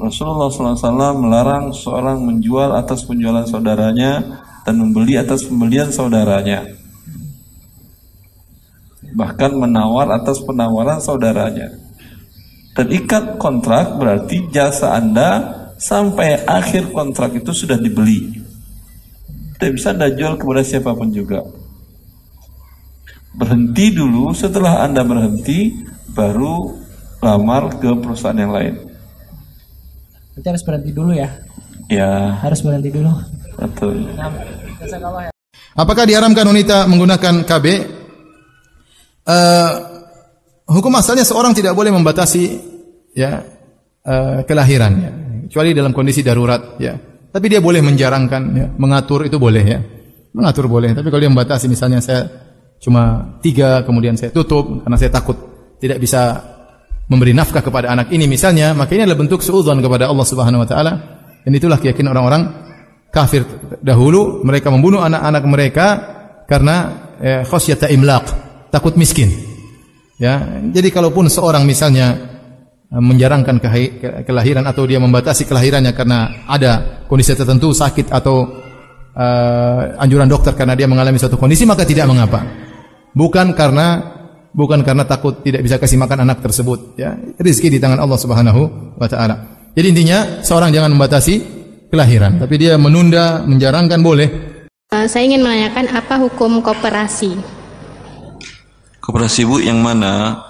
Rasulullah 0.00 0.48
SAW 0.48 1.20
melarang 1.20 1.72
seorang 1.76 2.24
menjual 2.24 2.72
atas 2.72 3.04
penjualan 3.04 3.44
saudaranya 3.44 4.40
dan 4.64 4.80
membeli 4.80 5.16
atas 5.16 5.44
pembelian 5.44 5.92
saudaranya. 5.92 6.64
Bahkan 9.12 9.50
menawar 9.56 10.08
atas 10.12 10.40
penawaran 10.40 11.00
saudaranya. 11.00 11.72
Dan 12.72 12.86
ikat 12.88 13.36
kontrak 13.36 14.00
berarti 14.00 14.48
jasa 14.48 14.96
Anda 14.96 15.59
sampai 15.80 16.44
akhir 16.44 16.92
kontrak 16.92 17.40
itu 17.40 17.56
sudah 17.56 17.80
dibeli. 17.80 18.36
Tidak 19.56 19.72
bisa 19.72 19.96
Anda 19.96 20.12
jual 20.12 20.36
kepada 20.36 20.60
siapa 20.60 20.92
pun 20.92 21.08
juga. 21.08 21.40
Berhenti 23.32 23.96
dulu, 23.96 24.36
setelah 24.36 24.84
Anda 24.84 25.00
berhenti, 25.00 25.72
baru 26.12 26.76
lamar 27.24 27.80
ke 27.80 27.88
perusahaan 27.96 28.36
yang 28.36 28.52
lain. 28.52 28.74
Berarti 30.36 30.48
harus 30.48 30.64
berhenti 30.64 30.90
dulu 30.92 31.12
ya? 31.16 31.28
Ya. 31.88 32.36
Harus 32.40 32.60
berhenti 32.60 32.88
dulu. 32.92 33.12
Betul. 33.60 34.08
Apakah 35.76 36.04
diharamkan 36.08 36.48
wanita 36.48 36.88
menggunakan 36.88 37.44
KB? 37.44 37.66
Uh, 39.20 39.32
eh, 39.32 39.72
hukum 40.64 40.92
asalnya 40.96 41.28
seorang 41.28 41.52
tidak 41.52 41.76
boleh 41.76 41.92
membatasi 41.92 42.56
ya 43.12 43.44
uh, 44.08 44.40
kelahirannya. 44.48 45.19
Kecuali 45.50 45.74
dalam 45.74 45.90
kondisi 45.90 46.22
darurat 46.22 46.78
ya. 46.78 46.94
Tapi 47.30 47.46
dia 47.50 47.58
boleh 47.58 47.82
menjarangkan 47.82 48.42
ya, 48.54 48.66
mengatur 48.78 49.26
itu 49.26 49.34
boleh 49.34 49.64
ya. 49.66 49.82
Mengatur 50.30 50.70
boleh, 50.70 50.94
tapi 50.94 51.10
kalau 51.10 51.26
dia 51.26 51.30
membatasi 51.30 51.66
misalnya 51.66 51.98
saya 51.98 52.22
cuma 52.78 53.34
tiga 53.42 53.82
kemudian 53.82 54.14
saya 54.14 54.30
tutup 54.30 54.86
karena 54.86 54.94
saya 54.94 55.10
takut 55.10 55.34
tidak 55.82 55.98
bisa 55.98 56.38
memberi 57.10 57.34
nafkah 57.34 57.66
kepada 57.66 57.90
anak 57.90 58.14
ini 58.14 58.30
misalnya, 58.30 58.70
maka 58.78 58.94
ini 58.94 59.02
adalah 59.02 59.18
bentuk 59.18 59.42
suudzon 59.42 59.82
kepada 59.82 60.06
Allah 60.06 60.22
Subhanahu 60.22 60.62
wa 60.62 60.68
taala. 60.70 60.92
Dan 61.42 61.50
itulah 61.50 61.82
keyakinan 61.82 62.14
orang-orang 62.14 62.42
kafir 63.10 63.42
dahulu 63.82 64.46
mereka 64.46 64.70
membunuh 64.70 65.02
anak-anak 65.02 65.44
mereka 65.50 65.86
karena 66.46 66.76
eh, 67.18 67.42
khasyata 67.42 67.90
imlaq, 67.90 68.26
takut 68.70 68.94
miskin. 68.94 69.34
Ya, 70.14 70.62
jadi 70.70 70.94
kalaupun 70.94 71.26
seorang 71.26 71.66
misalnya 71.66 72.29
menjarangkan 72.90 73.62
kelahiran 74.26 74.66
atau 74.66 74.82
dia 74.82 74.98
membatasi 74.98 75.46
kelahirannya 75.46 75.94
karena 75.94 76.42
ada 76.50 77.06
kondisi 77.06 77.38
tertentu 77.38 77.70
sakit 77.70 78.10
atau 78.10 78.50
uh, 79.14 79.94
anjuran 80.02 80.26
dokter 80.26 80.58
karena 80.58 80.74
dia 80.74 80.90
mengalami 80.90 81.14
suatu 81.14 81.38
kondisi 81.38 81.62
maka 81.62 81.86
tidak 81.86 82.10
mengapa. 82.10 82.42
Bukan 83.14 83.54
karena 83.54 84.18
bukan 84.50 84.82
karena 84.82 85.06
takut 85.06 85.38
tidak 85.46 85.62
bisa 85.62 85.78
kasih 85.78 86.02
makan 86.02 86.26
anak 86.26 86.42
tersebut 86.42 86.98
ya. 86.98 87.14
Rezeki 87.38 87.78
di 87.78 87.78
tangan 87.78 88.02
Allah 88.02 88.18
Subhanahu 88.18 88.62
wa 88.98 89.06
taala. 89.06 89.62
Jadi 89.70 89.86
intinya 89.86 90.42
seorang 90.42 90.74
jangan 90.74 90.90
membatasi 90.90 91.34
kelahiran, 91.94 92.42
tapi 92.42 92.58
dia 92.58 92.74
menunda, 92.74 93.46
menjarangkan 93.46 94.02
boleh. 94.02 94.28
Uh, 94.90 95.06
saya 95.06 95.30
ingin 95.30 95.46
menanyakan 95.46 95.86
apa 95.94 96.18
hukum 96.18 96.58
koperasi? 96.58 97.38
Koperasi 98.98 99.46
Bu 99.46 99.62
yang 99.62 99.78
mana? 99.78 100.42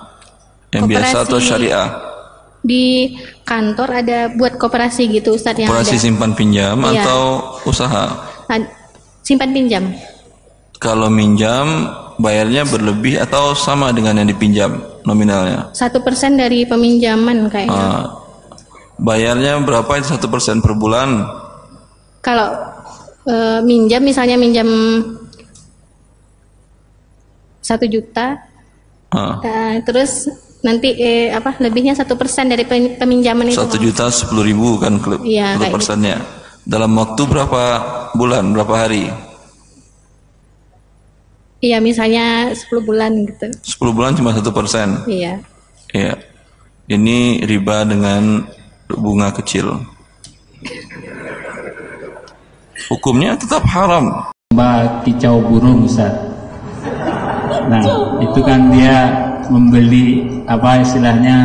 Yang 0.73 0.89
koperasi 0.89 1.13
biasa 1.13 1.17
atau 1.29 1.37
syariah? 1.37 2.10
Di 2.61 3.17
kantor 3.49 4.05
ada 4.05 4.19
buat 4.37 4.61
koperasi 4.61 5.09
gitu 5.09 5.33
Ustaz 5.33 5.57
yang 5.57 5.73
Koperasi 5.73 5.97
ada. 5.97 6.05
simpan 6.05 6.37
pinjam 6.37 6.77
iya. 6.93 7.03
atau 7.05 7.23
usaha? 7.65 8.05
Simpan 9.25 9.51
pinjam. 9.57 9.85
Kalau 10.81 11.09
minjam 11.09 11.89
bayarnya 12.21 12.69
berlebih 12.69 13.17
atau 13.21 13.57
sama 13.57 13.93
dengan 13.97 14.21
yang 14.21 14.29
dipinjam 14.29 14.81
nominalnya? 15.09 15.73
Satu 15.73 16.05
persen 16.05 16.37
dari 16.37 16.69
peminjaman 16.69 17.49
kayaknya. 17.49 17.73
Uh, 17.73 18.05
bayarnya 19.01 19.61
berapa 19.65 19.89
itu 19.97 20.13
satu 20.13 20.29
persen 20.29 20.61
per 20.61 20.77
bulan? 20.77 21.25
Kalau 22.21 22.49
uh, 23.25 23.61
minjam 23.65 24.05
misalnya 24.05 24.37
minjam 24.37 24.69
satu 27.65 27.89
juta, 27.89 28.41
uh. 29.15 29.41
Uh, 29.41 29.75
terus 29.85 30.29
nanti 30.61 30.93
eh, 30.97 31.29
apa 31.33 31.57
lebihnya 31.61 31.97
satu 31.97 32.17
persen 32.17 32.53
dari 32.53 32.65
peminjaman 32.69 33.49
itu? 33.49 33.57
Satu 33.57 33.81
juta 33.81 34.13
sepuluh 34.13 34.45
ribu 34.45 34.77
kan 34.77 35.01
iya, 35.25 35.57
persennya. 35.57 36.21
Gitu. 36.21 36.39
Dalam 36.69 36.93
waktu 36.95 37.23
berapa 37.25 37.63
bulan, 38.15 38.53
berapa 38.53 38.75
hari? 38.77 39.09
Iya, 41.61 41.77
misalnya 41.77 42.57
10 42.57 42.89
bulan 42.89 43.13
gitu. 43.29 43.53
10 43.53 43.93
bulan 43.93 44.17
cuma 44.17 44.33
satu 44.33 44.49
persen. 44.49 45.05
Iya. 45.05 45.45
Iya. 45.93 46.17
Ini 46.89 47.45
riba 47.45 47.85
dengan 47.85 48.49
bunga 48.89 49.29
kecil. 49.37 49.77
Hukumnya 52.89 53.37
tetap 53.37 53.63
haram. 53.69 54.33
Mbak 54.57 55.05
kicau 55.07 55.39
burung 55.45 55.85
Ustaz. 55.85 56.11
Nah, 57.71 57.85
itu 58.25 58.41
kan 58.43 58.73
dia 58.73 59.30
membeli 59.51 60.25
apa 60.47 60.81
istilahnya 60.81 61.37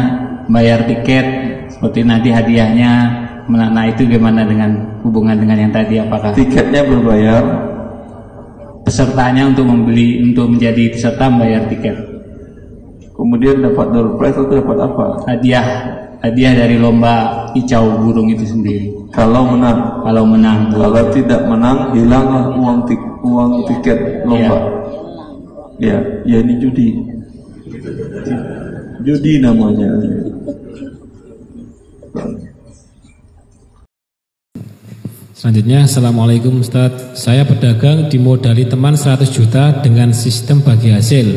bayar 0.48 0.86
tiket 0.86 1.26
seperti 1.74 2.06
nanti 2.06 2.30
hadiahnya 2.30 3.26
nah 3.46 3.86
itu 3.86 4.10
gimana 4.10 4.42
dengan 4.42 5.02
hubungan 5.06 5.38
dengan 5.38 5.70
yang 5.70 5.74
tadi 5.74 6.02
apakah 6.02 6.34
tiketnya 6.34 6.82
berbayar 6.82 7.76
pesertanya 8.86 9.50
untuk 9.50 9.66
membeli 9.66 10.22
untuk 10.22 10.56
menjadi 10.56 10.94
peserta 10.94 11.26
membayar 11.28 11.66
tiket. 11.68 11.98
Kemudian 13.18 13.66
dapat 13.66 13.92
door 13.92 14.16
prize 14.22 14.38
atau 14.38 14.56
dapat 14.62 14.78
apa? 14.86 15.06
Hadiah 15.26 15.66
hadiah 16.22 16.54
dari 16.54 16.78
lomba 16.78 17.50
kicau 17.58 18.06
burung 18.06 18.30
itu 18.30 18.46
sendiri. 18.46 18.94
Kalau 19.10 19.50
menang, 19.50 20.06
kalau 20.06 20.24
menang. 20.24 20.70
Kalau 20.70 21.10
tidak 21.10 21.42
menang, 21.50 21.96
hilanglah 21.98 22.54
uang 22.54 22.86
tik 22.86 23.02
uang 23.26 23.52
tiket 23.66 24.00
lomba. 24.30 24.58
Ya, 25.82 25.98
ya, 25.98 25.98
ya 26.24 26.38
ini 26.46 26.54
judi. 26.62 26.88
Judi 29.06 29.38
namanya. 29.38 29.94
Selanjutnya, 35.36 35.86
Assalamualaikum 35.86 36.58
Ustaz. 36.58 37.14
Saya 37.14 37.46
pedagang 37.46 38.10
dimodali 38.10 38.66
teman 38.66 38.98
100 38.98 39.30
juta 39.30 39.78
dengan 39.86 40.10
sistem 40.10 40.66
bagi 40.66 40.90
hasil. 40.90 41.28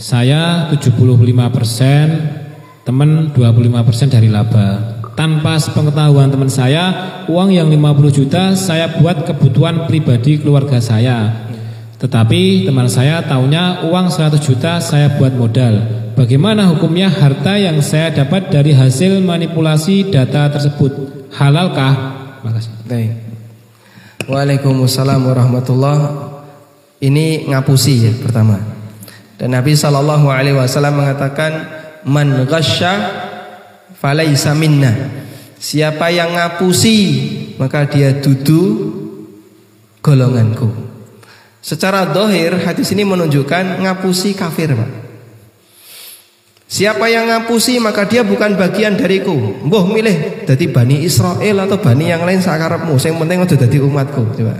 Saya 0.00 0.72
75%, 0.72 2.88
teman 2.88 3.28
25% 3.36 4.08
dari 4.08 4.32
laba. 4.32 4.96
Tanpa 5.12 5.60
sepengetahuan 5.60 6.32
teman 6.32 6.48
saya, 6.48 7.20
uang 7.28 7.52
yang 7.52 7.68
50 7.68 8.08
juta 8.08 8.56
saya 8.56 8.96
buat 8.96 9.28
kebutuhan 9.28 9.84
pribadi 9.84 10.40
keluarga 10.40 10.80
saya. 10.80 11.49
Tetapi 12.00 12.64
teman 12.64 12.88
saya 12.88 13.20
tahunya 13.20 13.84
uang 13.84 14.08
100 14.08 14.40
juta 14.40 14.80
saya 14.80 15.20
buat 15.20 15.36
modal. 15.36 15.84
Bagaimana 16.16 16.64
hukumnya 16.72 17.12
harta 17.12 17.60
yang 17.60 17.76
saya 17.84 18.08
dapat 18.08 18.48
dari 18.48 18.72
hasil 18.72 19.20
manipulasi 19.20 20.08
data 20.08 20.48
tersebut? 20.48 20.92
Halalkah? 21.36 21.92
Makasih. 22.40 22.72
Baik. 22.88 23.12
Waalaikumsalam 24.24 25.20
warahmatullah. 25.28 25.98
Ini 27.04 27.52
ngapusi 27.52 28.08
ya 28.08 28.12
pertama. 28.16 28.56
Dan 29.36 29.52
Nabi 29.56 29.76
Shallallahu 29.76 30.28
Alaihi 30.28 30.56
Wasallam 30.56 31.00
mengatakan 31.00 31.68
man 32.08 32.48
ghasya 32.48 32.92
falaisa 33.96 34.56
minna. 34.56 34.92
Siapa 35.60 36.08
yang 36.08 36.32
ngapusi 36.32 36.96
maka 37.60 37.84
dia 37.84 38.16
dudu 38.20 38.88
golonganku. 40.00 40.90
Secara 41.60 42.08
dohir 42.08 42.56
hadis 42.64 42.88
ini 42.96 43.04
menunjukkan 43.04 43.84
ngapusi 43.84 44.32
kafir 44.32 44.72
pak. 44.72 44.90
Siapa 46.70 47.10
yang 47.10 47.26
ngapusi 47.26 47.76
maka 47.82 48.06
dia 48.06 48.24
bukan 48.24 48.56
bagian 48.56 48.96
dariku. 48.96 49.34
Mbah 49.66 49.84
milih 49.90 50.46
jadi 50.46 50.64
Bani 50.70 51.02
Israel 51.02 51.66
atau 51.66 51.76
Bani 51.82 52.08
yang 52.08 52.22
lain 52.24 52.40
sakarepmu. 52.40 52.94
Yang 52.96 53.16
penting 53.18 53.38
udah 53.42 53.58
jadi 53.58 53.78
umatku. 53.82 54.22
Coba. 54.38 54.54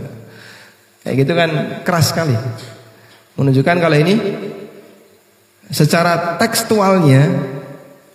Kayak 1.01 1.15
gitu 1.25 1.33
kan 1.33 1.49
keras 1.87 2.13
sekali. 2.13 2.35
Menunjukkan 3.39 3.77
kalau 3.79 3.97
ini 3.97 4.13
secara 5.71 6.35
tekstualnya 6.35 7.31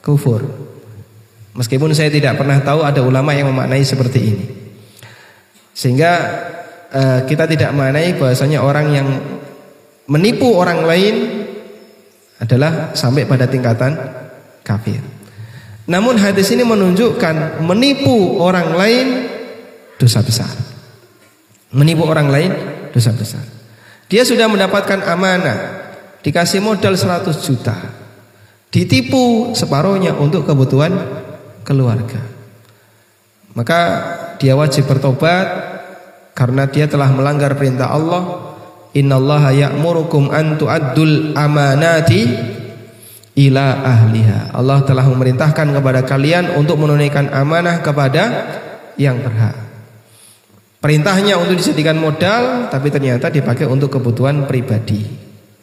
kufur. 0.04 0.44
Meskipun 1.56 1.96
saya 1.96 2.12
tidak 2.12 2.36
pernah 2.36 2.60
tahu 2.60 2.84
ada 2.84 3.00
ulama 3.00 3.32
yang 3.32 3.48
memaknai 3.48 3.80
seperti 3.80 4.20
ini. 4.20 4.46
Sehingga 5.72 6.12
uh, 6.96 7.20
kita 7.28 7.44
tidak 7.44 7.76
memaknai 7.76 8.16
bahwasanya 8.16 8.64
orang 8.64 8.86
yang 8.88 9.08
menipu 10.08 10.56
orang 10.56 10.80
lain 10.88 11.14
adalah 12.40 12.96
sampai 12.96 13.28
pada 13.28 13.44
tingkatan 13.44 13.92
kafir. 14.64 15.00
Namun 15.86 16.18
hadis 16.18 16.50
ini 16.50 16.66
menunjukkan 16.66 17.62
menipu 17.62 18.42
orang 18.42 18.74
lain 18.74 19.06
dosa 20.00 20.24
besar. 20.24 20.50
Menipu 21.70 22.02
orang 22.08 22.28
lain 22.32 22.50
dosa 22.90 23.14
besar. 23.14 23.44
Dia 24.06 24.22
sudah 24.22 24.46
mendapatkan 24.50 25.02
amanah, 25.02 25.58
dikasih 26.22 26.62
modal 26.62 26.94
100 26.94 27.26
juta. 27.42 27.76
Ditipu 28.70 29.54
separuhnya 29.54 30.14
untuk 30.18 30.42
kebutuhan 30.46 30.94
keluarga. 31.62 32.22
Maka 33.54 33.80
dia 34.36 34.52
wajib 34.52 34.84
bertobat 34.84 35.75
karena 36.36 36.68
dia 36.68 36.84
telah 36.84 37.08
melanggar 37.08 37.56
perintah 37.56 37.88
Allah 37.88 38.52
Innallaha 38.96 39.52
ya'murukum 39.52 40.32
an 40.32 40.56
tu'addul 40.56 41.36
amanati 41.36 42.24
ila 43.36 43.64
ahliha. 43.84 44.56
Allah 44.56 44.80
telah 44.88 45.04
memerintahkan 45.04 45.68
kepada 45.68 46.00
kalian 46.08 46.56
untuk 46.56 46.80
menunaikan 46.80 47.28
amanah 47.28 47.84
kepada 47.84 48.24
yang 48.96 49.20
berhak. 49.20 49.52
Perintahnya 50.80 51.36
untuk 51.36 51.60
disediakan 51.60 52.00
modal 52.00 52.42
tapi 52.72 52.88
ternyata 52.88 53.28
dipakai 53.28 53.68
untuk 53.68 53.92
kebutuhan 53.92 54.48
pribadi. 54.48 55.04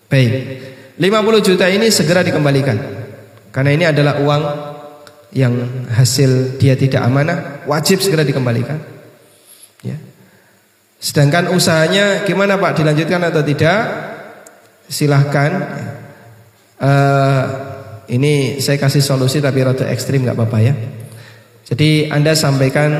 Baik. 0.05 0.33
50 1.01 1.47
juta 1.49 1.65
ini 1.73 1.89
segera 1.89 2.21
dikembalikan. 2.21 2.77
Karena 3.49 3.71
ini 3.73 3.85
adalah 3.89 4.21
uang 4.21 4.43
yang 5.33 5.53
hasil 5.89 6.61
dia 6.61 6.77
tidak 6.77 7.01
amanah, 7.01 7.65
wajib 7.65 7.97
segera 7.97 8.21
dikembalikan. 8.21 8.77
Ya. 9.81 9.97
Sedangkan 11.03 11.51
usahanya 11.51 12.23
gimana 12.23 12.55
Pak 12.55 12.79
dilanjutkan 12.79 13.19
atau 13.27 13.43
tidak? 13.43 13.79
Silahkan. 14.87 15.51
Uh, 16.79 17.43
ini 18.07 18.63
saya 18.63 18.79
kasih 18.79 19.03
solusi 19.03 19.43
tapi 19.43 19.67
rada 19.67 19.83
ekstrim 19.91 20.23
nggak 20.23 20.39
apa-apa 20.39 20.59
ya. 20.63 20.73
Jadi 21.67 22.07
Anda 22.07 22.31
sampaikan 22.39 22.91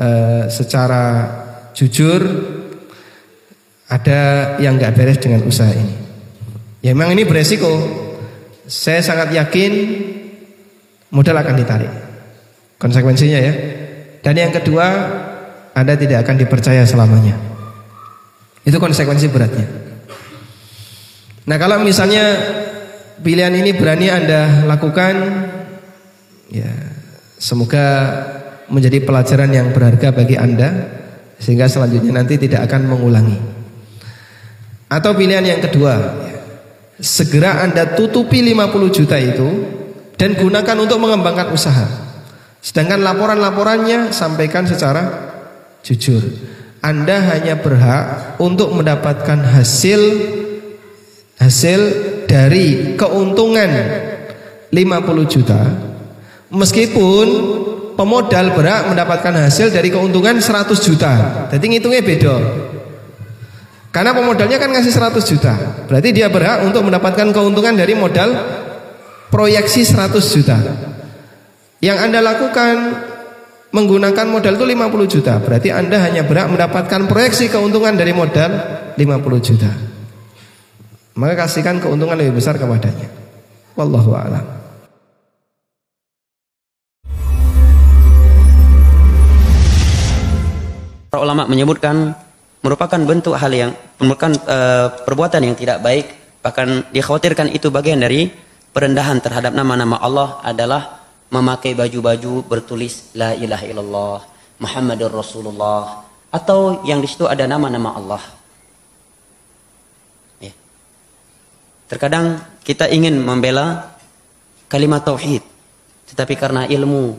uh, 0.00 0.48
secara 0.48 1.04
jujur 1.76 2.20
ada 3.92 4.56
yang 4.56 4.80
nggak 4.80 4.96
beres 4.96 5.20
dengan 5.20 5.44
usaha 5.44 5.68
ini. 5.68 5.96
Ya 6.80 6.96
memang 6.96 7.12
ini 7.12 7.28
beresiko. 7.28 7.76
Saya 8.64 9.04
sangat 9.04 9.36
yakin 9.36 9.72
modal 11.12 11.36
akan 11.36 11.60
ditarik. 11.60 11.92
Konsekuensinya 12.80 13.40
ya. 13.40 13.52
Dan 14.24 14.40
yang 14.40 14.52
kedua, 14.56 14.84
Anda 15.74 15.98
tidak 15.98 16.22
akan 16.22 16.36
dipercaya 16.38 16.86
selamanya. 16.86 17.34
Itu 18.64 18.78
konsekuensi 18.78 19.28
beratnya. 19.28 19.66
Nah, 21.44 21.56
kalau 21.60 21.84
misalnya 21.84 22.24
pilihan 23.20 23.52
ini 23.52 23.76
berani 23.76 24.08
Anda 24.08 24.64
lakukan 24.64 25.14
ya 26.48 26.70
semoga 27.36 27.86
menjadi 28.72 29.04
pelajaran 29.04 29.50
yang 29.52 29.68
berharga 29.76 30.14
bagi 30.14 30.40
Anda 30.40 30.70
sehingga 31.36 31.68
selanjutnya 31.68 32.16
nanti 32.16 32.40
tidak 32.40 32.70
akan 32.70 32.88
mengulangi. 32.88 33.36
Atau 34.88 35.12
pilihan 35.18 35.44
yang 35.44 35.60
kedua, 35.60 36.22
segera 37.02 37.60
Anda 37.66 37.92
tutupi 37.92 38.40
50 38.40 38.96
juta 38.96 39.20
itu 39.20 39.48
dan 40.14 40.38
gunakan 40.38 40.76
untuk 40.78 41.02
mengembangkan 41.02 41.50
usaha. 41.50 41.84
Sedangkan 42.64 43.04
laporan-laporannya 43.04 44.14
sampaikan 44.14 44.64
secara 44.64 45.33
jujur. 45.84 46.24
Anda 46.80 47.20
hanya 47.32 47.60
berhak 47.60 48.36
untuk 48.40 48.72
mendapatkan 48.72 49.40
hasil 49.40 50.00
hasil 51.38 51.80
dari 52.24 52.96
keuntungan 52.96 53.70
50 54.72 55.32
juta 55.32 55.60
meskipun 56.54 57.26
pemodal 57.98 58.54
berhak 58.54 58.90
mendapatkan 58.90 59.34
hasil 59.46 59.70
dari 59.70 59.90
keuntungan 59.90 60.38
100 60.38 60.70
juta. 60.82 61.12
Jadi 61.50 61.64
ngitungnya 61.76 62.02
beda. 62.02 62.34
Karena 63.94 64.10
pemodalnya 64.10 64.58
kan 64.58 64.74
ngasih 64.74 64.90
100 64.90 65.22
juta. 65.22 65.54
Berarti 65.86 66.10
dia 66.10 66.26
berhak 66.26 66.66
untuk 66.66 66.82
mendapatkan 66.82 67.30
keuntungan 67.30 67.78
dari 67.78 67.94
modal 67.94 68.34
proyeksi 69.30 69.86
100 69.86 70.34
juta. 70.34 70.58
Yang 71.78 71.98
Anda 72.02 72.18
lakukan 72.18 72.74
menggunakan 73.74 74.26
modal 74.30 74.54
itu 74.54 74.66
50 74.70 75.14
juta. 75.18 75.42
Berarti 75.42 75.74
Anda 75.74 75.98
hanya 76.06 76.22
berhak 76.22 76.46
mendapatkan 76.54 77.10
proyeksi 77.10 77.50
keuntungan 77.50 77.98
dari 77.98 78.14
modal 78.14 78.54
50 78.94 79.02
juta. 79.42 79.70
Maka 81.18 81.34
kasihkan 81.46 81.82
keuntungan 81.82 82.14
lebih 82.14 82.38
besar 82.38 82.54
kepadanya. 82.54 83.10
Wallahu 83.74 84.14
a'lam. 84.14 84.46
Para 91.10 91.22
ulama 91.22 91.46
menyebutkan 91.46 92.14
merupakan 92.62 92.98
bentuk 93.02 93.34
hal 93.38 93.50
yang 93.54 93.70
merupakan 94.02 94.34
uh, 94.50 94.86
perbuatan 95.02 95.46
yang 95.46 95.54
tidak 95.54 95.78
baik 95.82 96.06
bahkan 96.42 96.82
dikhawatirkan 96.90 97.54
itu 97.54 97.70
bagian 97.70 98.02
dari 98.02 98.26
perendahan 98.74 99.22
terhadap 99.22 99.54
nama-nama 99.54 100.02
Allah 100.02 100.42
adalah 100.42 101.03
memakai 101.34 101.74
baju-baju 101.74 102.46
bertulis 102.46 103.10
la 103.18 103.34
ilaha 103.34 103.64
illallah 103.66 104.18
Muhammadur 104.62 105.10
Rasulullah 105.10 106.06
atau 106.30 106.86
yang 106.86 107.02
di 107.02 107.10
situ 107.10 107.26
ada 107.26 107.42
nama-nama 107.50 107.90
Allah. 107.98 108.22
Ya. 110.38 110.54
Terkadang 111.90 112.38
kita 112.62 112.86
ingin 112.86 113.18
membela 113.18 113.98
kalimat 114.70 115.02
tauhid 115.02 115.42
tetapi 116.14 116.38
karena 116.38 116.70
ilmu 116.70 117.18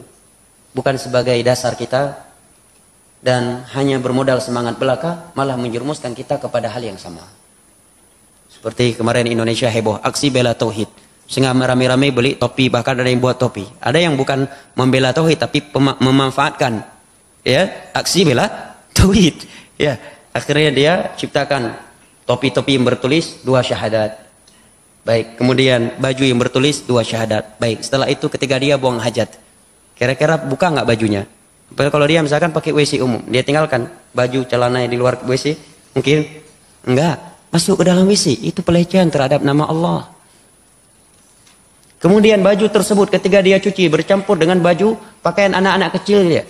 bukan 0.71 0.95
sebagai 0.95 1.35
dasar 1.43 1.75
kita 1.75 2.15
dan 3.19 3.67
hanya 3.75 3.99
bermodal 3.99 4.39
semangat 4.39 4.79
belaka 4.79 5.35
malah 5.35 5.59
menjerumuskan 5.59 6.15
kita 6.15 6.39
kepada 6.39 6.71
hal 6.71 6.79
yang 6.79 6.95
sama. 6.95 7.23
Seperti 8.47 8.95
kemarin 8.95 9.27
Indonesia 9.27 9.67
heboh 9.67 9.99
aksi 9.99 10.31
bela 10.31 10.55
tauhid. 10.55 11.04
Sehingga 11.25 11.57
rame-rame 11.57 12.13
beli 12.13 12.31
topi 12.37 12.69
bahkan 12.69 12.93
ada 12.93 13.09
yang 13.09 13.21
buat 13.21 13.41
topi. 13.41 13.65
Ada 13.81 13.97
yang 13.97 14.13
bukan 14.13 14.45
membela 14.77 15.09
tauhid 15.09 15.41
tapi 15.41 15.65
memanfaatkan 15.73 16.85
ya 17.41 17.91
aksi 17.93 18.29
bela 18.29 18.77
tauhid. 18.93 19.45
Ya, 19.75 19.99
akhirnya 20.31 20.71
dia 20.71 20.93
ciptakan 21.17 21.75
topi-topi 22.29 22.77
yang 22.77 22.85
bertulis 22.85 23.41
dua 23.41 23.65
syahadat. 23.65 24.21
Baik, 25.05 25.37
kemudian 25.37 25.97
baju 26.01 26.23
yang 26.25 26.41
bertulis 26.41 26.81
dua 26.81 27.05
syahadat. 27.05 27.61
Baik, 27.61 27.85
setelah 27.85 28.09
itu 28.09 28.25
ketika 28.25 28.57
dia 28.57 28.73
buang 28.77 28.97
hajat. 28.97 29.37
Kira-kira 29.93 30.41
buka 30.41 30.73
nggak 30.73 30.87
bajunya? 30.89 31.29
Kalau 31.73 32.05
dia 32.09 32.21
misalkan 32.25 32.49
pakai 32.53 32.73
WC 32.73 33.01
umum, 33.01 33.21
dia 33.29 33.41
tinggalkan 33.41 33.89
baju 34.13 34.45
celana 34.45 34.85
di 34.85 34.97
luar 34.97 35.21
WC, 35.21 35.57
mungkin 35.97 36.25
enggak 36.85 37.21
masuk 37.53 37.81
ke 37.81 37.83
dalam 37.85 38.05
WC. 38.05 38.37
Itu 38.45 38.61
pelecehan 38.65 39.13
terhadap 39.13 39.45
nama 39.45 39.69
Allah. 39.69 40.14
Kemudian 41.99 42.43
baju 42.43 42.65
tersebut 42.69 43.07
ketika 43.09 43.39
dia 43.39 43.57
cuci 43.57 43.87
bercampur 43.87 44.35
dengan 44.35 44.59
baju 44.59 44.99
pakaian 45.23 45.55
anak-anak 45.55 45.89
kecil 46.01 46.27
dia. 46.27 46.43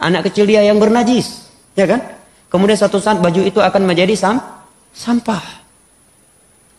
Anak 0.00 0.32
kecil 0.32 0.48
dia 0.48 0.64
yang 0.64 0.80
bernajis, 0.80 1.52
ya 1.76 1.84
kan? 1.84 2.00
Kemudian 2.48 2.80
satu 2.80 2.96
saat 2.96 3.20
baju 3.20 3.44
itu 3.44 3.60
akan 3.60 3.84
menjadi 3.84 4.16
sam 4.16 4.40
sampah. 4.90 5.60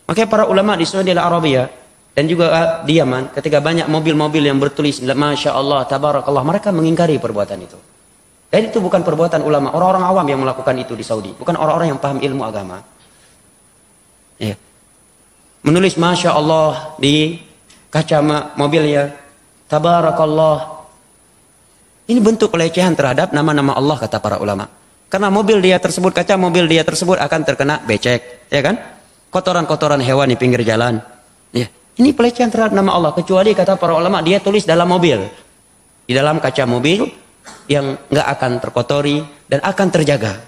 Makanya 0.09 0.27
para 0.27 0.43
ulama 0.49 0.75
di 0.75 0.83
Saudi 0.83 1.13
Arabia 1.13 1.69
dan 2.11 2.27
juga 2.27 2.45
uh, 2.51 2.69
di 2.83 2.99
Yaman 2.99 3.31
ketika 3.31 3.63
banyak 3.63 3.87
mobil-mobil 3.87 4.43
yang 4.43 4.59
bertulis 4.59 4.99
Masya 4.99 5.55
Allah, 5.55 5.87
Tabarakallah 5.87 6.43
mereka 6.43 6.73
mengingkari 6.75 7.15
perbuatan 7.21 7.59
itu 7.63 7.79
dan 8.51 8.67
itu 8.67 8.83
bukan 8.83 8.99
perbuatan 8.99 9.39
ulama 9.47 9.71
orang-orang 9.71 10.03
awam 10.03 10.25
yang 10.27 10.39
melakukan 10.43 10.75
itu 10.75 10.91
di 10.91 11.07
Saudi 11.07 11.31
bukan 11.31 11.55
orang-orang 11.55 11.95
yang 11.95 11.99
paham 12.03 12.19
ilmu 12.19 12.43
agama 12.43 12.83
ya. 14.35 14.59
menulis 15.63 15.95
Masya 15.95 16.35
Allah 16.35 16.99
di 16.99 17.39
kaca 17.91 18.17
mobilnya 18.55 19.11
Tabarakallah 19.67 20.83
ini 22.11 22.19
bentuk 22.19 22.51
pelecehan 22.51 22.91
terhadap 22.97 23.31
nama-nama 23.31 23.75
Allah 23.77 23.95
kata 23.99 24.19
para 24.19 24.39
ulama 24.39 24.67
karena 25.07 25.27
mobil 25.31 25.59
dia 25.59 25.79
tersebut 25.79 26.11
kaca 26.11 26.35
mobil 26.35 26.67
dia 26.67 26.83
tersebut 26.83 27.19
akan 27.19 27.39
terkena 27.43 27.79
becek 27.83 28.47
ya 28.51 28.59
kan 28.63 28.79
kotoran-kotoran 29.31 29.99
hewan 30.03 30.27
di 30.27 30.35
pinggir 30.35 30.63
jalan 30.67 30.99
ya 31.55 31.71
ini 31.99 32.15
pelecehan 32.15 32.47
terhadap 32.47 32.73
nama 32.73 32.95
Allah. 32.95 33.11
Kecuali 33.11 33.51
kata 33.51 33.75
para 33.75 33.97
ulama 33.97 34.23
dia 34.23 34.39
tulis 34.39 34.63
dalam 34.63 34.87
mobil. 34.87 35.19
Di 36.07 36.13
dalam 36.15 36.39
kaca 36.39 36.63
mobil 36.63 37.03
yang 37.67 37.93
nggak 38.07 38.27
akan 38.37 38.51
terkotori 38.63 39.19
dan 39.51 39.59
akan 39.61 39.87
terjaga. 39.91 40.39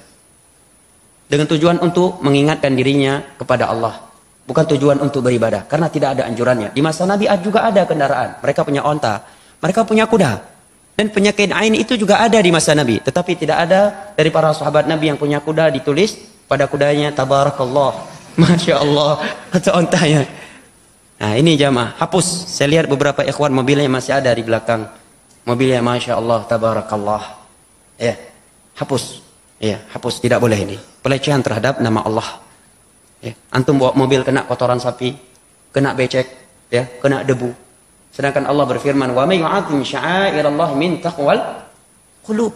Dengan 1.27 1.45
tujuan 1.49 1.77
untuk 1.83 2.23
mengingatkan 2.23 2.71
dirinya 2.73 3.19
kepada 3.35 3.67
Allah. 3.69 4.12
Bukan 4.43 4.65
tujuan 4.75 4.99
untuk 4.99 5.23
beribadah. 5.23 5.63
Karena 5.65 5.87
tidak 5.87 6.19
ada 6.19 6.27
anjurannya. 6.27 6.75
Di 6.75 6.83
masa 6.83 7.07
Nabi 7.07 7.31
juga 7.39 7.63
ada 7.63 7.87
kendaraan. 7.87 8.43
Mereka 8.43 8.67
punya 8.67 8.83
onta. 8.83 9.23
Mereka 9.63 9.87
punya 9.87 10.03
kuda. 10.03 10.43
Dan 10.93 11.09
penyakit 11.09 11.49
ain 11.49 11.73
itu 11.73 11.95
juga 11.95 12.19
ada 12.19 12.35
di 12.37 12.51
masa 12.51 12.75
Nabi. 12.75 12.99
Tetapi 12.99 13.39
tidak 13.39 13.57
ada 13.65 14.11
dari 14.13 14.29
para 14.29 14.51
sahabat 14.51 14.85
Nabi 14.85 15.15
yang 15.15 15.17
punya 15.17 15.39
kuda 15.39 15.71
ditulis 15.71 16.19
pada 16.45 16.67
kudanya 16.67 17.15
Tabarakallah. 17.15 18.03
Masya 18.41 18.83
Allah. 18.83 19.23
Atau 19.55 19.79
ontanya. 19.79 20.27
Nah 21.23 21.39
ini 21.39 21.55
jamaah, 21.55 21.95
hapus. 21.95 22.51
Saya 22.51 22.75
lihat 22.75 22.91
beberapa 22.91 23.23
ikhwan 23.23 23.55
mobilnya 23.55 23.87
masih 23.87 24.19
ada 24.19 24.27
di 24.35 24.43
belakang. 24.43 24.91
Mobilnya 25.47 25.79
Masya 25.79 26.19
Allah, 26.19 26.43
Tabarakallah. 26.43 27.23
Ya, 27.95 28.19
hapus. 28.75 29.23
Ya, 29.63 29.79
hapus. 29.95 30.19
Tidak 30.19 30.35
boleh 30.35 30.59
ini. 30.59 30.77
Pelecehan 30.99 31.39
terhadap 31.39 31.79
nama 31.79 32.03
Allah. 32.03 32.42
Ya. 33.23 33.31
Antum 33.55 33.79
bawa 33.79 33.95
mobil 33.95 34.19
kena 34.27 34.43
kotoran 34.43 34.83
sapi, 34.83 35.15
kena 35.71 35.95
becek, 35.95 36.27
ya, 36.67 36.83
kena 36.99 37.23
debu. 37.23 37.55
Sedangkan 38.11 38.43
Allah 38.45 38.67
berfirman, 38.67 39.15
"Wa 39.15 39.23
may 39.23 39.39
yu'azzim 39.39 39.79
sya'airallah 39.79 40.75
min 40.75 40.99
taqwal 40.99 41.39
qulub." 42.27 42.51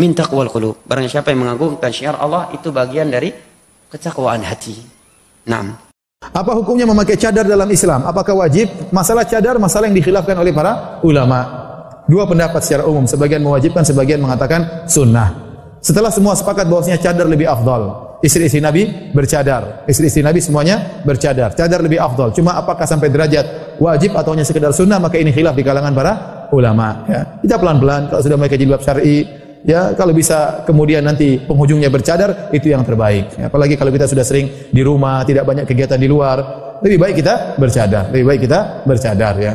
Min 0.00 0.16
taqwal 0.16 0.48
qulub. 0.48 0.80
Barang 0.88 1.04
siapa 1.04 1.28
yang 1.28 1.44
mengagungkan 1.44 1.92
syiar 1.92 2.16
Allah 2.16 2.48
itu 2.56 2.72
bagian 2.72 3.12
dari 3.12 3.28
ketakwaan 3.92 4.40
hati. 4.40 4.80
Naam. 5.44 5.76
Apa 6.24 6.56
hukumnya 6.56 6.88
memakai 6.88 7.20
cadar 7.20 7.44
dalam 7.44 7.68
Islam? 7.68 8.08
Apakah 8.08 8.48
wajib? 8.48 8.68
Masalah 8.92 9.28
cadar 9.28 9.60
masalah 9.60 9.92
yang 9.92 9.96
dikhilafkan 10.00 10.36
oleh 10.40 10.56
para 10.56 11.00
ulama. 11.04 11.68
Dua 12.08 12.24
pendapat 12.24 12.64
secara 12.64 12.88
umum, 12.88 13.04
sebagian 13.04 13.44
mewajibkan, 13.44 13.84
sebagian 13.84 14.24
mengatakan 14.24 14.88
sunnah. 14.88 15.30
Setelah 15.84 16.08
semua 16.08 16.32
sepakat 16.32 16.66
bahwasanya 16.66 16.98
cadar 16.98 17.28
lebih 17.28 17.46
afdal. 17.46 18.09
Istri-istri 18.20 18.60
Nabi 18.60 19.12
bercadar. 19.16 19.88
Istri-istri 19.88 20.20
Nabi 20.20 20.44
semuanya 20.44 21.00
bercadar. 21.04 21.56
Cadar 21.56 21.80
lebih 21.80 21.96
afdal. 21.96 22.36
Cuma 22.36 22.56
apakah 22.56 22.84
sampai 22.84 23.08
derajat 23.08 23.76
wajib 23.80 24.12
atau 24.12 24.36
hanya 24.36 24.44
sekedar 24.44 24.76
sunnah, 24.76 25.00
maka 25.00 25.16
ini 25.16 25.32
khilaf 25.32 25.56
di 25.56 25.64
kalangan 25.64 25.92
para 25.96 26.12
ulama. 26.52 27.08
Ya. 27.08 27.20
Kita 27.40 27.56
pelan-pelan, 27.56 28.12
kalau 28.12 28.20
sudah 28.20 28.36
memakai 28.36 28.60
jilbab 28.60 28.84
syar'i, 28.84 29.24
ya 29.64 29.96
kalau 29.96 30.12
bisa 30.12 30.64
kemudian 30.68 31.00
nanti 31.00 31.40
penghujungnya 31.40 31.88
bercadar 31.88 32.48
itu 32.48 32.72
yang 32.72 32.80
terbaik 32.80 33.36
ya, 33.36 33.52
apalagi 33.52 33.76
kalau 33.76 33.92
kita 33.92 34.08
sudah 34.08 34.24
sering 34.24 34.72
di 34.72 34.80
rumah 34.80 35.20
tidak 35.28 35.44
banyak 35.44 35.68
kegiatan 35.68 36.00
di 36.00 36.08
luar 36.08 36.40
lebih 36.80 36.96
baik 36.96 37.20
kita 37.20 37.60
bercadar 37.60 38.08
lebih 38.08 38.24
baik 38.24 38.40
kita 38.48 38.88
bercadar 38.88 39.36
ya 39.36 39.52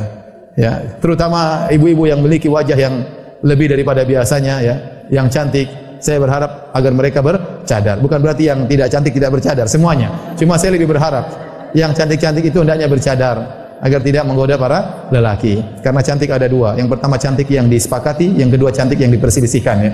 Ya, 0.56 0.80
terutama 1.04 1.68
ibu-ibu 1.68 2.08
yang 2.08 2.24
memiliki 2.24 2.48
wajah 2.48 2.80
yang 2.80 3.04
lebih 3.44 3.76
daripada 3.76 4.08
biasanya 4.08 4.64
ya, 4.64 4.76
yang 5.12 5.28
cantik. 5.28 5.68
Saya 6.00 6.16
berharap 6.16 6.72
agar 6.72 6.92
mereka 6.96 7.20
bercadar. 7.66 7.98
Bukan 7.98 8.22
berarti 8.22 8.46
yang 8.46 8.70
tidak 8.70 8.94
cantik 8.94 9.10
tidak 9.10 9.34
bercadar, 9.34 9.66
semuanya. 9.66 10.14
Cuma 10.38 10.54
saya 10.54 10.78
lebih 10.78 10.86
berharap 10.86 11.26
yang 11.74 11.90
cantik-cantik 11.90 12.46
itu 12.46 12.62
hendaknya 12.62 12.86
bercadar 12.86 13.36
agar 13.82 14.00
tidak 14.06 14.22
menggoda 14.22 14.54
para 14.54 15.10
lelaki. 15.10 15.58
Karena 15.82 15.98
cantik 16.00 16.30
ada 16.30 16.46
dua. 16.46 16.78
Yang 16.78 16.94
pertama 16.94 17.18
cantik 17.18 17.50
yang 17.50 17.66
disepakati, 17.66 18.38
yang 18.38 18.54
kedua 18.54 18.70
cantik 18.70 19.02
yang 19.02 19.10
diperselisihkan 19.10 19.76
ya. 19.82 19.92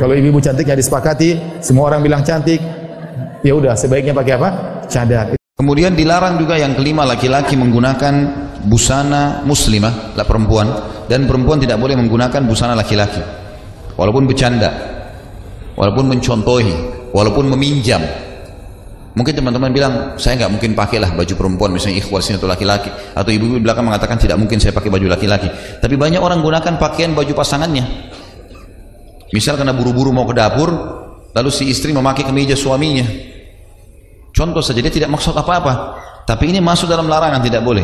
Kalau 0.00 0.16
ibu-ibu 0.16 0.40
cantik 0.40 0.64
yang 0.64 0.80
disepakati, 0.80 1.60
semua 1.60 1.92
orang 1.92 2.00
bilang 2.00 2.24
cantik, 2.24 2.64
ya 3.44 3.52
udah 3.52 3.76
sebaiknya 3.76 4.16
pakai 4.16 4.32
apa? 4.40 4.48
Cadar. 4.88 5.36
Kemudian 5.36 5.92
dilarang 5.92 6.40
juga 6.40 6.56
yang 6.56 6.72
kelima 6.72 7.04
laki-laki 7.04 7.52
menggunakan 7.60 8.48
busana 8.64 9.44
muslimah 9.44 10.16
lah 10.16 10.24
perempuan 10.24 10.72
dan 11.04 11.28
perempuan 11.28 11.60
tidak 11.60 11.76
boleh 11.76 12.00
menggunakan 12.00 12.40
busana 12.48 12.72
laki-laki 12.72 13.20
walaupun 13.96 14.28
bercanda 14.28 14.99
walaupun 15.80 16.04
mencontohi 16.12 16.76
walaupun 17.16 17.48
meminjam. 17.56 18.04
Mungkin 19.10 19.34
teman-teman 19.34 19.74
bilang 19.74 19.92
saya 20.20 20.44
nggak 20.44 20.52
mungkin 20.52 20.70
pakailah 20.76 21.16
baju 21.16 21.34
perempuan. 21.34 21.72
Misalnya 21.72 22.04
ikhwal 22.04 22.20
sini 22.20 22.36
atau 22.36 22.46
laki-laki 22.46 22.92
atau 23.16 23.30
ibu-ibu 23.32 23.58
belakang 23.58 23.88
mengatakan 23.88 24.20
tidak 24.20 24.36
mungkin 24.38 24.60
saya 24.60 24.76
pakai 24.76 24.92
baju 24.92 25.08
laki-laki. 25.08 25.48
Tapi 25.80 25.96
banyak 25.96 26.20
orang 26.20 26.44
gunakan 26.44 26.76
pakaian 26.76 27.16
baju 27.16 27.32
pasangannya. 27.32 28.12
Misal 29.32 29.56
karena 29.56 29.72
buru-buru 29.74 30.14
mau 30.14 30.28
ke 30.28 30.36
dapur 30.36 30.70
lalu 31.32 31.50
si 31.50 31.66
istri 31.72 31.90
memakai 31.90 32.22
kemeja 32.22 32.54
suaminya. 32.54 33.08
Contoh 34.30 34.62
saja 34.62 34.78
dia 34.78 34.92
tidak 34.94 35.10
maksud 35.10 35.34
apa-apa. 35.34 35.98
Tapi 36.22 36.54
ini 36.54 36.62
masuk 36.62 36.86
dalam 36.86 37.10
larangan 37.10 37.42
tidak 37.42 37.66
boleh. 37.66 37.82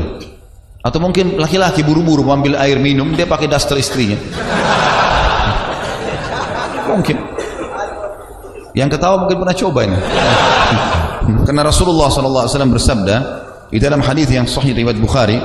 Atau 0.86 1.02
mungkin 1.02 1.34
laki-laki 1.34 1.82
buru-buru 1.82 2.22
mengambil 2.22 2.62
air 2.62 2.78
minum, 2.78 3.10
dia 3.18 3.26
pakai 3.26 3.50
daster 3.50 3.74
istrinya. 3.74 4.14
mungkin. 6.94 7.35
Yang 8.76 9.00
ketawa 9.00 9.24
mungkin 9.24 9.40
pernah 9.40 9.56
coba 9.56 9.80
ini. 9.88 9.98
Karena 11.48 11.62
Rasulullah 11.64 12.12
SAW 12.12 12.44
bersabda 12.68 13.16
di 13.72 13.80
dalam 13.80 14.04
hadis 14.04 14.28
yang 14.28 14.44
sahih 14.44 14.76
riwayat 14.76 15.00
Bukhari, 15.00 15.40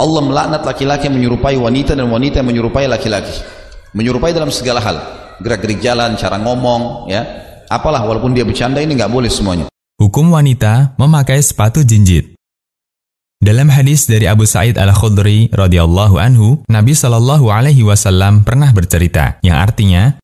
Allah 0.00 0.22
melaknat 0.24 0.64
laki-laki 0.64 1.12
yang 1.12 1.20
menyerupai 1.20 1.60
wanita 1.60 1.92
dan 1.92 2.08
wanita 2.08 2.40
yang 2.40 2.48
menyerupai 2.48 2.88
laki-laki. 2.88 3.36
Menyerupai 3.92 4.32
dalam 4.32 4.48
segala 4.48 4.80
hal, 4.80 4.96
gerak-gerik 5.44 5.84
jalan, 5.84 6.16
cara 6.16 6.40
ngomong, 6.40 7.12
ya. 7.12 7.44
Apalah 7.68 8.00
walaupun 8.08 8.32
dia 8.32 8.46
bercanda 8.46 8.80
ini 8.80 8.96
nggak 8.96 9.12
boleh 9.12 9.28
semuanya. 9.28 9.66
Hukum 10.00 10.32
wanita 10.32 10.96
memakai 10.96 11.40
sepatu 11.44 11.84
jinjit. 11.84 12.36
Dalam 13.36 13.68
hadis 13.68 14.08
dari 14.08 14.24
Abu 14.24 14.48
Sa'id 14.48 14.80
Al-Khudri 14.80 15.52
radhiyallahu 15.52 16.16
anhu, 16.16 16.64
Nabi 16.72 16.96
Shallallahu 16.96 17.52
alaihi 17.52 17.84
wasallam 17.84 18.44
pernah 18.48 18.72
bercerita 18.72 19.36
yang 19.44 19.60
artinya 19.60 20.16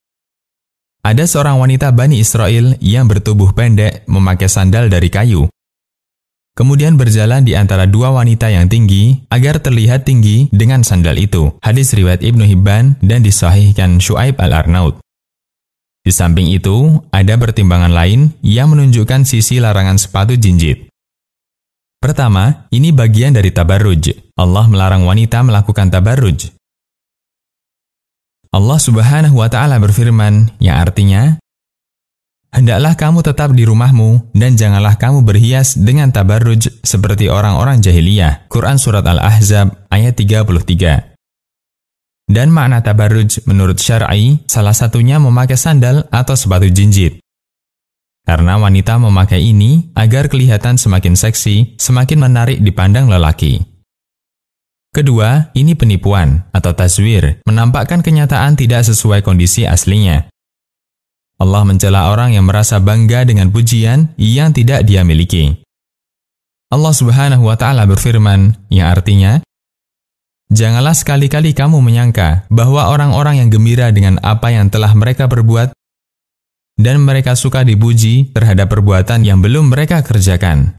ada 1.03 1.27
seorang 1.27 1.59
wanita 1.59 1.91
Bani 1.91 2.23
Israel 2.23 2.79
yang 2.79 3.11
bertubuh 3.11 3.51
pendek 3.51 4.07
memakai 4.07 4.47
sandal 4.47 4.87
dari 4.87 5.11
kayu. 5.11 5.51
Kemudian 6.55 6.95
berjalan 6.95 7.43
di 7.43 7.59
antara 7.59 7.91
dua 7.91 8.15
wanita 8.15 8.47
yang 8.53 8.71
tinggi 8.71 9.19
agar 9.33 9.59
terlihat 9.59 10.07
tinggi 10.07 10.47
dengan 10.55 10.87
sandal 10.87 11.19
itu. 11.19 11.59
Hadis 11.59 11.91
riwayat 11.97 12.23
Ibnu 12.23 12.47
Hibban 12.47 13.03
dan 13.03 13.27
disahihkan 13.27 13.99
Shu'aib 13.99 14.39
Al-Arnaud. 14.39 15.03
Di 16.03 16.13
samping 16.13 16.51
itu, 16.53 17.03
ada 17.11 17.35
pertimbangan 17.35 17.91
lain 17.91 18.37
yang 18.45 18.71
menunjukkan 18.71 19.27
sisi 19.27 19.59
larangan 19.59 19.99
sepatu 19.99 20.39
jinjit. 20.39 20.93
Pertama, 22.03 22.67
ini 22.75 22.91
bagian 22.91 23.33
dari 23.33 23.55
tabarruj. 23.55 24.35
Allah 24.35 24.67
melarang 24.67 25.07
wanita 25.07 25.41
melakukan 25.47 25.89
tabarruj. 25.89 26.62
Allah 28.53 28.77
Subhanahu 28.77 29.41
wa 29.41 29.49
taala 29.49 29.81
berfirman 29.81 30.61
yang 30.61 30.77
artinya 30.77 31.41
Hendaklah 32.53 33.01
kamu 33.01 33.25
tetap 33.25 33.57
di 33.57 33.65
rumahmu 33.65 34.37
dan 34.37 34.61
janganlah 34.61 35.01
kamu 35.01 35.25
berhias 35.25 35.73
dengan 35.73 36.13
tabarruj 36.13 36.69
seperti 36.85 37.33
orang-orang 37.33 37.81
jahiliyah. 37.81 38.45
Quran 38.53 38.77
surat 38.77 39.09
Al-Ahzab 39.09 39.89
ayat 39.89 40.21
33. 40.21 41.17
Dan 42.29 42.53
makna 42.53 42.85
tabarruj 42.85 43.41
menurut 43.49 43.81
syar'i 43.81 44.45
salah 44.45 44.77
satunya 44.77 45.17
memakai 45.17 45.57
sandal 45.57 46.05
atau 46.13 46.37
sepatu 46.37 46.69
jinjit. 46.69 47.25
Karena 48.29 48.61
wanita 48.61 49.01
memakai 49.01 49.49
ini 49.49 49.89
agar 49.97 50.29
kelihatan 50.29 50.77
semakin 50.77 51.17
seksi, 51.17 51.81
semakin 51.81 52.21
menarik 52.21 52.61
dipandang 52.61 53.09
lelaki. 53.09 53.72
Kedua, 54.93 55.49
ini 55.57 55.73
penipuan 55.73 56.45
atau 56.53 56.77
tazwir, 56.77 57.41
menampakkan 57.49 58.05
kenyataan 58.05 58.61
tidak 58.61 58.85
sesuai 58.85 59.25
kondisi 59.25 59.65
aslinya. 59.65 60.29
Allah 61.41 61.65
mencela 61.65 62.13
orang 62.13 62.37
yang 62.37 62.45
merasa 62.45 62.77
bangga 62.77 63.25
dengan 63.25 63.49
pujian 63.49 64.13
yang 64.21 64.53
tidak 64.53 64.85
dia 64.85 65.01
miliki. 65.01 65.65
Allah 66.69 66.93
Subhanahu 66.93 67.49
wa 67.49 67.57
taala 67.57 67.89
berfirman, 67.89 68.69
yang 68.69 68.93
artinya, 68.93 69.41
Janganlah 70.53 70.93
sekali-kali 70.93 71.57
kamu 71.57 71.81
menyangka 71.81 72.45
bahwa 72.53 72.93
orang-orang 72.93 73.41
yang 73.41 73.49
gembira 73.49 73.89
dengan 73.89 74.21
apa 74.21 74.53
yang 74.53 74.69
telah 74.69 74.93
mereka 74.93 75.25
perbuat 75.25 75.73
dan 76.77 77.01
mereka 77.01 77.33
suka 77.33 77.65
dipuji 77.65 78.29
terhadap 78.37 78.69
perbuatan 78.69 79.25
yang 79.25 79.41
belum 79.41 79.73
mereka 79.73 80.05
kerjakan. 80.05 80.77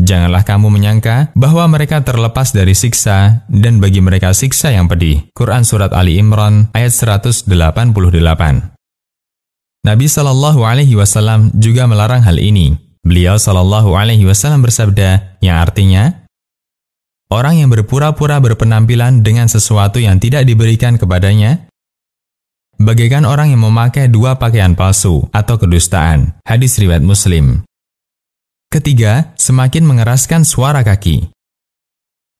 Janganlah 0.00 0.42
kamu 0.42 0.72
menyangka 0.72 1.30
bahwa 1.36 1.68
mereka 1.68 2.00
terlepas 2.00 2.50
dari 2.56 2.72
siksa 2.72 3.44
dan 3.50 3.78
bagi 3.78 4.00
mereka 4.00 4.32
siksa 4.32 4.72
yang 4.72 4.88
pedih. 4.88 5.28
Quran 5.36 5.62
Surat 5.68 5.92
Ali 5.92 6.16
Imran 6.16 6.72
ayat 6.72 6.90
188 6.96 7.48
Nabi 9.82 10.06
Shallallahu 10.06 10.62
Alaihi 10.62 10.94
Wasallam 10.94 11.50
juga 11.58 11.90
melarang 11.90 12.22
hal 12.22 12.38
ini. 12.38 12.78
Beliau 13.02 13.34
Shallallahu 13.34 13.98
Alaihi 13.98 14.22
Wasallam 14.22 14.62
bersabda, 14.62 15.42
yang 15.42 15.58
artinya, 15.58 16.22
orang 17.34 17.58
yang 17.58 17.66
berpura-pura 17.66 18.38
berpenampilan 18.38 19.26
dengan 19.26 19.50
sesuatu 19.50 19.98
yang 19.98 20.22
tidak 20.22 20.46
diberikan 20.46 21.02
kepadanya, 21.02 21.66
bagaikan 22.78 23.26
orang 23.26 23.50
yang 23.50 23.66
memakai 23.66 24.06
dua 24.06 24.38
pakaian 24.38 24.78
palsu 24.78 25.26
atau 25.34 25.58
kedustaan. 25.58 26.38
Hadis 26.46 26.78
riwayat 26.78 27.02
Muslim. 27.02 27.66
Ketiga, 28.72 29.36
semakin 29.36 29.84
mengeraskan 29.84 30.48
suara 30.48 30.80
kaki. 30.80 31.28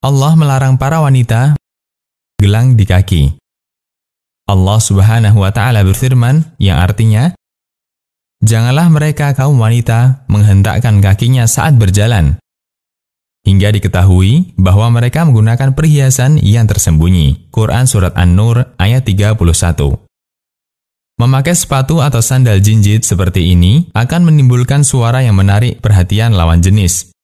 Allah 0.00 0.32
melarang 0.32 0.80
para 0.80 1.04
wanita 1.04 1.60
gelang 2.40 2.72
di 2.72 2.88
kaki. 2.88 3.36
Allah 4.48 4.80
Subhanahu 4.80 5.44
wa 5.44 5.52
taala 5.52 5.84
berfirman 5.84 6.56
yang 6.56 6.80
artinya 6.80 7.36
Janganlah 8.40 8.88
mereka 8.88 9.36
kaum 9.36 9.60
wanita 9.60 10.24
menghentakkan 10.26 11.04
kakinya 11.04 11.44
saat 11.44 11.76
berjalan 11.76 12.40
hingga 13.44 13.68
diketahui 13.70 14.56
bahwa 14.56 14.88
mereka 14.88 15.28
menggunakan 15.28 15.76
perhiasan 15.76 16.40
yang 16.42 16.64
tersembunyi. 16.64 17.52
Quran 17.54 17.84
Surat 17.84 18.16
An-Nur 18.16 18.72
ayat 18.80 19.04
31 19.04 19.36
Memakai 21.22 21.54
sepatu 21.54 22.02
atau 22.02 22.18
sandal 22.18 22.58
jinjit 22.58 23.06
seperti 23.06 23.54
ini 23.54 23.86
akan 23.94 24.26
menimbulkan 24.26 24.82
suara 24.82 25.22
yang 25.22 25.38
menarik 25.38 25.78
perhatian 25.78 26.34
lawan 26.34 26.58
jenis. 26.58 27.14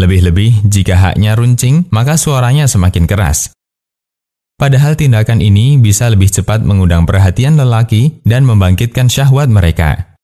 Lebih-lebih, 0.00 0.64
jika 0.64 0.96
haknya 0.96 1.36
runcing, 1.36 1.92
maka 1.92 2.16
suaranya 2.16 2.64
semakin 2.64 3.04
keras. 3.04 3.52
Padahal 4.56 4.96
tindakan 4.96 5.44
ini 5.44 5.76
bisa 5.76 6.08
lebih 6.08 6.32
cepat 6.32 6.64
mengundang 6.64 7.04
perhatian 7.04 7.60
lelaki 7.60 8.24
dan 8.24 8.48
membangkitkan 8.48 9.12
syahwat 9.12 9.52
mereka. 9.52 10.16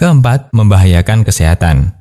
Keempat, 0.00 0.48
membahayakan 0.56 1.20
kesehatan. 1.20 2.00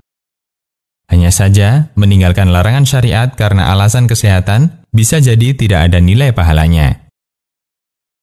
Hanya 1.11 1.35
saja, 1.35 1.91
meninggalkan 1.99 2.55
larangan 2.55 2.87
syariat 2.87 3.35
karena 3.35 3.67
alasan 3.75 4.07
kesehatan 4.07 4.79
bisa 4.95 5.19
jadi 5.19 5.59
tidak 5.59 5.91
ada 5.91 5.99
nilai 5.99 6.31
pahalanya. 6.31 7.11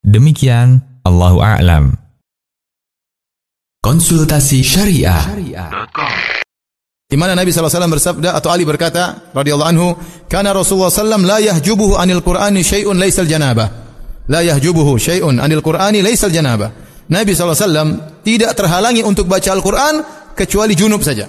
Demikian 0.00 0.93
Allahu 1.04 1.38
a'lam. 1.44 1.92
Konsultasi 3.84 4.64
Syariah. 4.64 5.20
Di 7.04 7.20
mana 7.20 7.36
Nabi 7.36 7.52
SAW 7.52 7.92
bersabda 7.92 8.32
atau 8.32 8.48
Ali 8.48 8.64
berkata 8.64 9.28
radhiyallahu 9.36 9.70
anhu, 9.70 9.92
"Kana 10.24 10.56
Rasulullah 10.56 10.88
SAW 10.88 11.20
la 11.20 11.38
yahjubuhu 11.44 12.00
anil 12.00 12.24
Qur'ani 12.24 12.64
syai'un 12.64 12.96
laisal 12.96 13.28
janabah." 13.28 13.68
La 14.32 14.40
yahjubuhu 14.40 14.96
syai'un 14.96 15.36
anil 15.36 15.60
Qur'ani 15.60 16.00
laisal 16.00 16.32
janabah. 16.32 16.72
Nabi 17.12 17.36
SAW 17.36 18.24
tidak 18.24 18.56
terhalangi 18.56 19.04
untuk 19.04 19.28
baca 19.28 19.52
Al-Quran 19.52 20.00
kecuali 20.32 20.72
junub 20.72 21.04
saja. 21.04 21.28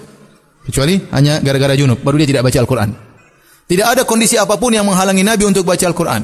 Kecuali 0.63 0.95
hanya 1.11 1.43
gara-gara 1.43 1.75
junub, 1.75 1.99
baru 1.99 2.23
dia 2.23 2.31
tidak 2.31 2.47
baca 2.47 2.57
Al-Quran. 2.63 2.89
Tidak 3.67 3.83
ada 3.83 4.01
kondisi 4.07 4.39
apa 4.39 4.55
pun 4.55 4.71
yang 4.71 4.87
menghalangi 4.87 5.27
Nabi 5.27 5.43
untuk 5.43 5.67
baca 5.67 5.83
Al-Quran. 5.83 6.23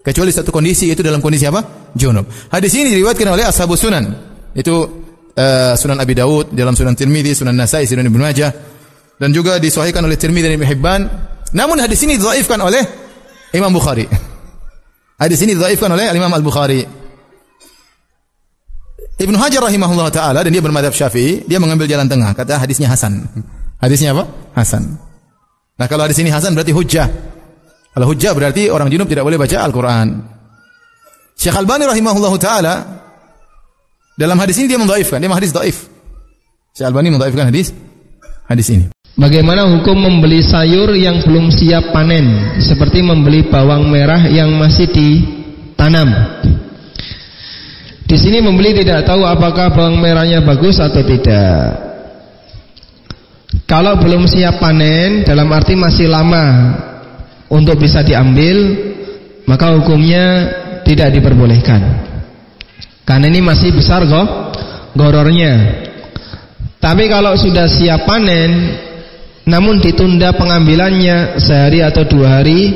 Kecuali 0.00 0.32
satu 0.32 0.48
kondisi 0.48 0.88
itu 0.88 1.04
dalam 1.04 1.20
kondisi 1.20 1.44
apa? 1.44 1.85
Junub. 1.96 2.28
Hadis 2.52 2.72
ini 2.76 2.92
diriwayatkan 2.92 3.26
oleh 3.26 3.44
Ashabus 3.48 3.80
Sunan. 3.80 4.04
Itu 4.52 4.74
uh, 5.32 5.74
Sunan 5.74 5.98
Abi 5.98 6.12
Dawud, 6.12 6.52
dalam 6.52 6.76
Sunan 6.76 6.92
Tirmidzi, 6.92 7.32
Sunan 7.32 7.56
Nasai, 7.56 7.88
Sunan 7.88 8.06
Ibnu 8.06 8.20
Majah 8.20 8.52
dan 9.16 9.32
juga 9.32 9.56
disahihkan 9.56 10.04
oleh 10.04 10.16
Tirmidzi 10.20 10.46
dan 10.48 10.54
Ibnu 10.60 10.68
Hibban. 10.68 11.00
Namun 11.56 11.80
hadis 11.80 12.04
ini 12.04 12.20
dhaifkan 12.20 12.60
oleh 12.60 12.84
Imam 13.56 13.72
Bukhari. 13.72 14.04
Hadis 15.22 15.40
ini 15.40 15.56
dhaifkan 15.56 15.88
oleh 15.88 16.12
Imam 16.12 16.28
Al-Bukhari. 16.28 16.84
Ibnu 19.16 19.32
Hajar 19.40 19.64
rahimahullah 19.64 20.12
taala 20.12 20.44
dan 20.44 20.52
dia 20.52 20.60
bermadhab 20.60 20.92
Syafi'i, 20.92 21.40
dia 21.48 21.56
mengambil 21.56 21.88
jalan 21.88 22.04
tengah, 22.04 22.36
kata 22.36 22.60
hadisnya 22.60 22.92
hasan. 22.92 23.24
Hadisnya 23.80 24.12
apa? 24.12 24.28
Hasan. 24.52 25.00
Nah, 25.80 25.86
kalau 25.88 26.04
hadis 26.04 26.20
ini 26.20 26.28
hasan 26.28 26.52
berarti 26.52 26.76
hujjah. 26.76 27.08
Kalau 27.96 28.12
hujjah 28.12 28.36
berarti 28.36 28.68
orang 28.68 28.92
junub 28.92 29.08
tidak 29.08 29.24
boleh 29.24 29.40
baca 29.40 29.56
Al-Qur'an. 29.64 30.35
Syekh 31.36 31.56
Albani 31.56 31.84
rahimahullah 31.84 32.34
taala 32.40 32.74
dalam 34.16 34.40
hadis 34.40 34.56
ini 34.56 34.72
dia 34.72 34.80
mendhaifkan, 34.80 35.20
dia 35.20 35.28
hadis 35.28 35.52
dhaif. 35.52 35.92
Syekh 36.72 36.88
Albani 36.88 37.12
mendhaifkan 37.12 37.52
hadis 37.52 37.76
hadis 38.48 38.72
ini. 38.72 38.88
Bagaimana 39.16 39.64
hukum 39.76 39.96
membeli 39.96 40.44
sayur 40.44 40.92
yang 40.92 41.24
belum 41.24 41.48
siap 41.48 41.92
panen 41.92 42.56
seperti 42.60 43.00
membeli 43.00 43.48
bawang 43.48 43.88
merah 43.88 44.28
yang 44.28 44.52
masih 44.56 44.88
ditanam? 44.92 46.12
Di 48.06 48.16
sini 48.16 48.44
membeli 48.44 48.76
tidak 48.76 49.08
tahu 49.08 49.24
apakah 49.24 49.72
bawang 49.72 50.00
merahnya 50.00 50.44
bagus 50.44 50.80
atau 50.80 51.00
tidak. 51.00 51.84
Kalau 53.64 53.98
belum 53.98 54.28
siap 54.28 54.60
panen, 54.60 55.24
dalam 55.26 55.48
arti 55.48 55.74
masih 55.74 56.06
lama 56.06 56.76
untuk 57.50 57.82
bisa 57.82 58.04
diambil, 58.04 58.78
maka 59.48 59.74
hukumnya 59.74 60.24
tidak 60.86 61.10
diperbolehkan. 61.10 61.82
Karena 63.02 63.26
ini 63.26 63.42
masih 63.42 63.74
besar 63.74 64.06
kok 64.06 64.26
gorornya. 64.94 65.82
Tapi 66.78 67.10
kalau 67.10 67.34
sudah 67.34 67.66
siap 67.66 68.06
panen, 68.06 68.78
namun 69.50 69.82
ditunda 69.82 70.30
pengambilannya 70.38 71.42
sehari 71.42 71.82
atau 71.82 72.06
dua 72.06 72.40
hari, 72.40 72.70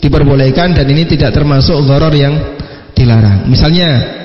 diperbolehkan 0.00 0.72
dan 0.72 0.88
ini 0.88 1.04
tidak 1.04 1.36
termasuk 1.36 1.76
goror 1.84 2.12
yang 2.16 2.56
dilarang. 2.96 3.44
Misalnya 3.48 4.22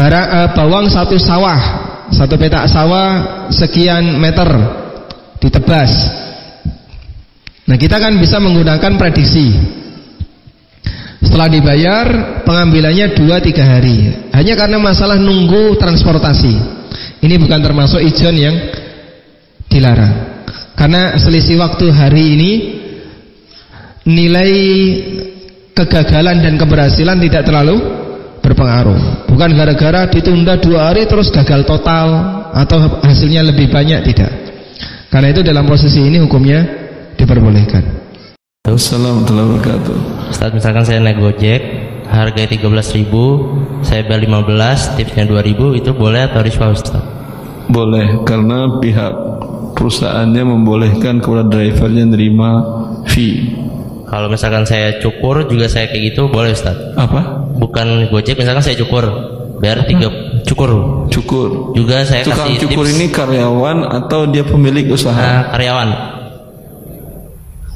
barang 0.00 0.26
uh, 0.32 0.48
bawang 0.56 0.88
satu 0.88 1.20
sawah 1.20 1.60
satu 2.08 2.40
petak 2.40 2.66
sawah 2.72 3.46
sekian 3.52 4.16
meter 4.16 4.48
ditebas 5.44 5.92
nah 7.68 7.76
kita 7.76 8.00
kan 8.00 8.16
bisa 8.18 8.40
menggunakan 8.40 8.96
prediksi 8.96 9.52
setelah 11.20 11.48
dibayar 11.52 12.06
pengambilannya 12.42 13.12
2-3 13.12 13.60
hari 13.60 13.96
hanya 14.32 14.54
karena 14.56 14.80
masalah 14.80 15.20
nunggu 15.20 15.76
transportasi 15.76 16.54
ini 17.20 17.34
bukan 17.36 17.60
termasuk 17.60 18.00
ijon 18.00 18.36
yang 18.36 18.56
dilarang 19.68 20.44
karena 20.80 21.14
selisih 21.20 21.60
waktu 21.60 21.92
hari 21.92 22.24
ini 22.40 22.52
nilai 24.08 24.52
kegagalan 25.76 26.40
dan 26.40 26.56
keberhasilan 26.56 27.20
tidak 27.20 27.44
terlalu 27.44 27.76
berpengaruh. 28.40 29.28
Bukan 29.28 29.50
gara-gara 29.52 30.08
ditunda 30.08 30.56
dua 30.56 30.90
hari 30.90 31.04
terus 31.04 31.28
gagal 31.28 31.68
total 31.68 32.08
atau 32.56 33.00
hasilnya 33.04 33.44
lebih 33.44 33.68
banyak 33.68 34.00
tidak. 34.10 34.32
Karena 35.12 35.28
itu 35.30 35.44
dalam 35.44 35.68
posisi 35.68 36.00
ini 36.00 36.18
hukumnya 36.22 36.64
diperbolehkan. 37.14 37.99
Assalamualaikum 38.70 39.58
wabarakatuh. 39.58 39.96
Ustaz 40.30 40.50
misalkan 40.54 40.84
saya 40.86 41.02
naik 41.02 41.18
Gojek 41.18 41.62
harga 42.06 42.42
13.000, 42.46 43.10
saya 43.82 44.02
bayar 44.06 44.20
15, 44.46 44.98
tipsnya 44.98 45.24
2.000 45.26 45.78
itu 45.78 45.90
boleh 45.94 46.26
atau 46.26 46.40
riswa 46.42 46.70
Ustaz? 46.70 47.02
Boleh 47.70 48.22
karena 48.26 48.78
pihak 48.82 49.12
perusahaannya 49.74 50.42
membolehkan 50.42 51.22
kepada 51.22 51.46
drivernya 51.46 52.06
menerima 52.06 52.50
fee. 53.10 53.54
Kalau 54.10 54.26
misalkan 54.26 54.66
saya 54.66 54.98
cukur 54.98 55.46
juga 55.46 55.70
saya 55.70 55.86
kayak 55.86 56.14
gitu 56.14 56.26
boleh 56.26 56.50
Ustaz? 56.50 56.74
Apa? 56.98 57.40
bukan 57.60 58.08
Gojek 58.08 58.40
misalkan 58.40 58.64
saya 58.64 58.76
cukur 58.80 59.04
biar 59.60 59.84
tiga 59.84 60.08
cukur 60.48 61.04
cukur 61.12 61.76
juga 61.76 62.00
saya 62.08 62.24
tukang 62.24 62.48
kasih 62.48 62.64
cukur 62.64 62.84
tips. 62.88 62.96
ini 62.96 63.06
karyawan 63.12 63.78
atau 63.84 64.24
dia 64.24 64.40
pemilik 64.40 64.88
usaha 64.88 65.12
Nah, 65.20 65.52
karyawan 65.52 65.88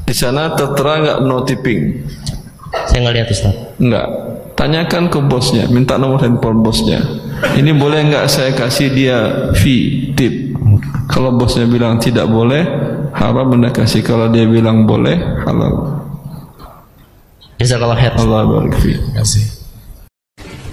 di 0.04 0.12
sana 0.12 0.52
tertera 0.52 1.00
nggak 1.00 1.18
no 1.24 1.40
tipping? 1.48 1.80
Saya 2.88 2.98
nggak 3.08 3.14
lihat 3.16 3.28
Ustaz. 3.32 3.54
Nggak. 3.80 4.08
Tanyakan 4.54 5.10
ke 5.10 5.18
bosnya 5.24 5.64
minta 5.66 5.98
nomor 5.98 6.22
handphone 6.22 6.60
bosnya. 6.62 7.00
Ini 7.56 7.74
boleh 7.74 8.12
nggak 8.12 8.26
saya 8.30 8.52
kasih 8.54 8.88
dia 8.92 9.18
fee 9.56 10.14
tip? 10.14 10.54
Kalau 11.08 11.34
bosnya 11.34 11.66
bilang 11.66 11.98
tidak 11.98 12.28
boleh 12.28 12.62
haram 13.16 13.56
anda 13.56 13.72
kasih. 13.72 14.04
Kalau 14.04 14.28
dia 14.28 14.44
bilang 14.44 14.84
boleh 14.84 15.16
halal. 15.48 16.04
Jazakallah 17.58 17.98
khair 17.98 18.12
Allah 18.20 18.44
barik 18.44 18.76
fi 18.78 18.92
kasih. 19.16 19.44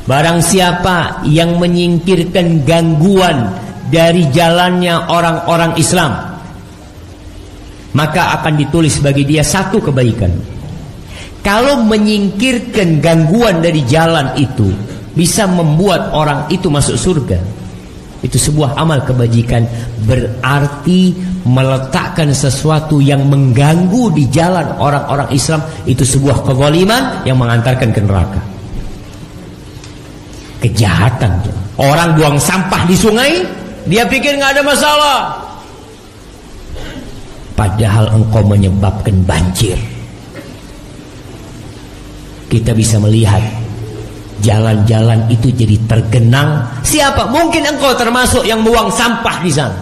Barang 0.10 0.42
siapa 0.42 1.24
yang 1.30 1.62
menyingkirkan 1.62 2.66
gangguan 2.66 3.54
dari 3.94 4.28
jalannya 4.34 5.08
orang-orang 5.08 5.78
Islam 5.78 6.31
maka 7.94 8.40
akan 8.40 8.54
ditulis 8.56 9.00
bagi 9.04 9.28
dia 9.28 9.44
satu 9.44 9.80
kebaikan. 9.84 10.32
Kalau 11.42 11.82
menyingkirkan 11.82 13.02
gangguan 13.02 13.66
dari 13.66 13.82
jalan 13.90 14.38
itu 14.38 14.70
bisa 15.18 15.50
membuat 15.50 16.14
orang 16.14 16.46
itu 16.54 16.70
masuk 16.70 16.96
surga. 16.96 17.40
Itu 18.22 18.38
sebuah 18.38 18.78
amal 18.78 19.02
kebajikan 19.02 19.66
berarti 20.06 21.18
meletakkan 21.42 22.30
sesuatu 22.30 23.02
yang 23.02 23.26
mengganggu 23.26 24.14
di 24.14 24.30
jalan 24.30 24.78
orang-orang 24.78 25.34
Islam 25.34 25.66
itu 25.90 26.06
sebuah 26.06 26.46
kezaliman 26.46 27.26
yang 27.26 27.42
mengantarkan 27.42 27.90
ke 27.90 28.02
neraka 28.06 28.42
kejahatan 30.62 31.42
orang 31.82 32.14
buang 32.14 32.38
sampah 32.38 32.86
di 32.86 32.94
sungai 32.94 33.42
dia 33.90 34.06
pikir 34.06 34.38
nggak 34.38 34.62
ada 34.62 34.64
masalah 34.64 35.41
padahal 37.62 38.10
engkau 38.18 38.42
menyebabkan 38.42 39.22
banjir. 39.22 39.78
Kita 42.50 42.74
bisa 42.74 42.98
melihat 42.98 43.46
jalan-jalan 44.42 45.30
itu 45.30 45.54
jadi 45.54 45.78
tergenang. 45.86 46.66
Siapa? 46.82 47.30
Mungkin 47.30 47.62
engkau 47.78 47.94
termasuk 47.94 48.50
yang 48.50 48.66
buang 48.66 48.90
sampah 48.90 49.46
di 49.46 49.54
sana. 49.54 49.78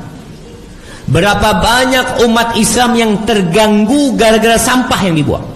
Berapa 1.08 1.64
banyak 1.64 2.22
umat 2.28 2.60
Islam 2.60 2.92
yang 3.00 3.12
terganggu 3.24 4.14
gara-gara 4.20 4.60
sampah 4.60 5.00
yang 5.00 5.16
dibuang? 5.16 5.48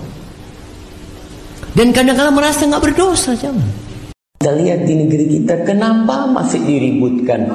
Dan 1.75 1.91
kadang-kadang 1.91 2.33
merasa 2.33 2.65
nggak 2.65 2.81
berdosa 2.81 3.35
jangan. 3.35 3.67
Kita 4.39 4.49
lihat 4.55 4.87
di 4.87 4.93
negeri 4.95 5.25
kita 5.27 5.67
kenapa 5.67 6.25
masih 6.31 6.63
diributkan? 6.63 7.51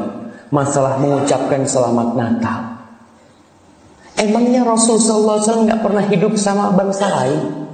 Masalah 0.52 1.00
mengucapkan 1.00 1.66
selamat 1.66 2.08
Natal. 2.14 2.67
Emangnya 4.18 4.66
Rasul 4.66 4.98
SAW 4.98 5.70
nggak 5.70 5.78
pernah 5.78 6.02
hidup 6.02 6.34
sama 6.34 6.74
bangsa 6.74 7.06
lain? 7.06 7.70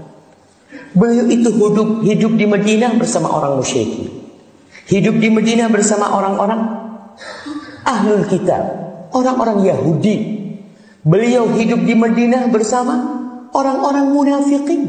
Beliau 0.93 1.27
itu 1.27 1.49
hidup 1.51 2.05
hidup 2.05 2.33
di 2.37 2.47
Madinah 2.47 3.01
bersama 3.01 3.33
orang 3.33 3.57
musyrik. 3.59 4.13
Hidup 4.85 5.17
di 5.17 5.33
Madinah 5.33 5.73
bersama 5.73 6.13
orang-orang 6.13 6.61
ahlul 7.89 8.29
kitab, 8.29 8.63
orang-orang 9.17 9.65
Yahudi. 9.65 10.17
Beliau 11.01 11.49
hidup 11.57 11.81
di 11.85 11.97
Madinah 11.97 12.53
bersama 12.53 12.95
orang-orang 13.57 14.13
munafikin. 14.13 14.83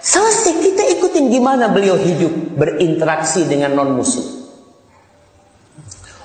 Selesai 0.00 0.54
kita 0.64 0.82
ikutin 0.98 1.34
gimana 1.34 1.68
beliau 1.68 1.98
hidup 1.98 2.56
berinteraksi 2.56 3.44
dengan 3.46 3.74
non 3.74 3.98
muslim. 3.98 4.39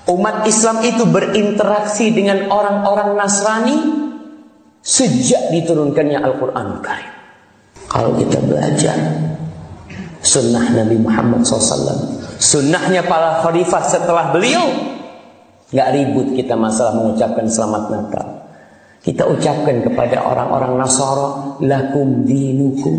Umat 0.06 0.45
Islam 0.45 0.86
itu 0.86 1.01
berinteraksi 1.10 2.14
dengan 2.14 2.45
orang-orang 2.53 3.18
Nasrani 3.18 3.78
sejak 4.86 5.49
diturunkannya 5.49 6.22
Al-Quran 6.22 6.68
Karim. 6.86 7.14
Kalau 7.89 8.14
kita 8.14 8.38
belajar 8.45 8.97
sunnah 10.22 10.78
Nabi 10.78 11.01
Muhammad 11.01 11.41
SAW, 11.41 12.22
sunnahnya 12.38 13.01
para 13.10 13.41
khalifah 13.41 13.82
setelah 13.82 14.30
beliau, 14.30 14.66
nggak 15.74 15.89
ribut 15.97 16.38
kita 16.38 16.53
masalah 16.53 17.01
mengucapkan 17.01 17.49
selamat 17.49 17.84
Natal. 17.89 18.26
Kita 19.01 19.26
ucapkan 19.26 19.86
kepada 19.86 20.22
orang-orang 20.22 20.82
Nasara, 20.82 21.58
lakum 21.62 22.26
dinukum 22.26 22.97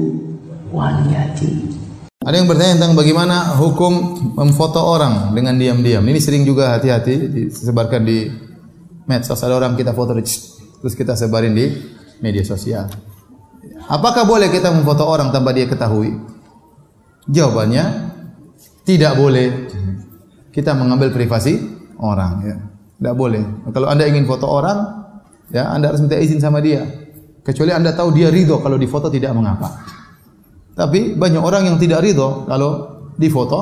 waliyati. 0.75 1.86
Ada 2.27 2.43
yang 2.43 2.51
bertanya 2.51 2.75
tentang 2.83 2.99
bagaimana 2.99 3.55
hukum 3.55 4.19
memfoto 4.35 4.83
orang 4.83 5.31
dengan 5.31 5.55
diam-diam. 5.55 6.03
Ini 6.03 6.19
sering 6.19 6.43
juga 6.43 6.75
hati-hati 6.75 7.31
disebarkan 7.31 8.03
di 8.03 8.27
medsos. 9.07 9.39
Ada 9.39 9.55
orang 9.55 9.79
kita 9.79 9.95
foto 9.95 10.11
terus 10.11 10.95
kita 10.99 11.15
sebarin 11.15 11.55
di 11.55 11.71
media 12.19 12.43
sosial. 12.43 12.91
Apakah 13.87 14.27
boleh 14.27 14.51
kita 14.51 14.75
memfoto 14.75 15.07
orang 15.07 15.31
tanpa 15.31 15.55
dia 15.55 15.71
ketahui? 15.71 16.19
Jawabannya 17.31 18.11
tidak 18.83 19.15
boleh. 19.15 19.71
Kita 20.51 20.75
mengambil 20.75 21.15
privasi 21.15 21.63
orang 22.03 22.33
ya. 22.43 22.57
Tidak 22.99 23.15
boleh. 23.15 23.71
Kalau 23.71 23.87
Anda 23.87 24.03
ingin 24.11 24.27
foto 24.27 24.51
orang, 24.51 24.79
ya 25.55 25.71
Anda 25.71 25.95
harus 25.95 26.03
minta 26.03 26.19
izin 26.19 26.43
sama 26.43 26.59
dia. 26.59 26.83
Kecuali 27.47 27.71
Anda 27.71 27.95
tahu 27.95 28.11
dia 28.11 28.35
ridho 28.35 28.59
kalau 28.59 28.75
difoto 28.75 29.07
tidak 29.15 29.31
mengapa. 29.31 29.95
Tapi 30.77 31.17
banyak 31.17 31.41
orang 31.41 31.73
yang 31.73 31.77
tidak 31.81 32.05
ridho 32.05 32.45
kalau 32.45 33.01
difoto 33.17 33.61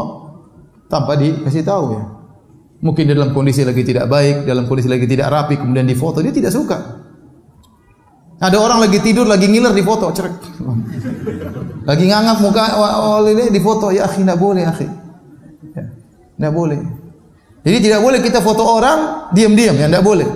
tanpa 0.90 1.14
dikasih 1.14 1.62
tahu 1.62 1.84
ya. 1.94 2.02
Mungkin 2.84 3.08
dalam 3.08 3.32
kondisi 3.32 3.64
lagi 3.64 3.80
tidak 3.80 4.10
baik, 4.10 4.44
dalam 4.44 4.68
kondisi 4.68 4.92
lagi 4.92 5.08
tidak 5.08 5.32
rapi, 5.32 5.56
kemudian 5.56 5.88
difoto, 5.88 6.20
dia 6.20 6.34
tidak 6.34 6.52
suka. 6.52 7.00
Ada 8.36 8.60
orang 8.60 8.84
lagi 8.84 9.00
tidur, 9.00 9.24
lagi 9.24 9.48
ngiler 9.48 9.72
di 9.72 9.80
foto, 9.80 10.12
cerek. 10.12 10.34
Lagi 11.88 12.08
ngangap 12.08 12.40
muka 12.40 12.80
oleh 13.20 13.52
di 13.52 13.60
foto, 13.60 13.92
ya 13.92 14.08
akhi, 14.08 14.24
tidak 14.24 14.40
boleh 14.40 14.64
akhi. 14.64 14.88
Ya, 16.40 16.48
boleh. 16.48 16.80
Jadi 17.60 17.78
tidak 17.88 18.00
boleh 18.00 18.24
kita 18.24 18.40
foto 18.40 18.64
orang 18.64 19.28
diam-diam, 19.36 19.76
ya 19.76 19.88
tidak 19.88 20.04
boleh. 20.04 20.28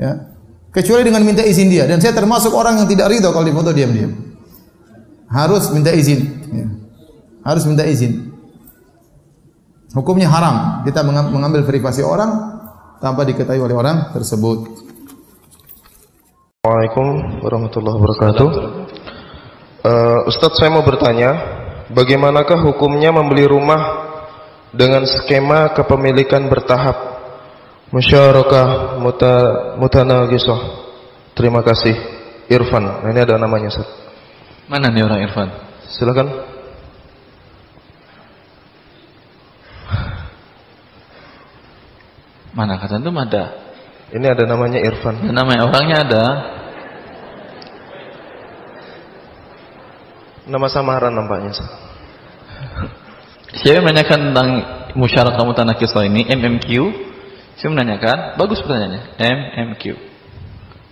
Ya. 0.00 0.36
Kecuali 0.72 1.04
dengan 1.04 1.20
minta 1.24 1.44
izin 1.44 1.68
dia. 1.68 1.84
Dan 1.84 2.00
saya 2.00 2.16
termasuk 2.16 2.52
orang 2.52 2.80
yang 2.80 2.88
tidak 2.88 3.12
ridho 3.12 3.28
kalau 3.28 3.44
difoto 3.44 3.72
diam-diam. 3.72 4.27
Harus 5.28 5.68
minta 5.76 5.92
izin. 5.92 6.20
Ya. 6.48 6.66
Harus 7.44 7.68
minta 7.68 7.84
izin. 7.84 8.32
Hukumnya 9.92 10.28
haram. 10.28 10.84
Kita 10.84 11.04
mengambil 11.04 11.64
privasi 11.64 12.00
orang 12.00 12.60
tanpa 13.00 13.24
diketahui 13.28 13.60
oleh 13.60 13.76
orang 13.76 14.12
tersebut. 14.12 14.88
Assalamualaikum 16.58 17.06
warahmatullahi 17.44 17.96
wabarakatuh. 17.96 18.48
Uh, 19.78 20.28
Ustadz 20.28 20.58
saya 20.58 20.74
mau 20.74 20.84
bertanya, 20.84 21.30
bagaimanakah 21.94 22.60
hukumnya 22.66 23.14
membeli 23.14 23.48
rumah 23.48 23.80
dengan 24.74 25.06
skema 25.08 25.72
kepemilikan 25.72 26.44
bertahap? 26.50 26.96
Musyarakah 27.88 29.00
muta, 29.00 29.36
mutanagisah. 29.80 30.60
Terima 31.32 31.64
kasih. 31.64 31.96
Irfan. 32.52 32.84
Nah, 32.84 33.08
ini 33.08 33.24
ada 33.24 33.40
namanya, 33.40 33.72
Ustaz. 33.72 34.07
Mana 34.68 34.92
nih 34.92 35.00
orang 35.00 35.24
Irfan? 35.24 35.48
Silakan. 35.96 36.28
Mana 42.52 42.76
kata 42.76 43.00
itu 43.00 43.08
ada? 43.08 43.44
Ini 44.12 44.26
ada 44.28 44.44
namanya 44.44 44.80
Irfan. 44.84 45.24
Dan 45.24 45.32
namanya 45.32 45.72
orangnya 45.72 45.96
ada. 46.04 46.24
Nama 50.48 50.66
samaran 50.68 51.12
nampaknya. 51.16 51.56
Saya 53.56 53.80
menanyakan 53.80 54.32
tentang 54.32 54.48
musyarakah 54.96 55.44
mutanakisah 55.44 56.04
ini 56.08 56.28
MMQ. 56.28 56.68
Saya 57.56 57.68
menanyakan, 57.72 58.36
bagus 58.36 58.60
pertanyaannya. 58.60 59.02
MMQ. 59.16 59.84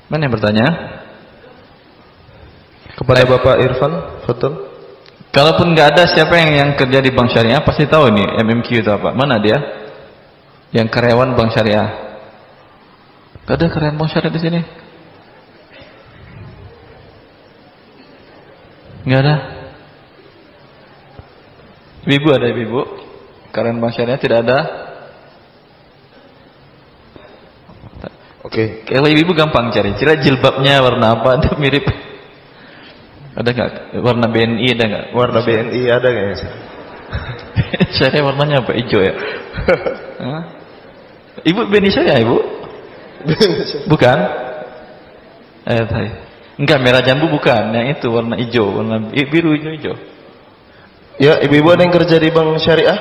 Mana 0.09 0.29
yang 0.29 0.35
bertanya? 0.35 0.67
Kepada 2.97 3.29
Baik. 3.29 3.33
Bapak 3.37 3.57
Irfan, 3.61 3.93
betul. 4.25 4.53
Kalaupun 5.37 5.77
nggak 5.77 5.89
ada 5.93 6.09
siapa 6.09 6.33
yang 6.41 6.51
yang 6.57 6.71
kerja 6.81 7.05
di 7.05 7.13
bank 7.13 7.29
syariah 7.29 7.61
pasti 7.61 7.85
tahu 7.85 8.09
ini 8.09 8.25
MMQ 8.41 8.69
itu 8.73 8.89
apa. 8.89 9.13
Mana 9.13 9.37
dia? 9.37 9.61
Yang 10.73 10.89
karyawan 10.97 11.37
bank 11.37 11.53
syariah. 11.53 11.93
Gak 13.45 13.61
ada 13.61 13.67
karyawan 13.69 14.01
bank 14.01 14.09
syariah 14.09 14.33
di 14.33 14.41
sini. 14.41 14.61
Nggak 19.05 19.21
ada. 19.21 19.37
Ibu 22.09 22.29
ada 22.33 22.47
ibu? 22.49 22.81
Karyawan 23.53 23.77
bank 23.77 23.93
syariah 23.93 24.17
tidak 24.17 24.41
ada. 24.41 24.59
Oke. 28.41 28.89
Okay. 28.89 28.89
Kalau 28.89 29.13
ibu 29.13 29.37
gampang 29.37 29.69
cari. 29.69 29.93
Cira 30.01 30.17
jilbabnya 30.17 30.81
warna 30.81 31.21
apa? 31.21 31.29
Ada 31.37 31.61
mirip. 31.61 32.06
Ada 33.37 33.49
nggak? 33.53 33.71
Warna 34.01 34.27
BNI 34.33 34.67
ada 34.73 34.85
nggak? 34.89 35.05
Warna 35.13 35.41
BNI 35.45 35.81
ada 35.93 36.09
nggak 36.09 36.27
ya? 36.27 36.37
Saya 38.01 38.25
warnanya 38.25 38.65
apa? 38.65 38.73
Hijau 38.73 39.01
ya? 39.05 39.15
ibu 41.51 41.61
BNI 41.69 41.91
saya 41.93 42.17
ibu? 42.25 42.41
bukan? 43.93 44.19
Eh, 45.67 45.85
tadi. 45.85 46.11
Enggak 46.57 46.79
merah 46.81 47.03
jambu 47.05 47.29
bukan. 47.29 47.75
Yang 47.77 48.01
itu 48.01 48.07
warna 48.09 48.35
hijau, 48.41 48.67
warna 48.81 48.97
biru 49.13 49.53
hijau 49.53 49.73
hijau. 49.77 49.97
Ya, 51.17 51.41
ibu-ibu 51.45 51.73
ada 51.73 51.85
yang 51.85 51.93
kerja 51.93 52.17
di 52.21 52.29
bank 52.33 52.61
syariah? 52.61 52.97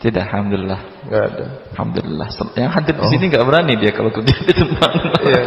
Tidak, 0.00 0.24
alhamdulillah. 0.32 0.80
Enggak 1.04 1.22
ada. 1.28 1.46
Alhamdulillah. 1.76 2.28
Yang 2.56 2.72
hadir 2.72 2.94
di 2.96 3.06
sini 3.12 3.24
enggak 3.28 3.44
berani 3.44 3.72
dia 3.76 3.92
kalau 3.92 4.08
kerja 4.08 4.32
di 4.32 4.52
tempat. 4.56 4.90
Iya. 5.28 5.42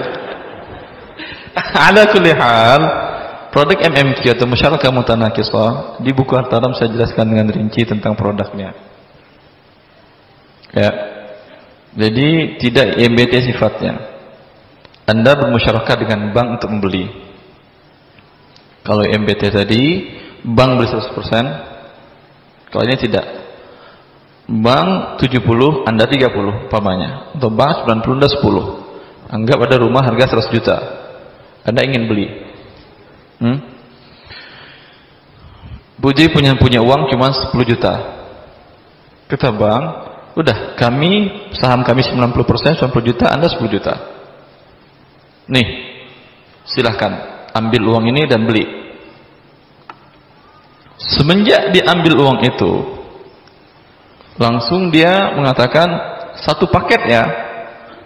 Ala 1.87 2.09
kulli 2.09 2.33
hal, 2.33 2.81
produk 3.53 3.77
MMQ 3.85 4.21
atau 4.33 4.49
musyarakah 4.49 4.89
mutanakisah 4.89 6.01
di 6.01 6.09
buku 6.09 6.33
Hartaram 6.33 6.73
saya 6.73 6.89
jelaskan 6.89 7.29
dengan 7.29 7.53
rinci 7.53 7.85
tentang 7.85 8.17
produknya. 8.17 8.73
Ya. 10.73 10.89
Jadi 11.93 12.57
tidak 12.57 12.97
MBT 12.97 13.53
sifatnya. 13.53 13.93
Anda 15.05 15.37
bermusyarakah 15.37 15.95
dengan 16.01 16.33
bank 16.33 16.47
untuk 16.57 16.73
membeli. 16.73 17.05
Kalau 18.81 19.05
MBT 19.05 19.53
tadi, 19.53 19.83
bank 20.41 20.81
beli 20.81 20.89
100%. 20.89 22.73
Kalau 22.73 22.83
ini 22.89 22.97
tidak. 22.97 23.25
Bank 24.49 25.21
70, 25.21 25.85
Anda 25.85 26.09
30 26.09 26.65
umpamanya. 26.65 27.37
Atau 27.37 27.53
bank 27.53 27.85
90, 27.85 28.17
Anda 28.17 28.29
10. 28.33 29.29
Anggap 29.29 29.57
ada 29.69 29.75
rumah 29.77 30.01
harga 30.01 30.33
100 30.33 30.49
juta. 30.49 31.02
Anda 31.63 31.81
ingin 31.87 32.03
beli. 32.11 32.27
Hmm? 33.39 33.57
Buji 36.03 36.27
punya 36.35 36.59
punya 36.59 36.83
uang 36.83 37.07
cuma 37.07 37.31
10 37.31 37.55
juta. 37.63 37.93
Kita 39.31 39.55
bank, 39.55 39.83
udah 40.35 40.75
kami 40.75 41.31
saham 41.55 41.87
kami 41.87 42.03
90%, 42.03 42.83
90 42.83 43.07
juta, 43.07 43.31
Anda 43.31 43.47
10 43.47 43.71
juta. 43.71 43.93
Nih, 45.47 45.67
silahkan 46.67 47.47
ambil 47.55 47.87
uang 47.87 48.11
ini 48.11 48.27
dan 48.27 48.43
beli. 48.43 48.67
Semenjak 50.99 51.71
diambil 51.71 52.19
uang 52.19 52.39
itu, 52.47 52.71
langsung 54.35 54.91
dia 54.91 55.31
mengatakan 55.35 55.87
satu 56.43 56.67
paket 56.67 57.01
ya, 57.07 57.23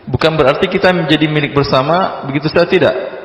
bukan 0.05 0.37
berarti 0.37 0.69
kita 0.69 0.93
menjadi 0.93 1.25
milik 1.25 1.57
bersama, 1.57 2.25
begitu 2.29 2.45
saja 2.49 2.69
tidak. 2.69 3.16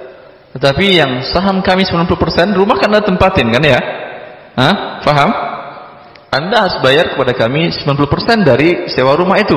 Tetapi 0.53 0.87
yang 1.01 1.25
saham 1.25 1.65
kami 1.65 1.89
90% 1.89 2.13
rumah 2.53 2.77
kan 2.77 2.93
anda 2.93 3.01
tempatin 3.01 3.49
kan 3.49 3.63
ya? 3.65 3.81
Hah? 4.53 4.75
Faham? 5.01 5.31
Anda 6.33 6.65
harus 6.65 6.77
bayar 6.85 7.13
kepada 7.13 7.33
kami 7.37 7.73
90% 7.73 8.45
dari 8.45 8.89
sewa 8.93 9.17
rumah 9.17 9.41
itu. 9.41 9.57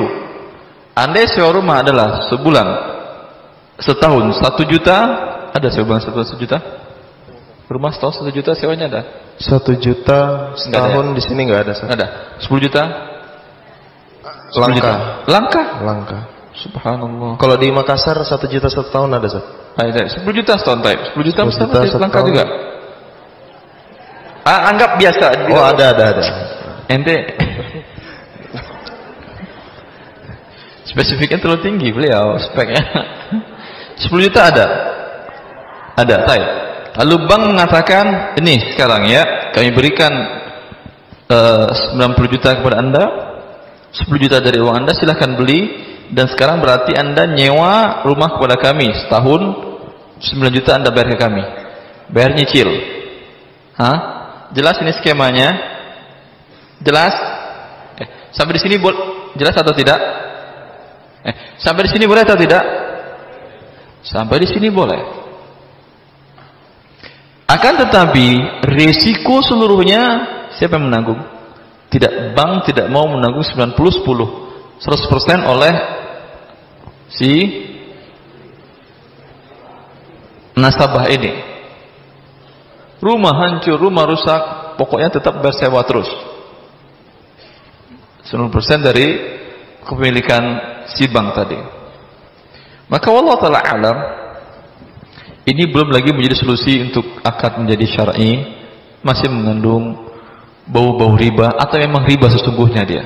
Anda 0.96 1.28
sewa 1.28 1.52
rumah 1.52 1.84
adalah 1.84 2.24
sebulan, 2.32 2.66
setahun 3.76 4.40
satu 4.40 4.64
juta, 4.64 4.96
ada 5.52 5.68
sewa 5.68 5.84
bulan 5.92 6.00
satu 6.00 6.36
juta? 6.40 6.58
Rumah 7.68 7.90
setahun 7.92 8.24
satu 8.24 8.30
juta 8.32 8.56
sewanya 8.56 8.88
ada? 8.88 9.02
Satu 9.36 9.76
juta 9.76 10.52
setahun 10.56 11.12
di 11.12 11.20
sini 11.24 11.44
nggak 11.44 11.60
ada. 11.60 11.72
Ada. 11.92 12.06
Sepuluh 12.40 12.60
juta? 12.64 12.82
Langka. 14.56 14.94
Langka? 15.28 15.62
Langka. 15.84 16.18
Subhanallah. 16.56 17.36
Kalau 17.36 17.56
di 17.60 17.68
Makassar 17.68 18.16
satu 18.24 18.48
juta 18.48 18.72
satu 18.72 18.88
tahun 18.88 19.20
ada 19.20 19.28
Zat? 19.28 19.44
Ada. 19.76 20.08
Sepuluh 20.08 20.40
juta 20.40 20.56
setahun 20.56 20.80
type. 20.80 21.02
Sepuluh 21.12 21.26
juta 21.28 21.40
10 21.44 21.52
juta 21.52 21.60
setahun 21.84 22.00
langka 22.00 22.16
setahun. 22.16 22.28
juga. 22.32 22.44
Ah, 24.46 24.60
anggap 24.72 24.90
biasa. 24.96 25.26
Oh 25.52 25.64
ada 25.64 25.84
ada 25.92 26.04
ada. 26.16 26.24
Ente 26.88 27.16
spesifiknya 30.96 31.36
terlalu 31.36 31.60
tinggi 31.60 31.88
beliau 31.92 32.40
speknya. 32.40 32.80
10 34.00 34.26
juta 34.32 34.48
ada. 34.48 34.66
Ada, 35.96 36.16
type. 36.24 36.48
Lalu 36.96 37.14
bank 37.28 37.42
mengatakan, 37.52 38.06
ini 38.40 38.72
sekarang 38.72 39.08
ya, 39.08 39.52
kami 39.52 39.72
berikan 39.72 40.12
eh, 41.28 41.68
90 41.96 42.32
juta 42.32 42.56
kepada 42.56 42.80
Anda, 42.80 43.04
10 43.92 44.08
juta 44.16 44.40
dari 44.40 44.60
uang 44.60 44.84
Anda 44.84 44.92
silahkan 44.96 45.36
beli 45.36 45.85
dan 46.14 46.30
sekarang 46.30 46.62
berarti 46.62 46.94
Anda 46.94 47.26
nyewa 47.26 48.06
rumah 48.06 48.38
kepada 48.38 48.54
kami 48.60 48.94
setahun 49.06 49.42
9 50.22 50.56
juta 50.56 50.78
Anda 50.78 50.94
bayar 50.94 51.12
ke 51.12 51.18
kami. 51.18 51.42
Bayar 52.12 52.30
nyicil. 52.32 52.68
Hah? 53.74 53.96
Jelas 54.54 54.78
ini 54.78 54.94
skemanya? 54.94 55.48
Jelas? 56.80 57.14
Eh, 57.98 58.08
sampai 58.30 58.56
di 58.56 58.62
sini 58.62 58.76
boleh 58.78 59.32
jelas 59.34 59.58
atau 59.58 59.74
tidak? 59.74 59.98
Eh, 61.26 61.34
sampai 61.58 61.84
di 61.84 61.90
sini 61.90 62.04
boleh 62.06 62.22
atau 62.22 62.38
tidak? 62.38 62.64
Sampai 64.06 64.38
di 64.38 64.48
sini 64.48 64.70
boleh. 64.70 65.00
Akan 67.46 67.78
tetapi 67.78 68.62
risiko 68.66 69.42
seluruhnya 69.42 70.02
siapa 70.54 70.78
yang 70.78 70.86
menanggung? 70.90 71.18
Tidak 71.90 72.34
bank 72.34 72.70
tidak 72.70 72.86
mau 72.90 73.06
menanggung 73.06 73.42
90 73.42 73.74
10. 73.74 74.45
100% 74.80 75.46
oleh 75.48 75.74
si 77.08 77.32
nasabah 80.56 81.08
ini. 81.12 81.32
Rumah 82.96 83.34
hancur, 83.36 83.76
rumah 83.76 84.08
rusak, 84.08 84.42
pokoknya 84.80 85.12
tetap 85.12 85.38
bersewa 85.44 85.84
terus. 85.84 86.08
90% 88.26 88.82
dari 88.82 89.06
kepemilikan 89.86 90.42
si 90.90 91.06
bank 91.06 91.28
tadi. 91.36 91.60
Maka 92.90 93.08
Allah 93.12 93.36
taala 93.38 93.60
alam 93.62 93.96
ini 95.46 95.62
belum 95.70 95.94
lagi 95.94 96.10
menjadi 96.10 96.42
solusi 96.42 96.82
untuk 96.82 97.06
akad 97.22 97.62
menjadi 97.62 97.86
syar'i, 97.86 98.32
masih 99.06 99.30
mengandung 99.30 100.10
bau-bau 100.66 101.14
riba 101.14 101.54
atau 101.54 101.78
memang 101.78 102.02
riba 102.02 102.26
sesungguhnya 102.26 102.82
dia. 102.82 103.04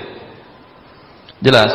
Jelas? 1.40 1.72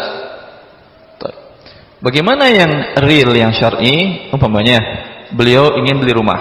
Bagaimana 2.05 2.53
yang 2.53 3.01
real 3.01 3.34
yang 3.34 3.49
syar'i? 3.49 4.30
Umpamanya 4.30 4.78
beliau 5.34 5.74
ingin 5.82 5.97
beli 5.97 6.13
rumah. 6.13 6.39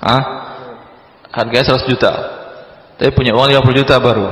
Ah? 0.00 0.22
Harganya 1.28 1.76
100 1.76 1.90
juta. 1.92 2.12
Tapi 2.96 3.12
punya 3.12 3.36
uang 3.36 3.52
50 3.52 3.80
juta 3.84 4.00
baru. 4.00 4.26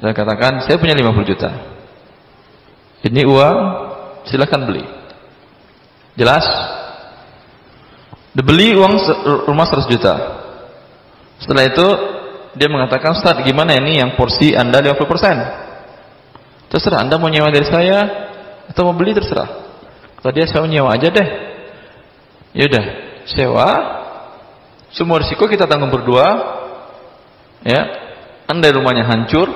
Saya 0.00 0.14
katakan, 0.16 0.64
saya 0.64 0.80
punya 0.80 0.96
50 0.96 1.30
juta. 1.30 1.50
Ini 3.06 3.22
uang, 3.28 3.56
silakan 4.26 4.66
beli. 4.66 4.84
Jelas? 6.16 6.42
Dibeli 8.32 8.72
uang 8.72 8.94
rumah 9.46 9.68
100 9.68 9.92
juta. 9.92 10.14
Setelah 11.44 11.68
itu 11.68 11.86
dia 12.56 12.68
mengatakan, 12.72 13.12
"Ustaz, 13.12 13.44
gimana 13.44 13.76
ini 13.76 14.00
yang 14.00 14.16
porsi 14.16 14.56
Anda 14.56 14.80
50%?" 14.80 15.71
Terserah 16.72 17.04
Anda 17.04 17.20
mau 17.20 17.28
nyewa 17.28 17.52
dari 17.52 17.68
saya 17.68 17.98
atau 18.72 18.88
mau 18.88 18.96
beli 18.96 19.12
terserah. 19.12 19.68
Kata 20.16 20.32
dia, 20.32 20.48
"Saya 20.48 20.64
mau 20.64 20.70
nyewa 20.72 20.88
aja 20.96 21.12
deh." 21.12 21.28
Ya 22.56 22.64
udah, 22.64 22.84
sewa. 23.28 23.70
Semua 24.92 25.20
risiko 25.20 25.44
kita 25.44 25.68
tanggung 25.68 25.92
berdua. 25.92 26.26
Ya. 27.60 27.80
Anda 28.48 28.72
rumahnya 28.72 29.04
hancur, 29.04 29.48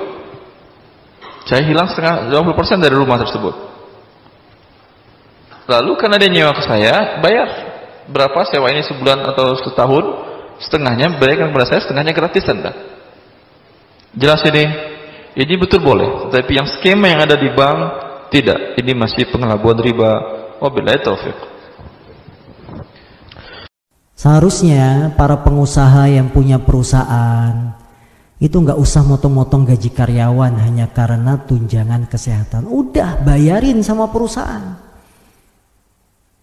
saya 1.45 1.61
hilang 1.65 1.89
setengah 1.91 2.31
20% 2.33 2.81
dari 2.81 2.95
rumah 2.95 3.19
tersebut. 3.21 3.53
Lalu 5.67 5.91
karena 5.99 6.17
dia 6.17 6.31
nyewa 6.31 6.55
ke 6.55 6.63
saya, 6.65 7.19
bayar 7.19 7.67
berapa 8.07 8.39
sewa 8.47 8.71
ini 8.71 8.87
sebulan 8.87 9.19
atau 9.35 9.59
setahun 9.59 10.05
setengahnya 10.63 11.19
berikan 11.19 11.51
kepada 11.51 11.67
saya 11.67 11.79
setengahnya 11.83 12.15
gratis 12.15 12.47
anda 12.47 12.71
jelas 14.15 14.41
ini 14.47 14.65
ini 15.37 15.53
betul 15.61 15.85
boleh. 15.85 16.33
Tetapi 16.33 16.51
yang 16.57 16.65
skema 16.65 17.13
yang 17.13 17.21
ada 17.21 17.37
di 17.37 17.53
bank 17.53 17.79
tidak. 18.33 18.73
Ini 18.81 18.91
masih 18.97 19.29
pengelabuan 19.29 19.77
riba. 19.77 20.11
Wabillahi 20.57 20.99
taufik 21.05 21.57
seharusnya 24.17 25.13
para 25.13 25.39
pengusaha 25.39 26.09
yang 26.09 26.33
punya 26.33 26.57
perusahaan 26.59 27.77
itu 28.41 28.53
nggak 28.53 28.75
usah 28.75 29.05
motong-motong 29.05 29.65
gaji 29.65 29.89
karyawan 29.93 30.61
hanya 30.61 30.89
karena 30.93 31.41
tunjangan 31.41 32.05
kesehatan. 32.05 32.69
Udah 32.69 33.17
bayarin 33.25 33.81
sama 33.81 34.13
perusahaan. 34.13 34.77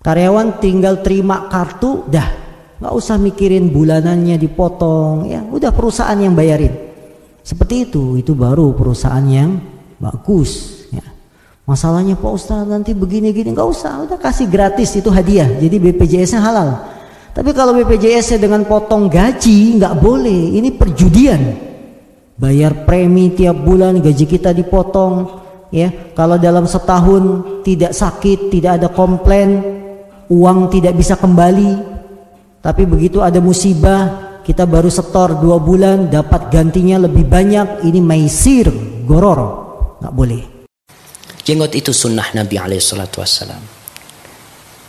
Karyawan 0.03 0.59
tinggal 0.59 1.07
terima 1.07 1.47
kartu, 1.47 2.03
dah. 2.11 2.27
Nggak 2.83 2.95
usah 2.99 3.15
mikirin 3.15 3.71
bulanannya 3.71 4.35
dipotong, 4.43 5.31
ya 5.31 5.47
udah 5.47 5.71
perusahaan 5.71 6.19
yang 6.19 6.35
bayarin. 6.35 6.94
Seperti 7.45 7.85
itu, 7.85 8.17
itu 8.17 8.33
baru 8.33 8.73
perusahaan 8.73 9.23
yang 9.29 9.61
bagus. 10.01 10.83
Ya. 10.89 11.05
Masalahnya 11.69 12.17
Pak 12.17 12.33
Ustaz 12.33 12.65
nanti 12.65 12.97
begini-gini 12.97 13.53
nggak 13.53 13.69
usah, 13.69 14.09
udah 14.09 14.17
kasih 14.17 14.49
gratis 14.49 14.97
itu 14.97 15.13
hadiah. 15.13 15.47
Jadi 15.61 15.77
BPJS-nya 15.77 16.41
halal. 16.41 16.69
Tapi 17.37 17.53
kalau 17.53 17.77
BPJS-nya 17.77 18.41
dengan 18.41 18.65
potong 18.65 19.13
gaji 19.13 19.77
nggak 19.77 19.95
boleh, 20.01 20.57
ini 20.57 20.73
perjudian. 20.73 21.43
Bayar 22.35 22.89
premi 22.89 23.31
tiap 23.37 23.61
bulan 23.61 24.01
gaji 24.01 24.25
kita 24.25 24.57
dipotong, 24.57 25.45
ya. 25.69 25.93
Kalau 26.17 26.41
dalam 26.41 26.65
setahun 26.65 27.23
tidak 27.61 27.93
sakit, 27.93 28.49
tidak 28.49 28.81
ada 28.81 28.89
komplain, 28.89 29.61
uang 30.33 30.73
tidak 30.73 30.97
bisa 30.97 31.21
kembali 31.21 31.95
tapi 32.65 32.89
begitu 32.89 33.21
ada 33.21 33.45
musibah 33.45 34.24
kita 34.45 34.69
baru 34.69 34.93
setor 34.93 35.41
dua 35.41 35.57
bulan 35.57 36.13
dapat 36.13 36.53
gantinya 36.53 37.01
lebih 37.09 37.25
banyak. 37.25 37.81
Ini 37.89 38.01
maisir 38.05 38.69
goror 39.09 39.41
nggak 40.05 40.13
boleh. 40.13 40.43
Jenggot 41.41 41.73
itu 41.73 41.97
sunnah 41.97 42.29
Nabi 42.37 42.61
alaihissalatu 42.61 43.25
wassalam. 43.25 43.65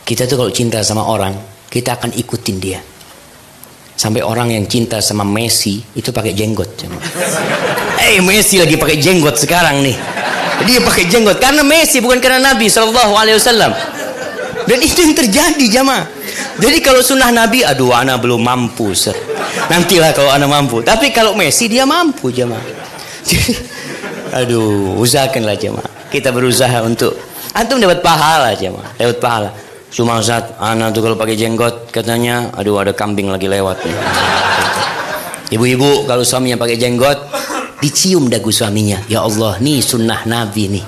Kita 0.04 0.28
tuh 0.28 0.36
kalau 0.36 0.52
cinta 0.52 0.84
sama 0.84 1.08
orang 1.08 1.32
kita 1.72 1.96
akan 1.96 2.12
ikutin 2.12 2.56
dia. 2.60 2.84
Sampai 3.96 4.20
orang 4.20 4.52
yang 4.52 4.68
cinta 4.68 5.00
sama 5.00 5.24
Messi 5.24 5.80
itu 5.96 6.12
pakai 6.12 6.36
jenggot 6.36 6.68
eh 6.84 6.92
hey, 7.96 8.14
Messi 8.20 8.60
lagi 8.60 8.76
pakai 8.76 9.00
jenggot 9.00 9.40
sekarang 9.40 9.80
nih. 9.80 9.96
Dia 10.68 10.84
pakai 10.84 11.08
jenggot 11.08 11.40
karena 11.40 11.64
Messi 11.64 12.04
bukan 12.04 12.20
karena 12.20 12.52
Nabi 12.52 12.68
Shallallahu 12.68 13.16
Alaihi 13.16 13.40
Wasallam 13.40 13.95
dan 14.66 14.78
itu 14.82 14.98
yang 14.98 15.14
terjadi 15.14 15.66
jamaah. 15.80 16.04
Jadi 16.58 16.78
kalau 16.82 16.98
sunnah 17.00 17.30
Nabi, 17.30 17.62
aduh 17.62 17.94
anak 17.94 18.18
belum 18.18 18.42
mampu. 18.42 18.90
Sir. 18.92 19.14
Nantilah 19.70 20.10
kalau 20.10 20.34
anak 20.34 20.50
mampu. 20.50 20.82
Tapi 20.82 21.14
kalau 21.14 21.38
Messi 21.38 21.70
dia 21.70 21.86
mampu 21.86 22.34
jamaah. 22.34 22.62
Jadi, 23.30 23.54
aduh 24.34 24.98
usahakanlah 24.98 25.54
jamaah. 25.54 26.10
Kita 26.10 26.34
berusaha 26.34 26.82
untuk 26.82 27.14
antum 27.54 27.78
dapat 27.78 28.02
pahala 28.02 28.54
jamaah. 28.58 28.90
Dapat 28.98 29.18
pahala. 29.22 29.50
Cuma 29.86 30.18
saat 30.20 30.58
anak 30.58 30.92
tuh 30.92 31.00
kalau 31.06 31.16
pakai 31.16 31.38
jenggot 31.38 31.88
katanya, 31.94 32.50
aduh 32.52 32.82
ada 32.82 32.90
kambing 32.90 33.30
lagi 33.30 33.46
lewat. 33.46 33.86
Ibu-ibu 35.46 36.10
kalau 36.10 36.26
suaminya 36.26 36.58
pakai 36.58 36.74
jenggot, 36.74 37.16
dicium 37.78 38.26
dagu 38.26 38.50
suaminya. 38.50 38.98
Ya 39.06 39.22
Allah, 39.22 39.62
nih 39.62 39.78
sunnah 39.78 40.26
Nabi 40.26 40.74
nih. 40.74 40.84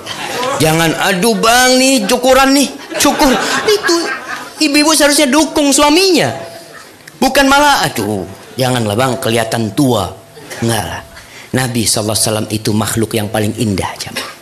Jangan 0.59 0.91
aduh 0.91 1.39
bang 1.39 1.79
nih 1.79 1.95
cukuran 2.03 2.51
nih 2.51 2.67
cukur 2.99 3.31
itu 3.67 3.95
ibu-ibu 4.59 4.91
seharusnya 4.91 5.31
dukung 5.31 5.71
suaminya 5.71 6.35
bukan 7.15 7.47
malah 7.47 7.87
aduh 7.87 8.27
janganlah 8.59 8.91
bang 8.99 9.15
kelihatan 9.23 9.71
tua 9.71 10.11
enggak 10.59 10.83
lah 10.83 11.01
Nabi 11.49 11.81
SAW 11.81 12.45
itu 12.53 12.69
makhluk 12.77 13.17
yang 13.17 13.33
paling 13.33 13.57
indah 13.57 13.89
jamaah. 13.97 14.37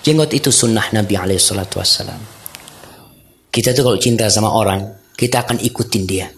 Jenggot 0.00 0.32
itu 0.32 0.48
sunnah 0.48 0.88
Nabi 0.96 1.20
SAW. 1.36 2.16
Kita 3.52 3.76
tuh 3.76 3.82
kalau 3.84 3.98
cinta 4.00 4.24
sama 4.32 4.48
orang, 4.56 4.88
kita 5.12 5.44
akan 5.44 5.60
ikutin 5.60 6.04
dia. 6.08 6.32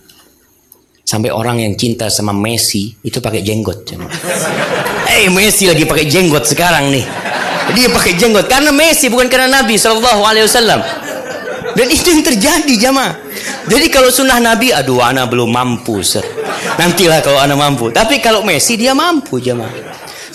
Sampai 1.06 1.30
orang 1.30 1.62
yang 1.62 1.74
cinta 1.78 2.10
sama 2.10 2.34
Messi 2.34 2.98
itu 3.02 3.22
pakai 3.22 3.46
jenggot. 3.46 3.94
Eh 3.94 4.06
hey, 5.06 5.24
Messi 5.30 5.70
lagi 5.70 5.86
pakai 5.86 6.06
jenggot 6.10 6.46
sekarang 6.50 6.90
nih. 6.90 7.06
Dia 7.74 7.86
pakai 7.90 8.12
jenggot 8.18 8.46
karena 8.50 8.70
Messi 8.74 9.06
bukan 9.06 9.30
karena 9.30 9.62
Nabi 9.62 9.78
Shallallahu 9.78 10.22
Alaihi 10.26 10.44
Wasallam. 10.46 10.80
Dan 11.70 11.86
itu 11.86 12.10
yang 12.10 12.24
terjadi 12.26 12.74
jamaah. 12.90 13.14
Jadi 13.70 13.86
kalau 13.88 14.10
sunnah 14.10 14.42
Nabi, 14.42 14.74
aduh 14.74 14.98
anak 15.00 15.30
belum 15.30 15.48
mampu. 15.54 16.02
Sir. 16.02 16.24
Nantilah 16.76 17.22
kalau 17.22 17.38
anak 17.38 17.56
mampu. 17.56 17.94
Tapi 17.94 18.18
kalau 18.18 18.42
Messi 18.42 18.74
dia 18.74 18.90
mampu 18.90 19.38
jamaah. 19.38 19.70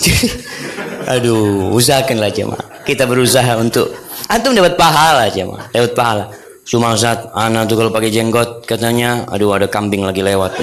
Jadi, 0.00 0.32
aduh 1.14 1.76
usahakanlah 1.76 2.32
jamaah. 2.32 2.64
Kita 2.86 3.04
berusaha 3.04 3.58
untuk 3.60 3.92
antum 4.32 4.56
dapat 4.56 4.80
pahala 4.80 5.28
jamaah. 5.28 5.68
Dapat 5.70 5.92
pahala. 5.92 6.24
Cuma 6.66 6.98
saat 6.98 7.30
anak 7.30 7.70
tuh 7.70 7.78
kalau 7.78 7.94
pakai 7.94 8.10
jenggot 8.10 8.66
katanya, 8.66 9.22
aduh 9.30 9.54
ada 9.54 9.70
kambing 9.70 10.02
lagi 10.02 10.24
lewat. 10.24 10.58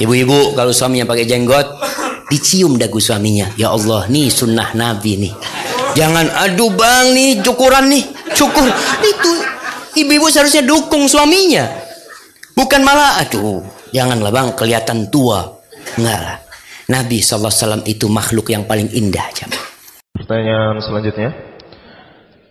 Ibu-ibu 0.00 0.56
kalau 0.56 0.72
suaminya 0.72 1.04
pakai 1.04 1.28
jenggot, 1.28 1.68
dicium 2.30 2.78
dagu 2.78 3.02
suaminya. 3.02 3.50
Ya 3.58 3.74
Allah, 3.74 4.06
nih 4.06 4.30
sunnah 4.30 4.70
Nabi 4.78 5.18
nih. 5.26 5.34
Jangan 5.98 6.30
aduh 6.46 6.70
bang 6.70 7.10
nih 7.10 7.30
cukuran 7.42 7.90
nih 7.90 8.04
cukur. 8.30 8.70
Itu 9.02 9.30
ibu-ibu 9.98 10.30
seharusnya 10.30 10.62
dukung 10.62 11.10
suaminya. 11.10 11.66
Bukan 12.54 12.86
malah 12.86 13.18
aduh 13.26 13.66
janganlah 13.90 14.30
bang 14.30 14.48
kelihatan 14.54 15.10
tua. 15.10 15.42
Enggak 15.98 16.20
lah. 16.22 16.36
Nabi 16.90 17.22
SAW 17.22 17.86
itu 17.86 18.10
makhluk 18.10 18.50
yang 18.50 18.66
paling 18.66 18.90
indah 18.90 19.26
jamaah. 19.34 19.66
pertanyaan 20.10 20.82
selanjutnya. 20.82 21.30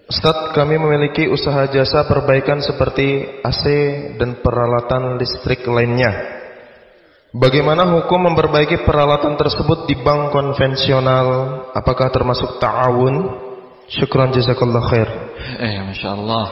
Ustadz 0.09 0.57
kami 0.57 0.81
memiliki 0.81 1.29
usaha 1.29 1.69
jasa 1.69 2.07
perbaikan 2.09 2.63
seperti 2.65 3.29
AC 3.45 3.63
dan 4.17 4.41
peralatan 4.41 5.21
listrik 5.21 5.61
lainnya 5.69 6.38
Bagaimana 7.29 7.85
hukum 7.93 8.25
memperbaiki 8.25 8.81
peralatan 8.89 9.37
tersebut 9.37 9.85
di 9.85 9.93
bank 10.01 10.33
konvensional? 10.33 11.27
Apakah 11.77 12.09
termasuk 12.09 12.57
ta'awun? 12.57 13.45
Syukran 13.89 14.33
jazakallah 14.33 14.83
khair. 14.89 15.09
Eh, 15.61 15.77
Masya 15.85 16.09
Allah. 16.13 16.47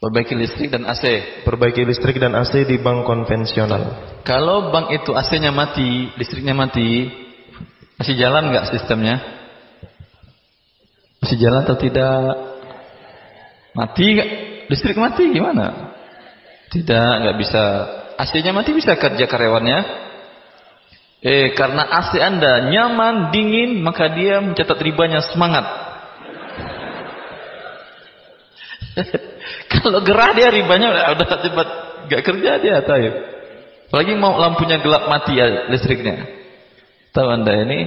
Perbaiki 0.00 0.32
listrik 0.32 0.72
dan 0.72 0.88
AC. 0.88 1.04
Perbaiki 1.44 1.84
listrik 1.84 2.16
dan 2.16 2.32
AC 2.32 2.64
di 2.64 2.80
bank 2.80 3.04
konvensional. 3.04 4.16
Kalau 4.24 4.72
bank 4.72 4.96
itu 4.96 5.12
AC-nya 5.12 5.52
mati, 5.52 6.08
listriknya 6.16 6.56
mati, 6.56 7.12
masih 8.00 8.16
jalan 8.16 8.48
nggak 8.48 8.72
sistemnya? 8.72 9.20
Masih 11.20 11.36
jalan 11.36 11.68
atau 11.68 11.76
tidak? 11.76 12.24
Mati 13.76 14.08
Listrik 14.70 14.94
mati 14.94 15.26
gimana? 15.34 15.98
Tidak, 16.70 17.10
nggak 17.26 17.36
bisa. 17.42 17.64
AC-nya 18.20 18.52
mati 18.52 18.76
bisa 18.76 18.92
kerja 19.00 19.24
karyawannya? 19.24 19.78
Eh, 21.20 21.52
karena 21.52 21.84
AC 21.88 22.16
Anda 22.16 22.68
nyaman, 22.68 23.32
dingin, 23.32 23.80
maka 23.80 24.08
dia 24.12 24.40
mencatat 24.40 24.76
ribanya 24.80 25.20
semangat. 25.24 25.64
Kalau 29.72 30.00
gerah 30.04 30.32
dia 30.36 30.48
ribanya 30.52 31.12
udah, 31.12 31.26
cepat 31.28 31.68
gak 32.08 32.22
kerja 32.24 32.50
dia 32.60 32.80
tahu. 32.84 33.08
Apalagi 33.88 34.12
mau 34.16 34.36
lampunya 34.36 34.80
gelap 34.80 35.08
mati 35.08 35.36
ya 35.36 35.68
listriknya. 35.68 36.24
Tahu 37.12 37.26
Anda 37.26 37.52
ini? 37.66 37.80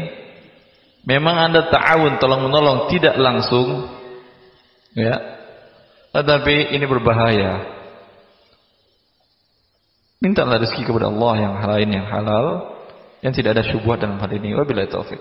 Memang 1.04 1.36
Anda 1.52 1.68
ta'awun 1.68 2.20
tolong 2.20 2.48
menolong 2.48 2.92
tidak 2.92 3.16
langsung 3.18 3.88
ya. 4.96 5.16
Tetapi 6.14 6.76
ini 6.76 6.86
berbahaya. 6.86 7.83
Mintalah 10.24 10.56
rezeki 10.56 10.88
kepada 10.88 11.12
Allah 11.12 11.34
yang 11.36 11.54
lain 11.60 11.90
yang 12.00 12.08
halal 12.08 12.72
yang 13.20 13.36
tidak 13.36 13.60
ada 13.60 13.64
syubhat 13.68 14.00
dalam 14.00 14.16
hal 14.24 14.32
ini. 14.32 14.56
Wabillahi 14.56 14.88
taufik. 14.88 15.20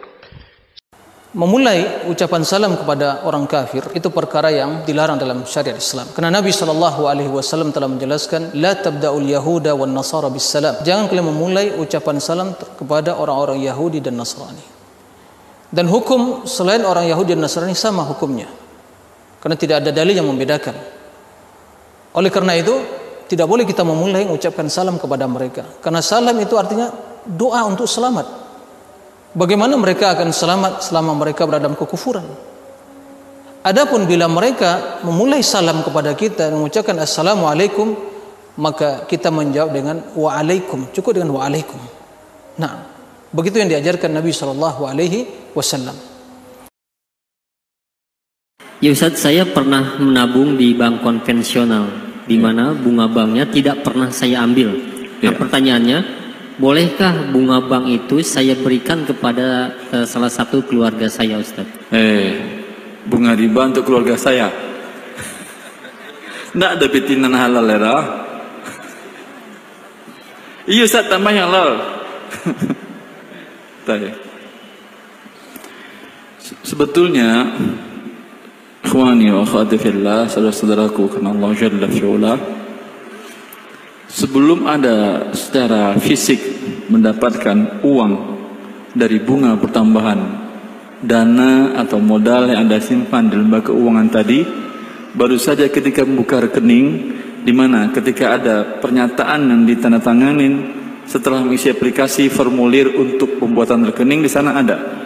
Memulai 1.34 2.06
ucapan 2.06 2.46
salam 2.46 2.78
kepada 2.78 3.26
orang 3.26 3.50
kafir 3.50 3.82
itu 3.98 4.14
perkara 4.14 4.54
yang 4.54 4.86
dilarang 4.86 5.18
dalam 5.18 5.42
syariat 5.42 5.74
Islam. 5.74 6.06
Karena 6.14 6.38
Nabi 6.38 6.54
Shallallahu 6.54 7.10
Alaihi 7.10 7.32
Wasallam 7.34 7.74
telah 7.74 7.90
menjelaskan, 7.90 8.54
la 8.54 8.78
tabdaul 8.78 9.26
Yahuda 9.26 9.74
wan 9.74 9.90
Nasara 9.90 10.30
salam. 10.38 10.86
Jangan 10.86 11.10
kalian 11.10 11.26
memulai 11.34 11.74
ucapan 11.74 12.22
salam 12.22 12.54
kepada 12.54 13.18
orang-orang 13.18 13.58
Yahudi 13.58 13.98
dan 13.98 14.14
Nasrani. 14.14 14.62
Dan 15.72 15.90
hukum 15.90 16.46
selain 16.46 16.86
orang 16.86 17.10
Yahudi 17.10 17.34
dan 17.34 17.42
Nasrani 17.42 17.74
sama 17.74 18.06
hukumnya. 18.06 18.46
Karena 19.42 19.58
tidak 19.58 19.82
ada 19.82 19.90
dalil 19.90 20.14
yang 20.14 20.30
membedakan. 20.30 20.78
Oleh 22.14 22.30
karena 22.30 22.54
itu, 22.54 23.01
tidak 23.28 23.46
boleh 23.46 23.64
kita 23.66 23.82
memulai 23.86 24.26
mengucapkan 24.26 24.66
salam 24.66 24.98
kepada 24.98 25.26
mereka. 25.26 25.66
Karena 25.80 26.00
salam 26.00 26.36
itu 26.40 26.54
artinya 26.58 26.90
doa 27.26 27.62
untuk 27.66 27.86
selamat. 27.86 28.26
Bagaimana 29.32 29.80
mereka 29.80 30.12
akan 30.12 30.28
selamat 30.28 30.84
selama 30.84 31.16
mereka 31.16 31.48
berada 31.48 31.64
dalam 31.64 31.78
kekufuran? 31.78 32.26
Adapun 33.62 34.10
bila 34.10 34.26
mereka 34.26 35.00
memulai 35.06 35.40
salam 35.40 35.86
kepada 35.86 36.12
kita 36.18 36.50
mengucapkan 36.50 36.98
assalamualaikum, 36.98 37.94
maka 38.58 39.06
kita 39.06 39.30
menjawab 39.30 39.70
dengan 39.70 39.96
waalaikum, 40.18 40.90
cukup 40.90 41.16
dengan 41.16 41.32
waalaikum. 41.38 41.78
Nah, 42.58 42.84
begitu 43.30 43.62
yang 43.62 43.70
diajarkan 43.70 44.12
Nabi 44.12 44.34
Shallallahu 44.34 44.82
Alaihi 44.84 45.24
Wasallam. 45.54 45.94
Ya 48.82 48.90
Ustaz, 48.90 49.22
saya 49.22 49.46
pernah 49.46 49.94
menabung 50.02 50.58
di 50.58 50.74
bank 50.74 51.06
konvensional, 51.06 51.86
di 52.26 52.36
mana 52.38 52.74
bunga 52.74 53.10
banknya 53.10 53.46
tidak 53.50 53.82
pernah 53.86 54.08
saya 54.10 54.42
ambil. 54.46 54.70
Nah, 55.22 55.30
ya. 55.30 55.32
pertanyaannya, 55.34 55.98
Bolehkah 56.60 57.32
bunga 57.32 57.64
bank 57.64 57.88
itu 57.88 58.20
saya 58.20 58.52
berikan 58.52 59.08
kepada 59.08 59.72
uh, 59.88 60.04
salah 60.04 60.28
satu 60.28 60.60
keluarga 60.60 61.08
saya 61.08 61.40
Ustaz? 61.40 61.64
Eh, 61.88 62.36
bunga 63.08 63.32
riba 63.32 63.72
untuk 63.72 63.88
keluarga 63.88 64.20
saya. 64.20 64.52
Tidak 66.52 66.70
ada 66.76 66.86
pitinan 66.92 67.32
halal 67.32 67.64
ya 67.64 67.96
Iya 70.68 70.82
Ustaz 70.84 71.08
tambah 71.08 71.32
yang 71.32 71.48
halal. 71.48 71.82
Sebetulnya 76.68 77.48
Ikhwani 78.82 79.30
wa 79.30 79.46
akhwati 79.46 79.78
fillah 79.78 80.26
Saudara-saudaraku 80.28 81.18
Karena 81.18 81.30
Allah 81.32 81.50
Jalla 81.56 81.86
fi'ula 81.88 82.34
sebelum 84.12 84.68
ada 84.68 85.28
secara 85.32 85.96
fisik 85.96 86.38
mendapatkan 86.92 87.80
uang 87.80 88.12
dari 88.92 89.16
bunga 89.24 89.56
pertambahan 89.56 90.20
dana 91.00 91.80
atau 91.80 91.96
modal 91.96 92.52
yang 92.52 92.68
Anda 92.68 92.76
simpan 92.78 93.32
di 93.32 93.40
lembaga 93.40 93.72
keuangan 93.72 94.08
tadi 94.12 94.44
baru 95.16 95.40
saja 95.40 95.64
ketika 95.72 96.04
membuka 96.04 96.44
rekening 96.44 96.86
di 97.42 97.52
mana 97.56 97.88
ketika 97.90 98.36
ada 98.36 98.78
pernyataan 98.78 99.48
yang 99.48 99.62
ditandatanganin 99.64 100.54
setelah 101.08 101.42
mengisi 101.42 101.72
aplikasi 101.72 102.28
formulir 102.28 102.92
untuk 102.94 103.40
pembuatan 103.40 103.88
rekening 103.90 104.22
di 104.22 104.30
sana 104.30 104.60
ada 104.60 105.01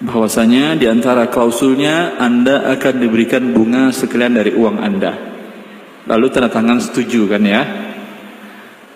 bahwasanya 0.00 0.76
di 0.76 0.84
antara 0.84 1.32
klausulnya 1.32 2.20
Anda 2.20 2.68
akan 2.76 2.94
diberikan 3.00 3.56
bunga 3.56 3.88
sekalian 3.94 4.36
dari 4.36 4.52
uang 4.52 4.76
Anda. 4.80 5.12
Lalu 6.06 6.26
tanda 6.30 6.52
tangan 6.52 6.78
setuju 6.78 7.26
kan 7.26 7.42
ya? 7.42 7.62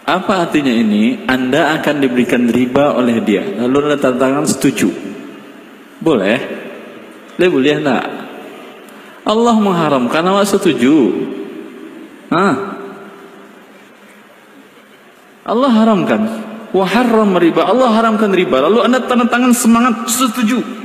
Apa 0.05 0.47
artinya 0.47 0.71
ini? 0.71 1.25
Anda 1.27 1.75
akan 1.81 2.03
diberikan 2.03 2.47
riba 2.51 2.95
oleh 2.95 3.23
dia. 3.25 3.43
Lalu 3.43 3.97
tanda 3.99 4.19
tangan 4.21 4.45
setuju. 4.47 4.91
Boleh? 6.01 6.39
Boleh 7.37 7.49
boleh 7.49 7.73
enggak? 7.81 8.05
Allah 9.25 9.57
mengharamkan 9.57 10.23
awak 10.27 10.47
setuju. 10.49 10.95
Hah? 12.31 12.55
Allah 15.51 15.71
haramkan. 15.83 16.21
Wa 16.71 16.87
haram 16.87 17.35
riba. 17.35 17.67
Allah 17.67 17.91
haramkan 17.91 18.31
riba. 18.31 18.63
Lalu 18.71 18.87
anda 18.87 19.03
tanda 19.03 19.27
tangan 19.27 19.51
semangat 19.51 20.07
setuju 20.07 20.80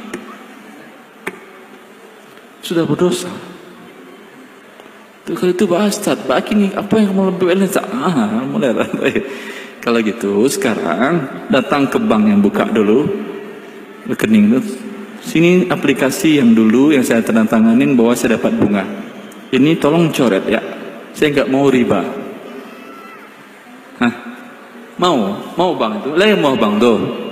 sudah 2.66 2.90
berdosa 2.90 3.30
kalau 5.26 5.50
itu 5.50 5.66
Pak 5.66 5.90
Ustaz, 5.90 6.22
Pak 6.22 6.54
ini 6.54 6.70
apa 6.70 7.02
yang 7.02 7.18
mau 7.18 7.26
lebih 7.26 7.50
enak? 7.58 7.82
Ah, 7.82 8.46
mulai 8.46 8.78
Kalau 9.86 9.98
gitu 10.06 10.46
sekarang 10.46 11.46
datang 11.50 11.90
ke 11.90 11.98
bank 11.98 12.30
yang 12.30 12.46
buka 12.46 12.70
dulu 12.70 13.10
rekening 14.06 14.54
itu. 14.54 14.62
Sini 15.26 15.66
aplikasi 15.66 16.38
yang 16.38 16.54
dulu 16.54 16.94
yang 16.94 17.02
saya 17.02 17.26
tanda 17.26 17.42
tanganin 17.50 17.98
bahwa 17.98 18.14
saya 18.14 18.38
dapat 18.38 18.54
bunga. 18.54 18.86
Ini 19.50 19.82
tolong 19.82 20.14
coret 20.14 20.46
ya. 20.46 20.62
Saya 21.18 21.34
nggak 21.34 21.50
mau 21.50 21.74
riba. 21.74 22.06
Hah? 23.98 24.14
Mau? 25.02 25.18
Mau 25.58 25.72
bang 25.74 26.06
itu? 26.06 26.10
Lah 26.14 26.30
mau 26.38 26.54
bang 26.54 26.74
tuh. 26.78 27.25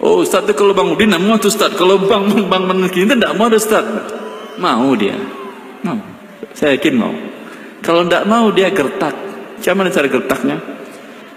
Oh 0.00 0.24
Ustaz 0.24 0.48
itu 0.48 0.56
kalau 0.56 0.72
Bang 0.72 0.96
Udin 0.96 1.12
mau 1.20 1.36
tuh 1.36 1.52
Ustaz. 1.52 1.76
Kalau 1.76 2.00
Bang 2.00 2.24
Bang 2.48 2.64
Menegin 2.64 3.04
itu 3.04 3.14
tidak 3.20 3.36
mau 3.36 3.52
ada 3.52 3.60
Ustaz. 3.60 3.84
Mau 4.56 4.96
dia. 4.96 5.16
Mau. 5.84 6.00
Saya 6.56 6.80
yakin 6.80 6.94
mau. 6.96 7.12
Kalau 7.84 8.08
tidak 8.08 8.24
mau 8.24 8.48
dia 8.48 8.72
gertak. 8.72 9.12
Cuman 9.60 9.92
cara 9.92 10.08
gertaknya? 10.08 10.56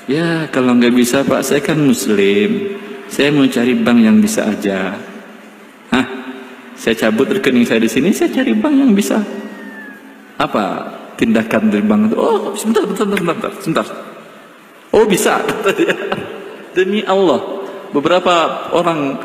Ya 0.07 0.47
kalau 0.51 0.75
nggak 0.79 0.95
bisa 0.95 1.27
Pak, 1.27 1.43
saya 1.43 1.59
kan 1.59 1.79
Muslim. 1.79 2.79
Saya 3.11 3.35
mau 3.35 3.43
cari 3.47 3.75
bank 3.75 3.99
yang 3.99 4.17
bisa 4.23 4.47
aja. 4.47 4.95
Hah? 5.91 6.05
Saya 6.73 6.95
cabut 6.97 7.29
rekening 7.29 7.67
saya 7.67 7.83
di 7.83 7.91
sini, 7.91 8.09
saya 8.15 8.31
cari 8.31 8.51
bank 8.55 8.73
yang 8.73 8.91
bisa. 8.95 9.19
Apa 10.39 10.91
tindakan 11.15 11.69
dari 11.69 11.83
bank 11.85 12.11
itu? 12.11 12.15
Oh, 12.17 12.51
sebentar, 12.57 12.83
sebentar, 12.89 13.19
sebentar. 13.19 13.51
sebentar. 13.59 13.87
Oh 14.93 15.05
bisa, 15.05 15.41
Demi 16.75 17.05
Allah, 17.05 17.41
beberapa 17.93 18.67
orang 18.73 19.21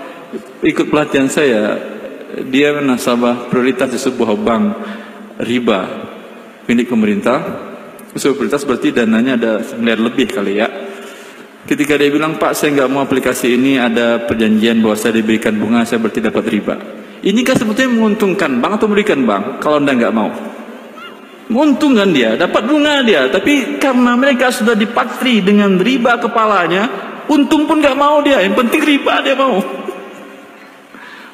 ikut 0.60 0.92
pelatihan 0.92 1.26
saya, 1.26 1.80
dia 2.46 2.76
nasabah 2.78 3.48
prioritas 3.48 3.88
di 3.88 3.98
sebuah 3.98 4.36
bank 4.36 4.64
riba 5.42 5.80
milik 6.68 6.92
pemerintah. 6.92 7.66
Usul 8.12 8.36
prioritas 8.36 8.68
berarti 8.68 8.92
dananya 8.92 9.40
ada 9.40 9.52
miliar 9.80 10.00
lebih 10.00 10.28
kali 10.28 10.60
ya. 10.60 10.68
Ketika 11.68 12.00
dia 12.00 12.08
bilang 12.08 12.40
pak 12.40 12.56
saya 12.56 12.72
nggak 12.80 12.88
mau 12.88 13.04
aplikasi 13.04 13.52
ini 13.56 13.76
ada 13.76 14.24
perjanjian 14.24 14.80
bahwa 14.80 14.96
saya 14.96 15.20
diberikan 15.20 15.52
bunga 15.56 15.84
saya 15.84 16.00
berarti 16.00 16.20
dapat 16.24 16.44
riba. 16.48 16.76
Ini 17.18 17.40
kan 17.44 17.60
sebetulnya 17.60 17.92
menguntungkan 17.92 18.62
bank 18.62 18.72
atau 18.80 18.86
memberikan 18.88 19.20
bank 19.26 19.44
kalau 19.60 19.76
anda 19.76 19.92
nggak 19.92 20.14
mau? 20.14 20.30
Menguntungkan 21.48 22.08
dia 22.12 22.36
dapat 22.40 22.62
bunga 22.64 23.04
dia 23.04 23.28
tapi 23.28 23.80
karena 23.80 24.16
mereka 24.16 24.48
sudah 24.48 24.76
dipatri 24.76 25.44
dengan 25.44 25.76
riba 25.76 26.16
kepalanya 26.20 26.88
untung 27.28 27.68
pun 27.68 27.78
nggak 27.80 27.96
mau 27.96 28.20
dia 28.24 28.42
yang 28.42 28.56
penting 28.56 28.80
riba 28.82 29.20
dia 29.22 29.36
mau 29.36 29.60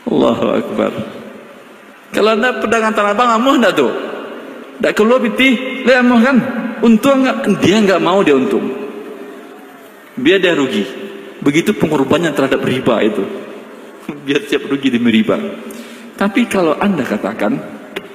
Allahu 0.05 0.47
Akbar 0.53 0.93
kalau 2.15 2.31
anda 2.39 2.55
pedagang 2.63 2.95
tanah 2.95 3.11
abang 3.11 3.31
amuh 3.35 3.59
enggak 3.59 3.75
tuh? 3.75 3.91
Enggak 4.79 4.95
keluar 4.95 5.19
piti, 5.19 5.83
le 5.83 5.93
amuh 5.99 6.23
kan? 6.23 6.37
Untung 6.87 7.27
enggak? 7.27 7.59
Dia 7.59 7.83
enggak 7.83 7.99
mau 7.99 8.23
dia 8.23 8.39
untung. 8.39 8.63
Biar 10.15 10.39
dia 10.39 10.55
rugi. 10.55 10.87
Begitu 11.43 11.75
pengorbanannya 11.75 12.31
terhadap 12.31 12.63
riba 12.63 13.03
itu. 13.03 13.27
Biar 14.27 14.47
siap 14.47 14.71
rugi 14.71 14.95
demi 14.95 15.11
riba. 15.11 15.35
Tapi 16.15 16.47
kalau 16.47 16.79
anda 16.79 17.03
katakan, 17.03 17.59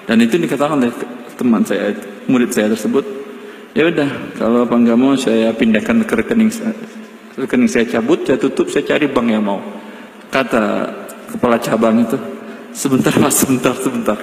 dan 0.07 0.17
itu 0.23 0.39
dikatakan 0.39 0.79
oleh 0.79 0.95
teman 1.35 1.67
saya, 1.67 1.91
murid 2.31 2.55
saya 2.55 2.71
tersebut, 2.71 3.03
ya 3.75 3.83
udah, 3.91 4.39
kalau 4.39 4.63
apa 4.63 4.75
enggak 4.79 4.95
mau 4.95 5.11
saya 5.19 5.51
pindahkan 5.51 6.07
ke 6.07 6.13
rekening 6.23 6.47
saya, 6.47 6.71
rekening 7.39 7.71
saya 7.71 7.87
cabut, 7.87 8.27
saya 8.27 8.35
tutup, 8.35 8.67
saya 8.67 8.83
cari 8.83 9.07
bank 9.07 9.27
yang 9.31 9.43
mau. 9.43 9.59
Kata 10.29 10.91
kepala 11.31 11.57
cabang 11.57 12.03
itu, 12.03 12.19
Sebentar 12.69 13.13
mas, 13.17 13.35
sebentar, 13.35 13.73
sebentar. 13.73 14.17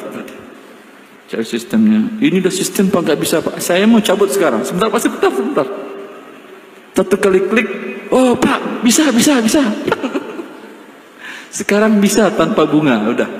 Cari 1.26 1.42
sistemnya. 1.42 2.06
Ini 2.22 2.38
udah 2.38 2.54
sistem 2.54 2.86
pak 2.86 3.02
nggak 3.02 3.18
bisa 3.18 3.42
pak. 3.42 3.58
Saya 3.58 3.82
mau 3.90 3.98
cabut 3.98 4.30
sekarang. 4.30 4.62
Sebentar 4.62 4.86
pak, 4.86 5.00
sebentar, 5.02 5.30
sebentar. 5.34 5.66
Satu 6.96 7.16
kali 7.18 7.44
klik, 7.50 7.68
oh 8.14 8.38
pak 8.38 8.80
bisa 8.86 9.10
bisa 9.10 9.42
bisa. 9.42 9.60
sekarang 11.58 11.98
bisa 11.98 12.30
tanpa 12.32 12.64
bunga, 12.64 13.10
udah. 13.10 13.30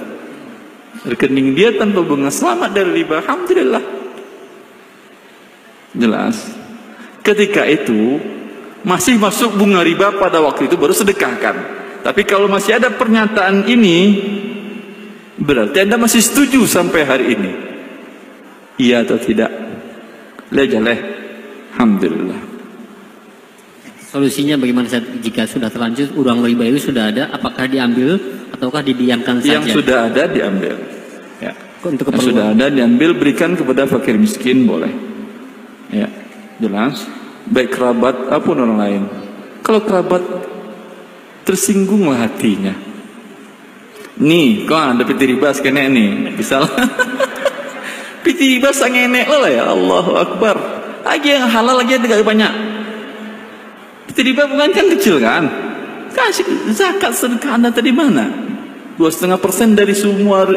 Rekening 1.07 1.55
dia 1.55 1.71
tanpa 1.79 2.03
bunga. 2.03 2.29
Selamat 2.35 2.75
dari 2.75 2.91
riba. 2.91 3.23
Alhamdulillah. 3.23 3.85
Jelas. 5.95 6.37
Ketika 7.23 7.63
itu 7.71 8.19
masih 8.87 9.19
masuk 9.19 9.59
bunga 9.59 9.83
riba 9.83 10.15
pada 10.15 10.39
waktu 10.39 10.71
itu 10.71 10.79
baru 10.79 10.95
sedekahkan. 10.95 11.57
Tapi 12.07 12.23
kalau 12.23 12.47
masih 12.47 12.79
ada 12.79 12.95
pernyataan 12.95 13.67
ini, 13.67 13.99
berarti 15.43 15.83
Anda 15.83 15.99
masih 15.99 16.23
setuju 16.23 16.63
sampai 16.71 17.03
hari 17.03 17.27
ini. 17.35 17.53
Iya 18.79 19.03
atau 19.03 19.19
tidak? 19.19 19.51
Lejaleh. 20.55 20.99
Alhamdulillah. 21.75 22.39
Solusinya 24.07 24.55
bagaimana 24.55 24.87
jika 25.19 25.51
sudah 25.51 25.67
terlanjur 25.67 26.15
uang 26.15 26.47
riba 26.47 26.71
itu 26.71 26.95
sudah 26.95 27.11
ada, 27.11 27.27
apakah 27.35 27.67
diambil 27.67 28.15
ataukah 28.55 28.87
didiamkan 28.87 29.43
saja? 29.43 29.67
Yang 29.67 29.83
sudah 29.83 29.99
ada 30.07 30.31
diambil. 30.31 30.79
Ya. 31.43 31.53
Untuk 31.83 32.15
Yang 32.15 32.31
sudah 32.31 32.55
ada 32.55 32.71
diambil 32.71 33.19
berikan 33.19 33.59
kepada 33.59 33.85
fakir 33.91 34.15
miskin 34.15 34.63
boleh. 34.63 34.95
Ya, 35.91 36.07
jelas. 36.63 37.26
Baik 37.47 37.79
kerabat 37.79 38.27
apa 38.27 38.43
pun 38.43 38.59
orang 38.59 38.79
lain. 38.79 39.03
Kalau 39.63 39.81
kerabat 39.83 40.23
tersinggunglah 41.47 42.27
hatinya. 42.27 42.75
Nih, 44.17 44.65
kau 44.67 44.75
ada 44.75 45.05
piti 45.05 45.29
riba 45.29 45.53
sekene 45.53 45.93
nih, 45.93 46.33
bisa 46.35 46.65
piti 48.25 48.57
riba 48.57 48.73
sangenek 48.73 49.29
lah 49.29 49.51
ya 49.53 49.65
Allahu 49.71 50.13
Akbar. 50.17 50.57
Lagi 51.07 51.37
yang 51.37 51.47
halal 51.47 51.79
lagi 51.79 52.01
tidak 52.01 52.27
banyak. 52.27 52.51
Piti 54.11 54.21
riba 54.27 54.49
bukan 54.49 54.73
kan 54.73 54.87
kecil 54.97 55.23
kan? 55.23 55.45
Kasih 56.17 56.73
zakat 56.73 57.13
sedekah 57.13 57.61
anda 57.61 57.69
tadi 57.69 57.93
mana? 57.93 58.27
Dua 58.97 59.13
setengah 59.13 59.37
persen 59.37 59.77
dari 59.77 59.93
semua 59.93 60.49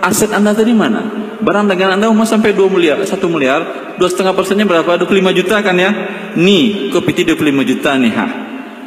aset 0.00 0.30
anda 0.30 0.54
tadi 0.54 0.70
mana? 0.70 1.27
Barang 1.48 1.64
dagangan 1.64 1.96
anda 1.96 2.12
mau 2.12 2.28
sampai 2.28 2.52
2 2.52 2.68
miliar, 2.68 3.00
1 3.00 3.08
miliar, 3.32 3.60
dua 3.96 4.04
setengah 4.12 4.36
persennya 4.36 4.68
berapa? 4.68 5.00
25 5.00 5.32
juta 5.32 5.64
kan 5.64 5.80
ya? 5.80 5.90
Nih, 6.36 6.92
kopi 6.92 7.24
25 7.24 7.64
juta 7.64 7.96
nih 7.96 8.12
ha. 8.12 8.26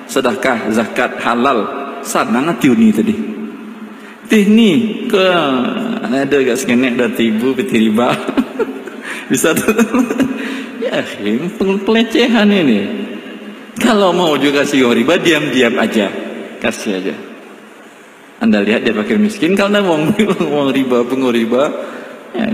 Sedekah, 0.05 0.69
zakat, 0.69 1.17
halal. 1.25 1.65
Sana 2.05 2.45
ngatiuni 2.45 2.89
tadi 2.93 3.15
teh 4.31 4.47
ni 4.47 5.03
ke 5.11 5.25
ada 6.07 6.23
gak 6.23 6.55
sekenek 6.55 6.95
dari 6.95 7.35
ibu 7.35 7.51
peti 7.51 7.75
riba 7.83 8.15
bisa 9.29 9.51
tuh 9.51 9.75
ya 10.87 11.03
pelecehan 11.59 12.47
ini 12.47 12.79
kalau 13.75 14.15
mau 14.15 14.39
juga 14.39 14.63
kasih 14.63 14.87
riba 14.95 15.19
diam-diam 15.19 15.75
aja 15.75 16.07
kasih 16.63 17.03
aja 17.03 17.15
anda 18.39 18.63
lihat 18.63 18.87
dia 18.87 18.95
pakai 18.95 19.19
miskin 19.19 19.51
kalau 19.51 19.75
anda 19.75 19.83
mau 19.83 19.99
uang 20.55 20.71
riba 20.71 21.03
penguang 21.03 21.35
riba 21.35 21.63
kita 21.67 22.00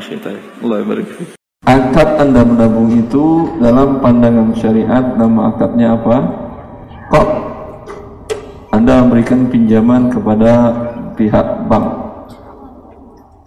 Allah 0.07 0.87
barik 0.87 1.37
akad 1.67 2.09
anda 2.23 2.47
menabung 2.47 2.95
itu 2.95 3.59
dalam 3.59 3.99
pandangan 3.99 4.55
syariat 4.55 5.19
nama 5.19 5.51
akadnya 5.51 5.99
apa? 5.99 6.17
Kok 7.11 7.29
anda 8.71 9.03
memberikan 9.03 9.51
pinjaman 9.51 10.07
kepada 10.07 10.51
pihak 11.19 11.67
bank? 11.67 11.87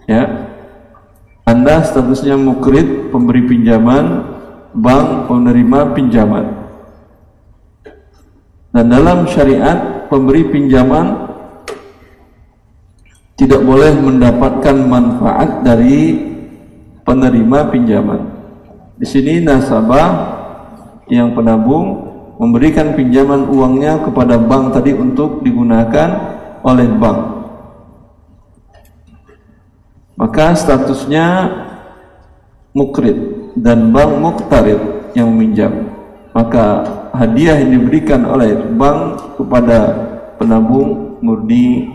Ya. 0.05 0.53
Anda 1.49 1.81
statusnya 1.81 2.37
mukrid 2.37 3.09
pemberi 3.09 3.41
pinjaman 3.49 4.21
bank 4.77 5.25
penerima 5.25 5.97
pinjaman. 5.97 6.45
Dan 8.69 8.85
dalam 8.87 9.25
syariat 9.25 10.05
pemberi 10.13 10.45
pinjaman 10.47 11.27
tidak 13.35 13.65
boleh 13.65 13.97
mendapatkan 13.97 14.77
manfaat 14.85 15.65
dari 15.65 16.30
penerima 17.03 17.69
pinjaman. 17.69 18.21
Di 18.97 19.07
sini 19.07 19.41
nasabah 19.41 20.39
yang 21.09 21.33
penabung 21.33 22.09
memberikan 22.37 22.93
pinjaman 22.93 23.49
uangnya 23.49 24.01
kepada 24.05 24.37
bank 24.37 24.77
tadi 24.77 24.93
untuk 24.93 25.41
digunakan 25.41 26.09
oleh 26.61 26.87
bank. 26.97 27.19
Maka 30.17 30.53
statusnya 30.53 31.49
mukrid 32.77 33.17
dan 33.57 33.89
bank 33.89 34.11
muktarid 34.21 34.79
yang 35.17 35.33
meminjam 35.33 35.91
maka 36.31 36.83
hadiah 37.11 37.59
yang 37.59 37.79
diberikan 37.79 38.23
oleh 38.23 38.55
bank 38.75 39.19
kepada 39.35 39.79
penabung 40.39 41.19
murni 41.19 41.91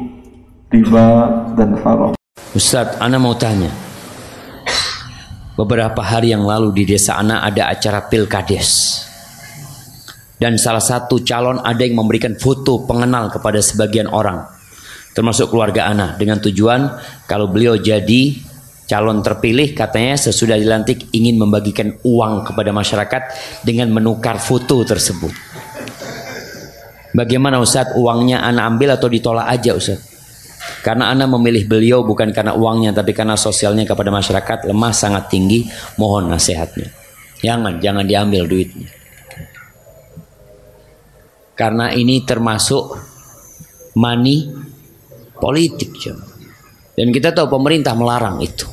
riba 0.69 1.09
dan 1.57 1.77
haram. 1.81 2.13
Ustaz, 2.53 2.97
Ana 3.01 3.17
mau 3.21 3.37
tanya 3.37 3.86
Beberapa 5.57 6.05
hari 6.05 6.37
yang 6.37 6.45
lalu 6.45 6.85
di 6.85 6.85
desa 6.85 7.17
Ana 7.17 7.41
ada 7.41 7.73
acara 7.73 8.05
pilkades 8.13 9.03
dan 10.37 10.61
salah 10.61 10.85
satu 10.85 11.25
calon 11.25 11.65
ada 11.65 11.81
yang 11.81 11.97
memberikan 11.97 12.37
foto 12.37 12.85
pengenal 12.85 13.33
kepada 13.33 13.57
sebagian 13.65 14.05
orang 14.13 14.45
termasuk 15.17 15.49
keluarga 15.49 15.89
Ana 15.89 16.13
dengan 16.21 16.37
tujuan 16.45 16.93
kalau 17.25 17.49
beliau 17.49 17.81
jadi 17.81 18.37
calon 18.85 19.25
terpilih 19.25 19.73
katanya 19.73 20.15
sesudah 20.21 20.61
dilantik 20.61 21.09
ingin 21.17 21.41
membagikan 21.41 21.97
uang 22.05 22.53
kepada 22.53 22.71
masyarakat 22.71 23.23
dengan 23.67 23.91
menukar 23.91 24.39
foto 24.39 24.85
tersebut. 24.87 25.33
Bagaimana 27.17 27.59
Ustaz 27.59 27.97
uangnya 27.97 28.45
Ana 28.45 28.69
ambil 28.69 28.93
atau 28.93 29.09
ditolak 29.09 29.49
aja 29.49 29.73
Ustaz? 29.73 30.16
Karena 30.83 31.11
Ana 31.11 31.27
memilih 31.27 31.67
beliau 31.67 32.07
bukan 32.07 32.31
karena 32.31 32.55
uangnya 32.55 32.95
tapi 32.95 33.13
karena 33.13 33.35
sosialnya 33.35 33.87
kepada 33.87 34.09
masyarakat 34.13 34.71
lemah 34.71 34.93
sangat 34.95 35.31
tinggi. 35.33 35.67
Mohon 35.99 36.37
nasihatnya. 36.37 36.89
Jangan, 37.43 37.79
jangan 37.83 38.05
diambil 38.07 38.49
duitnya. 38.49 38.89
Karena 41.57 41.89
ini 41.93 42.21
termasuk 42.25 42.97
money 43.97 44.45
politik 45.41 45.93
dan 46.97 47.09
kita 47.13 47.33
tahu 47.33 47.49
pemerintah 47.49 47.97
melarang 47.97 48.41
itu 48.45 48.69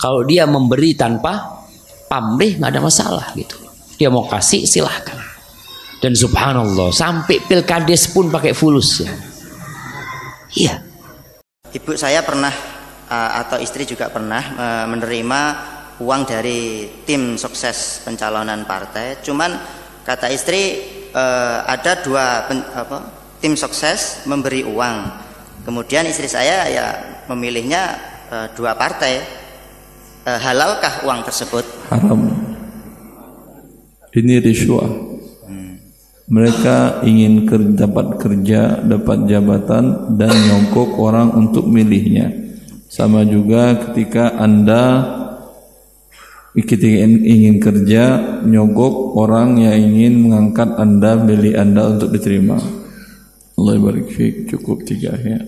kalau 0.00 0.24
dia 0.24 0.48
memberi 0.48 0.96
tanpa 0.96 1.64
pamrih 2.08 2.56
nggak 2.56 2.70
ada 2.72 2.80
masalah 2.80 3.26
gitu 3.36 3.56
dia 4.00 4.08
mau 4.08 4.24
kasih 4.24 4.64
silahkan 4.64 5.20
dan 6.00 6.16
subhanallah 6.16 6.92
sampai 6.92 7.44
pilkades 7.44 8.08
pun 8.12 8.32
pakai 8.32 8.56
fulus 8.56 9.04
ya 9.04 9.12
iya 10.56 10.82
ibu 11.74 11.94
saya 11.94 12.22
pernah 12.22 12.52
eh, 13.10 13.30
atau 13.44 13.58
istri 13.58 13.86
juga 13.86 14.10
pernah 14.10 14.42
eh, 14.42 14.86
menerima 14.86 15.40
uang 16.00 16.22
dari 16.24 16.88
tim 17.04 17.36
sukses 17.36 18.00
pencalonan 18.06 18.64
partai 18.64 19.20
cuman 19.20 19.50
kata 20.06 20.32
istri 20.32 20.62
eh, 21.12 21.58
ada 21.66 22.00
dua 22.02 22.46
apa, 22.50 22.98
tim 23.42 23.54
sukses 23.58 24.24
memberi 24.26 24.64
uang 24.64 25.28
Kemudian 25.60 26.08
istri 26.08 26.24
saya 26.24 26.66
ya 26.72 26.86
memilihnya 27.28 28.00
dua 28.56 28.72
partai. 28.72 29.20
Halalkah 30.24 31.04
uang 31.04 31.20
tersebut? 31.24 31.64
Haram. 31.92 32.20
Ini 34.16 34.40
riswah. 34.40 35.09
Mereka 36.30 37.02
ingin 37.02 37.42
ker 37.42 37.58
dapat 37.74 38.14
kerja, 38.22 38.78
dapat 38.86 39.26
jabatan 39.26 40.14
dan 40.14 40.30
nyogok 40.30 40.94
orang 41.02 41.34
untuk 41.34 41.66
milihnya. 41.66 42.30
Sama 42.86 43.26
juga 43.26 43.74
ketika 43.74 44.38
Anda 44.38 45.10
ketika 46.54 47.02
ingin 47.02 47.58
kerja 47.58 48.02
nyogok 48.46 49.18
orang 49.18 49.58
yang 49.58 49.74
ingin 49.74 50.30
mengangkat 50.30 50.70
Anda, 50.78 51.18
milih 51.18 51.58
Anda 51.58 51.98
untuk 51.98 52.14
diterima. 52.14 52.62
Allah 53.58 53.74
cukup 54.46 54.86
tiga 54.86 55.18
ya. 55.18 55.42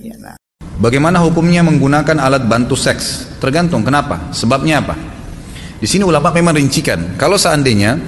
Bagaimana 0.83 1.23
hukumnya 1.23 1.63
menggunakan 1.63 2.19
alat 2.19 2.43
bantu 2.51 2.75
seks? 2.75 3.39
Tergantung 3.39 3.87
kenapa? 3.87 4.35
Sebabnya 4.35 4.83
apa? 4.83 4.99
Di 5.79 5.87
sini 5.87 6.03
ulama 6.03 6.35
memang 6.35 6.59
rincikan. 6.59 7.15
Kalau 7.15 7.39
seandainya 7.39 7.99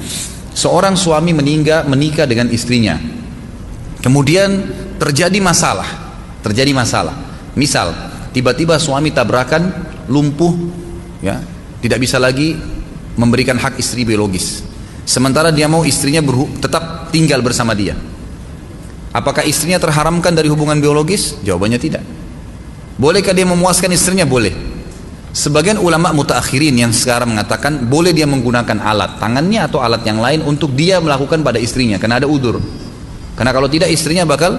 seorang 0.54 0.94
suami 0.94 1.34
meninggal 1.34 1.84
menikah 1.90 2.24
dengan 2.24 2.48
istrinya, 2.48 2.96
kemudian 4.00 4.70
terjadi 4.96 5.36
masalah, 5.42 5.86
terjadi 6.40 6.70
masalah. 6.70 7.12
Misal 7.58 7.92
tiba-tiba 8.30 8.78
suami 8.78 9.10
tabrakan, 9.10 9.68
lumpuh, 10.06 10.54
ya, 11.20 11.42
tidak 11.82 11.98
bisa 12.00 12.16
lagi 12.22 12.56
memberikan 13.18 13.58
hak 13.58 13.78
istri 13.78 14.06
biologis. 14.06 14.62
Sementara 15.04 15.52
dia 15.52 15.68
mau 15.68 15.84
istrinya 15.84 16.24
tetap 16.58 17.12
tinggal 17.12 17.44
bersama 17.44 17.76
dia. 17.76 17.92
Apakah 19.14 19.46
istrinya 19.46 19.78
terharamkan 19.78 20.34
dari 20.34 20.50
hubungan 20.50 20.80
biologis? 20.82 21.38
Jawabannya 21.46 21.78
tidak. 21.78 22.02
Bolehkah 22.98 23.30
dia 23.30 23.46
memuaskan 23.46 23.94
istrinya? 23.94 24.26
Boleh. 24.26 24.73
Sebagian 25.34 25.82
ulama 25.82 26.14
mutaakhirin 26.14 26.78
yang 26.78 26.94
sekarang 26.94 27.34
mengatakan 27.34 27.90
boleh 27.90 28.14
dia 28.14 28.22
menggunakan 28.22 28.78
alat 28.78 29.18
tangannya 29.18 29.66
atau 29.66 29.82
alat 29.82 30.06
yang 30.06 30.22
lain 30.22 30.46
untuk 30.46 30.70
dia 30.78 31.02
melakukan 31.02 31.42
pada 31.42 31.58
istrinya 31.58 31.98
karena 31.98 32.22
ada 32.22 32.30
udur. 32.30 32.62
Karena 33.34 33.50
kalau 33.50 33.66
tidak 33.66 33.90
istrinya 33.90 34.22
bakal 34.22 34.54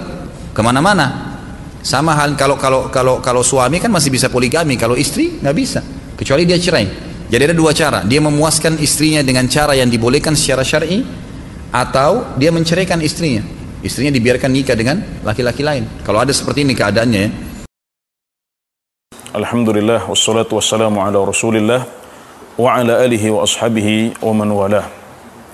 ke 0.52 0.60
mana-mana. 0.60 1.32
Sama 1.80 2.12
hal 2.12 2.36
kalau 2.36 2.60
kalau 2.60 2.92
kalau 2.92 3.24
kalau 3.24 3.40
suami 3.40 3.80
kan 3.80 3.88
masih 3.88 4.12
bisa 4.12 4.28
poligami, 4.28 4.76
kalau 4.76 5.00
istri 5.00 5.40
nggak 5.40 5.56
bisa 5.56 5.80
kecuali 6.12 6.44
dia 6.44 6.60
cerai. 6.60 6.84
Jadi 7.32 7.42
ada 7.48 7.56
dua 7.56 7.72
cara, 7.72 8.04
dia 8.04 8.20
memuaskan 8.20 8.76
istrinya 8.76 9.24
dengan 9.24 9.48
cara 9.48 9.72
yang 9.72 9.88
dibolehkan 9.88 10.36
secara 10.36 10.60
syar'i 10.60 11.00
atau 11.72 12.36
dia 12.36 12.52
menceraikan 12.52 13.00
istrinya. 13.00 13.40
Istrinya 13.80 14.12
dibiarkan 14.12 14.50
nikah 14.52 14.76
dengan 14.76 15.00
laki-laki 15.24 15.64
lain. 15.64 16.04
Kalau 16.04 16.20
ada 16.20 16.36
seperti 16.36 16.68
ini 16.68 16.76
keadaannya 16.76 17.20
ya. 17.22 17.30
Alhamdulillah 19.36 20.08
wassalatu 20.08 20.56
wassalamu 20.56 21.04
ala 21.04 21.20
Rasulillah 21.20 21.84
wa 22.56 22.72
ala 22.72 23.04
alihi 23.04 23.28
wa 23.28 23.44
ashabihi 23.44 24.16
wa 24.24 24.32
man 24.32 24.48
wala. 24.48 24.88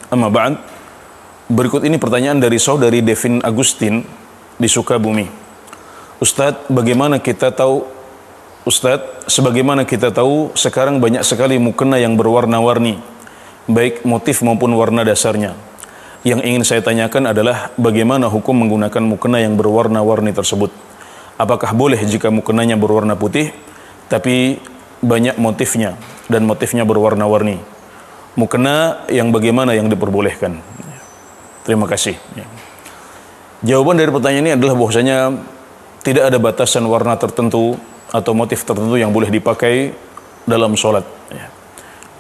Amma 0.07 0.31
ba'd. 0.31 0.55
Berikut 1.51 1.83
ini 1.83 1.99
pertanyaan 1.99 2.39
dari 2.39 2.63
saudari 2.63 3.03
Devin 3.03 3.43
Agustin 3.43 4.07
di 4.55 4.71
Sukabumi. 4.71 5.27
Ustadz, 6.23 6.71
bagaimana 6.71 7.19
kita 7.19 7.51
tahu 7.51 7.83
Ustadz, 8.63 9.27
sebagaimana 9.27 9.83
kita 9.83 10.15
tahu 10.15 10.55
sekarang 10.55 11.03
banyak 11.03 11.27
sekali 11.27 11.59
mukena 11.59 11.99
yang 11.99 12.15
berwarna-warni, 12.15 13.03
baik 13.67 14.07
motif 14.07 14.47
maupun 14.47 14.79
warna 14.79 15.03
dasarnya. 15.03 15.59
Yang 16.23 16.41
ingin 16.47 16.63
saya 16.63 16.87
tanyakan 16.87 17.35
adalah 17.35 17.75
bagaimana 17.75 18.31
hukum 18.31 18.63
menggunakan 18.63 19.03
mukena 19.03 19.43
yang 19.43 19.59
berwarna-warni 19.59 20.31
tersebut. 20.31 20.71
Apakah 21.35 21.75
boleh 21.75 21.99
jika 22.07 22.31
mukenanya 22.31 22.79
berwarna 22.79 23.19
putih 23.19 23.51
tapi 24.13 24.61
banyak 25.01 25.41
motifnya 25.41 25.97
dan 26.29 26.45
motifnya 26.45 26.85
berwarna-warni. 26.85 27.57
Mukena 28.37 29.09
yang 29.09 29.33
bagaimana 29.33 29.73
yang 29.73 29.89
diperbolehkan? 29.89 30.61
Terima 31.65 31.89
kasih. 31.89 32.21
Jawaban 33.65 33.97
dari 33.97 34.13
pertanyaan 34.13 34.45
ini 34.45 34.53
adalah 34.59 34.75
bahwasanya 34.77 35.33
tidak 36.05 36.29
ada 36.29 36.37
batasan 36.37 36.85
warna 36.85 37.17
tertentu 37.17 37.81
atau 38.13 38.33
motif 38.37 38.69
tertentu 38.69 39.01
yang 39.01 39.15
boleh 39.15 39.33
dipakai 39.33 39.97
dalam 40.45 40.77
sholat. 40.77 41.07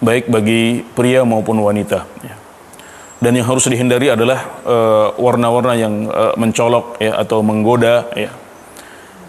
Baik 0.03 0.33
bagi 0.33 0.83
pria 0.97 1.23
maupun 1.23 1.61
wanita. 1.61 2.09
Dan 3.23 3.39
yang 3.39 3.47
harus 3.47 3.71
dihindari 3.71 4.11
adalah 4.11 4.41
eh, 4.67 5.09
warna-warna 5.15 5.79
yang 5.79 6.11
uh, 6.11 6.35
mencolok 6.35 6.99
ya, 6.99 7.23
atau 7.23 7.39
menggoda. 7.39 8.11
Ya. 8.19 8.35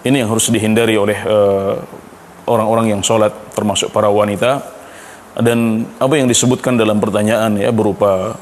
Ini 0.02 0.26
yang 0.26 0.34
harus 0.34 0.50
dihindari 0.50 0.98
oleh 0.98 1.18
uh, 1.22 1.78
orang-orang 2.48 2.96
yang 2.98 3.02
sholat 3.04 3.32
termasuk 3.56 3.92
para 3.92 4.08
wanita. 4.12 4.62
Dan 5.34 5.90
apa 5.98 6.14
yang 6.14 6.30
disebutkan 6.30 6.78
dalam 6.78 7.02
pertanyaan 7.02 7.58
ya 7.58 7.74
berupa 7.74 8.38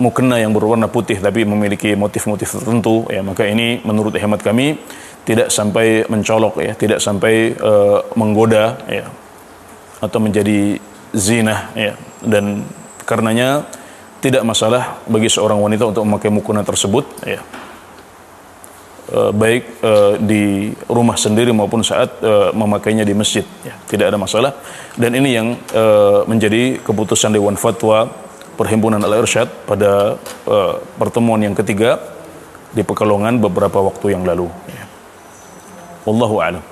mukena 0.00 0.40
yang 0.40 0.56
berwarna 0.56 0.88
putih 0.88 1.20
tapi 1.20 1.44
memiliki 1.44 1.92
motif-motif 1.92 2.56
tertentu 2.56 3.04
ya 3.12 3.20
maka 3.20 3.44
ini 3.44 3.84
menurut 3.84 4.16
hemat 4.16 4.40
kami 4.40 4.80
tidak 5.28 5.52
sampai 5.52 6.08
mencolok 6.08 6.64
ya 6.64 6.72
tidak 6.72 7.04
sampai 7.04 7.52
uh, 7.60 8.00
menggoda 8.16 8.80
ya 8.88 9.04
atau 10.00 10.16
menjadi 10.16 10.80
zina 11.12 11.68
ya. 11.76 11.92
Dan 12.24 12.64
karenanya 13.04 13.68
tidak 14.24 14.40
masalah 14.48 15.00
bagi 15.04 15.28
seorang 15.28 15.60
wanita 15.60 15.92
untuk 15.92 16.08
memakai 16.08 16.32
mukena 16.32 16.64
tersebut 16.64 17.04
ya 17.28 17.40
Eh, 19.10 19.32
baik 19.34 19.82
uh, 19.82 20.14
di 20.22 20.70
rumah 20.86 21.18
sendiri 21.18 21.50
maupun 21.50 21.82
saat 21.82 22.22
uh, 22.22 22.54
memakainya 22.54 23.02
di 23.02 23.10
masjid. 23.10 23.42
Ya, 23.66 23.74
tidak 23.90 24.14
ada 24.14 24.18
masalah. 24.22 24.54
Dan 24.94 25.18
ini 25.18 25.34
yang 25.34 25.58
uh, 25.74 26.22
menjadi 26.30 26.78
keputusan 26.78 27.34
Dewan 27.34 27.58
Fatwa 27.58 28.06
Perhimpunan 28.54 29.02
Al-Irsyad 29.02 29.66
pada 29.66 30.14
uh, 30.46 30.78
pertemuan 30.94 31.42
yang 31.42 31.58
ketiga 31.58 31.98
di 32.70 32.86
Pekalongan 32.86 33.42
beberapa 33.42 33.82
waktu 33.82 34.14
yang 34.14 34.22
lalu. 34.22 34.46
Ya. 34.70 34.86
Wallahu 36.06 36.38
a'lam. 36.38 36.62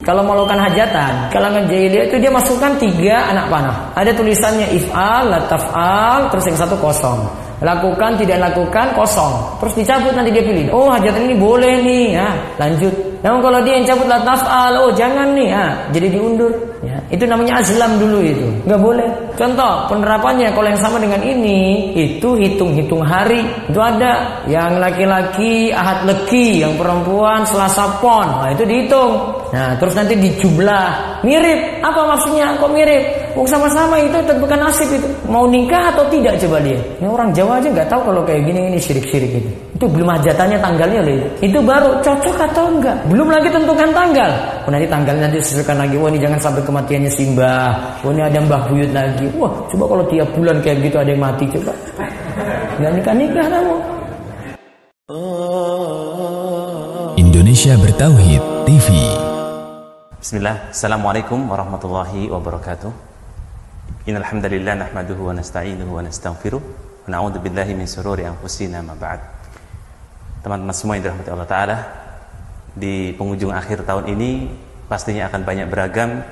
Kalau 0.00 0.24
melakukan 0.24 0.72
hajatan, 0.72 1.28
kalangan 1.28 1.68
jahiliyah 1.68 2.08
itu 2.08 2.16
dia 2.16 2.32
masukkan 2.32 2.80
tiga 2.80 3.28
anak 3.28 3.52
panah. 3.52 3.92
Ada 3.92 4.16
tulisannya 4.16 4.72
if'al, 4.72 5.36
lataf'al, 5.36 6.32
terus 6.32 6.48
yang 6.48 6.56
satu 6.56 6.80
kosong 6.80 7.47
lakukan 7.58 8.14
tidak 8.18 8.38
lakukan 8.50 8.94
kosong. 8.94 9.58
Terus 9.62 9.74
dicabut 9.74 10.14
nanti 10.14 10.30
dia 10.30 10.44
pilih. 10.44 10.70
Oh 10.70 10.90
hajatan 10.90 11.26
ini 11.26 11.36
boleh 11.38 11.74
nih 11.82 12.04
ya. 12.14 12.28
Lanjut. 12.58 12.94
Namun 13.18 13.42
kalau 13.42 13.58
dia 13.66 13.82
yang 13.82 13.86
cabut 13.86 14.06
la 14.06 14.22
taf'al. 14.22 14.72
Oh 14.78 14.90
jangan 14.94 15.34
nih 15.34 15.48
ya. 15.50 15.66
Jadi 15.90 16.06
diundur 16.14 16.52
ya. 16.86 16.98
Itu 17.10 17.26
namanya 17.26 17.58
azlam 17.58 17.98
dulu 17.98 18.18
itu. 18.22 18.46
Nggak 18.62 18.80
boleh. 18.80 19.10
Contoh 19.34 19.90
penerapannya 19.90 20.54
kalau 20.54 20.68
yang 20.70 20.78
sama 20.78 21.02
dengan 21.02 21.18
ini 21.26 21.90
itu 21.98 22.38
hitung-hitung 22.38 23.02
hari. 23.02 23.42
Itu 23.66 23.82
ada. 23.82 24.46
Yang 24.46 24.72
laki-laki 24.78 25.74
ahad 25.74 26.06
leki. 26.06 26.62
Yang 26.62 26.78
perempuan 26.78 27.42
selasa 27.42 27.98
pon. 27.98 28.46
Nah 28.46 28.54
itu 28.54 28.62
dihitung. 28.62 29.18
Nah 29.50 29.74
terus 29.82 29.98
nanti 29.98 30.14
dijumlah. 30.14 31.20
Mirip. 31.26 31.82
Apa 31.82 32.06
maksudnya? 32.06 32.54
Kok 32.54 32.70
mirip 32.70 33.27
Oh 33.38 33.46
sama-sama 33.46 34.02
itu 34.02 34.18
tentukan 34.26 34.58
nasib 34.58 34.90
itu. 34.90 35.06
Mau 35.30 35.46
nikah 35.46 35.94
atau 35.94 36.02
tidak 36.10 36.34
coba 36.42 36.58
dia? 36.58 36.74
Ya 36.98 37.06
orang 37.06 37.30
Jawa 37.30 37.62
aja 37.62 37.70
nggak 37.70 37.86
tahu 37.86 38.10
kalau 38.10 38.26
kayak 38.26 38.50
gini 38.50 38.66
ini 38.66 38.78
syirik-syirik 38.82 39.30
itu. 39.38 39.50
Itu 39.78 39.86
belum 39.86 40.10
hajatannya 40.10 40.58
tanggalnya 40.58 41.00
loh 41.06 41.14
itu. 41.14 41.28
Itu 41.46 41.58
baru 41.62 42.02
cocok 42.02 42.36
atau 42.50 42.66
enggak? 42.66 42.98
Belum 43.06 43.30
lagi 43.30 43.46
tentukan 43.54 43.94
tanggal. 43.94 44.30
Oh 44.66 44.70
nanti 44.74 44.90
tanggalnya 44.90 45.30
nanti 45.30 45.38
sesuaikan 45.38 45.78
lagi. 45.78 45.94
Wah 45.94 46.10
ini 46.10 46.18
jangan 46.18 46.40
sampai 46.42 46.62
kematiannya 46.66 47.12
simbah. 47.14 47.70
Wah 48.02 48.10
ini 48.10 48.22
ada 48.26 48.38
mbah 48.42 48.62
buyut 48.66 48.90
lagi. 48.90 49.26
Wah 49.38 49.52
coba 49.70 49.84
kalau 49.86 50.04
tiap 50.10 50.28
bulan 50.34 50.56
kayak 50.58 50.76
gitu 50.82 50.96
ada 50.98 51.10
yang 51.14 51.22
mati 51.22 51.44
coba. 51.54 51.72
Nggak 52.82 52.92
nikah 52.98 53.14
nikah 53.14 53.46
kamu. 53.46 53.76
Indonesia 57.14 57.72
Bertauhid 57.78 58.42
TV 58.66 58.86
Bismillah. 60.18 60.74
Assalamualaikum 60.74 61.38
warahmatullahi 61.46 62.26
wabarakatuh 62.26 63.07
Nahmaduhu 64.14 65.28
wa 65.28 65.34
nasta'inuhu 65.36 66.00
wa 66.00 66.02
nastaghfiruh 66.04 66.62
wa 66.62 67.08
na'udzu 67.12 67.44
billahi 67.44 67.76
min 67.76 67.84
sururi 67.84 68.24
anfusina 68.24 68.80
ma 68.80 68.96
ba'd. 68.96 69.20
Teman-teman 70.40 70.72
semua 70.72 70.96
yang 70.96 71.04
dirahmati 71.04 71.30
Allah 71.34 71.48
taala 71.48 71.76
di 72.72 73.12
penghujung 73.12 73.52
akhir 73.52 73.84
tahun 73.84 74.08
ini 74.08 74.48
pastinya 74.88 75.28
akan 75.28 75.44
banyak 75.44 75.68
beragam 75.68 76.24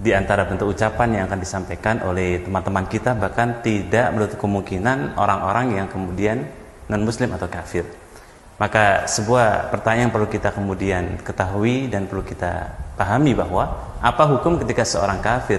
di 0.00 0.16
antara 0.16 0.48
bentuk 0.48 0.72
ucapan 0.72 1.20
yang 1.20 1.24
akan 1.28 1.38
disampaikan 1.44 2.00
oleh 2.08 2.40
teman-teman 2.40 2.88
kita 2.88 3.12
bahkan 3.12 3.60
tidak 3.60 4.10
menutup 4.16 4.38
kemungkinan 4.40 5.14
orang-orang 5.20 5.76
yang 5.76 5.86
kemudian 5.92 6.48
non 6.88 7.04
muslim 7.04 7.30
atau 7.36 7.46
kafir. 7.52 7.84
Maka 8.56 9.10
sebuah 9.10 9.74
pertanyaan 9.74 10.14
perlu 10.14 10.30
kita 10.30 10.54
kemudian 10.54 11.18
ketahui 11.20 11.90
dan 11.90 12.06
perlu 12.06 12.22
kita 12.22 12.70
pahami 12.94 13.34
bahwa 13.34 13.92
apa 13.98 14.24
hukum 14.30 14.62
ketika 14.62 14.86
seorang 14.86 15.18
kafir 15.18 15.58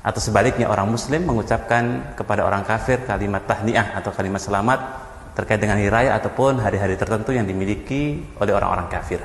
atau 0.00 0.20
sebaliknya 0.20 0.68
orang 0.68 0.88
muslim 0.88 1.28
mengucapkan 1.28 2.16
kepada 2.16 2.48
orang 2.48 2.64
kafir 2.64 3.04
kalimat 3.04 3.44
tahniah 3.44 3.92
atau 4.00 4.08
kalimat 4.16 4.40
selamat 4.40 4.80
terkait 5.36 5.60
dengan 5.60 5.76
hari 5.76 5.92
raya 5.92 6.10
ataupun 6.16 6.60
hari-hari 6.60 6.96
tertentu 6.96 7.36
yang 7.36 7.44
dimiliki 7.44 8.20
oleh 8.40 8.52
orang-orang 8.56 8.88
kafir. 8.88 9.20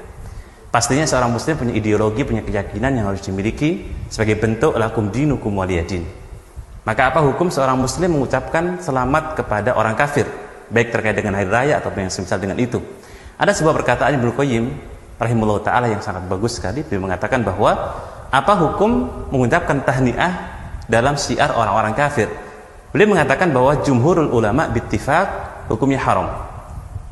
Pastinya 0.70 1.08
seorang 1.08 1.32
muslim 1.32 1.56
punya 1.56 1.72
ideologi, 1.72 2.28
punya 2.28 2.44
keyakinan 2.44 3.00
yang 3.00 3.08
harus 3.08 3.24
dimiliki 3.24 3.88
sebagai 4.12 4.36
bentuk 4.36 4.76
lakum 4.76 5.08
dinukum 5.08 5.56
waliyadin. 5.56 6.04
Maka 6.84 7.16
apa 7.16 7.24
hukum 7.24 7.48
seorang 7.48 7.80
muslim 7.80 8.20
mengucapkan 8.20 8.84
selamat 8.84 9.40
kepada 9.40 9.74
orang 9.74 9.96
kafir, 9.96 10.28
baik 10.68 10.92
terkait 10.92 11.16
dengan 11.16 11.40
hari 11.40 11.48
raya 11.48 11.80
ataupun 11.80 12.06
yang 12.06 12.12
semisal 12.12 12.38
dengan 12.38 12.60
itu? 12.60 12.84
Ada 13.40 13.56
sebuah 13.56 13.72
perkataan 13.72 14.20
Ibnu 14.20 14.36
Qayyim 14.36 14.66
rahimahullah 15.16 15.64
taala 15.64 15.88
yang 15.88 16.04
sangat 16.04 16.28
bagus 16.28 16.60
sekali 16.60 16.84
beliau 16.84 17.08
mengatakan 17.08 17.40
bahwa 17.40 17.72
apa 18.32 18.54
hukum 18.60 19.08
mengucapkan 19.32 19.80
tahniah 19.84 20.55
dalam 20.86 21.18
syiar 21.18 21.54
orang-orang 21.54 21.94
kafir. 21.98 22.30
Beliau 22.96 23.12
mengatakan 23.12 23.52
bahwa 23.52 23.82
jumhurul 23.84 24.32
ulama 24.32 24.72
bittifaq 24.72 25.28
hukumnya 25.68 26.00
haram. 26.00 26.32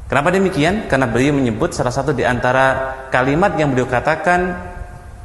Kenapa 0.07 0.29
demikian? 0.29 0.87
Karena 0.87 1.09
beliau 1.09 1.33
menyebut 1.35 1.73
salah 1.73 1.91
satu 1.91 2.13
di 2.13 2.21
antara 2.23 2.95
kalimat 3.09 3.57
yang 3.57 3.73
beliau 3.73 3.89
katakan 3.89 4.73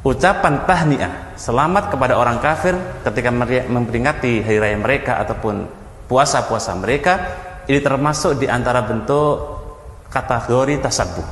ucapan 0.03 0.63
tahniah 0.63 1.35
selamat 1.35 1.91
kepada 1.91 2.15
orang 2.15 2.39
kafir 2.39 2.75
ketika 3.03 3.29
memperingati 3.67 4.39
hari 4.39 4.57
raya 4.57 4.77
mereka 4.79 5.19
ataupun 5.19 5.67
puasa-puasa 6.07 6.71
mereka 6.79 7.13
ini 7.67 7.83
termasuk 7.83 8.39
di 8.39 8.47
antara 8.47 8.81
bentuk 8.81 9.59
kategori 10.07 10.79
tasabuh 10.79 11.27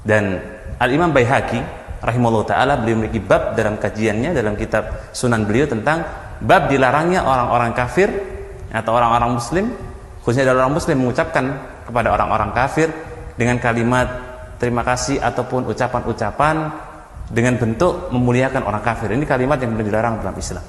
dan 0.00 0.40
Al-Imam 0.80 1.12
Baihaqi 1.12 1.60
rahimahullah 2.00 2.44
taala 2.48 2.74
beliau 2.80 3.04
memiliki 3.04 3.20
bab 3.20 3.52
dalam 3.52 3.76
kajiannya 3.76 4.32
dalam 4.32 4.56
kitab 4.56 5.12
Sunan 5.12 5.44
beliau 5.44 5.68
tentang 5.68 6.00
bab 6.40 6.72
dilarangnya 6.72 7.24
orang-orang 7.24 7.72
kafir 7.76 8.08
atau 8.70 8.96
orang-orang 8.96 9.36
muslim 9.36 9.66
khususnya 10.24 10.48
adalah 10.48 10.68
orang 10.68 10.76
muslim 10.76 10.96
mengucapkan 11.00 11.44
kepada 11.84 12.12
orang-orang 12.12 12.50
kafir 12.52 12.88
dengan 13.36 13.56
kalimat 13.56 14.08
terima 14.60 14.84
kasih 14.84 15.16
ataupun 15.18 15.68
ucapan-ucapan 15.72 16.70
dengan 17.30 17.56
bentuk 17.56 18.10
memuliakan 18.10 18.66
orang 18.66 18.82
kafir. 18.84 19.08
Ini 19.14 19.24
kalimat 19.24 19.56
yang 19.62 19.72
benar 19.72 19.86
dilarang 19.86 20.14
dalam 20.20 20.36
Islam. 20.36 20.62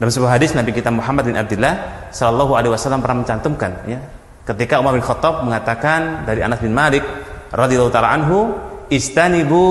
Dalam 0.00 0.10
sebuah 0.10 0.34
hadis 0.34 0.50
Nabi 0.56 0.74
kita 0.74 0.90
Muhammad 0.90 1.30
bin 1.30 1.36
Abdullah 1.38 2.08
Sallallahu 2.10 2.58
Alaihi 2.58 2.72
Wasallam 2.74 3.04
pernah 3.04 3.22
mencantumkan 3.22 3.86
ya, 3.86 4.02
ketika 4.42 4.82
Umar 4.82 4.98
bin 4.98 5.04
Khattab 5.04 5.46
mengatakan 5.46 6.26
dari 6.26 6.42
Anas 6.42 6.58
bin 6.58 6.74
Malik 6.74 7.06
radhiyallahu 7.54 7.94
taala 7.94 8.10
anhu 8.10 8.50
istanibu 8.90 9.62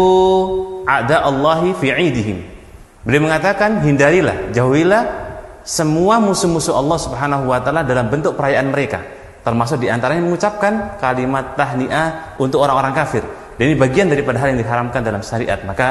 ada 0.88 1.28
Allahi 1.28 1.76
fi 1.76 1.92
idihim. 1.92 2.48
Beliau 3.02 3.28
mengatakan 3.28 3.82
hindarilah, 3.82 4.54
jauhilah 4.54 5.04
semua 5.62 6.18
musuh-musuh 6.18 6.74
Allah 6.74 6.98
Subhanahu 6.98 7.44
wa 7.50 7.60
taala 7.62 7.86
dalam 7.86 8.10
bentuk 8.10 8.34
perayaan 8.34 8.70
mereka. 8.74 9.02
Termasuk 9.42 9.82
di 9.82 9.90
antaranya 9.90 10.22
mengucapkan 10.22 11.02
kalimat 11.02 11.58
tahniah 11.58 12.38
untuk 12.38 12.62
orang-orang 12.62 12.94
kafir. 12.94 13.26
Dan 13.58 13.74
ini 13.74 13.76
bagian 13.78 14.10
daripada 14.10 14.38
hal 14.42 14.54
yang 14.54 14.62
diharamkan 14.62 15.02
dalam 15.02 15.22
syariat. 15.26 15.58
Maka 15.66 15.88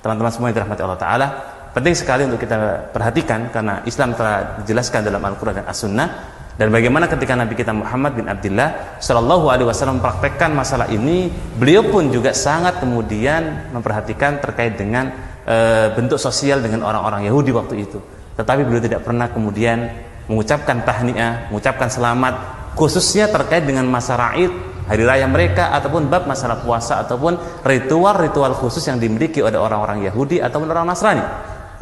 teman-teman 0.00 0.32
semua 0.32 0.48
yang 0.48 0.56
dirahmati 0.56 0.82
Allah 0.82 1.00
Ta'ala 1.00 1.26
penting 1.72 1.96
sekali 1.96 2.28
untuk 2.28 2.40
kita 2.40 2.90
perhatikan 2.92 3.48
karena 3.48 3.80
Islam 3.88 4.12
telah 4.12 4.60
dijelaskan 4.60 5.08
dalam 5.08 5.24
Al-Quran 5.24 5.64
dan 5.64 5.66
As-Sunnah 5.68 6.08
dan 6.52 6.68
bagaimana 6.68 7.08
ketika 7.08 7.32
Nabi 7.32 7.56
kita 7.56 7.72
Muhammad 7.72 8.12
bin 8.12 8.28
Abdullah 8.28 9.00
Shallallahu 9.00 9.48
Alaihi 9.48 9.72
Wasallam 9.72 10.04
mempraktekkan 10.04 10.52
masalah 10.52 10.92
ini 10.92 11.32
beliau 11.56 11.88
pun 11.88 12.12
juga 12.12 12.36
sangat 12.36 12.76
kemudian 12.76 13.72
memperhatikan 13.72 14.36
terkait 14.36 14.76
dengan 14.76 15.16
e, 15.48 15.88
bentuk 15.96 16.20
sosial 16.20 16.60
dengan 16.60 16.84
orang-orang 16.84 17.24
Yahudi 17.24 17.56
waktu 17.56 17.88
itu 17.88 17.96
tetapi 18.38 18.64
beliau 18.64 18.82
tidak 18.82 19.04
pernah 19.04 19.28
kemudian 19.28 19.90
mengucapkan 20.26 20.84
tahniah 20.86 21.50
mengucapkan 21.52 21.88
selamat 21.90 22.34
khususnya 22.78 23.28
terkait 23.28 23.64
dengan 23.68 23.84
masa 23.88 24.16
raid 24.16 24.52
hari 24.86 25.06
raya 25.06 25.26
mereka 25.30 25.70
ataupun 25.72 26.10
bab 26.10 26.26
masalah 26.26 26.60
puasa 26.60 27.00
ataupun 27.00 27.38
ritual-ritual 27.62 28.54
khusus 28.58 28.82
yang 28.90 28.98
dimiliki 28.98 29.40
oleh 29.40 29.58
orang-orang 29.58 30.02
Yahudi 30.04 30.42
ataupun 30.42 30.68
orang 30.68 30.84
Nasrani. 30.84 31.24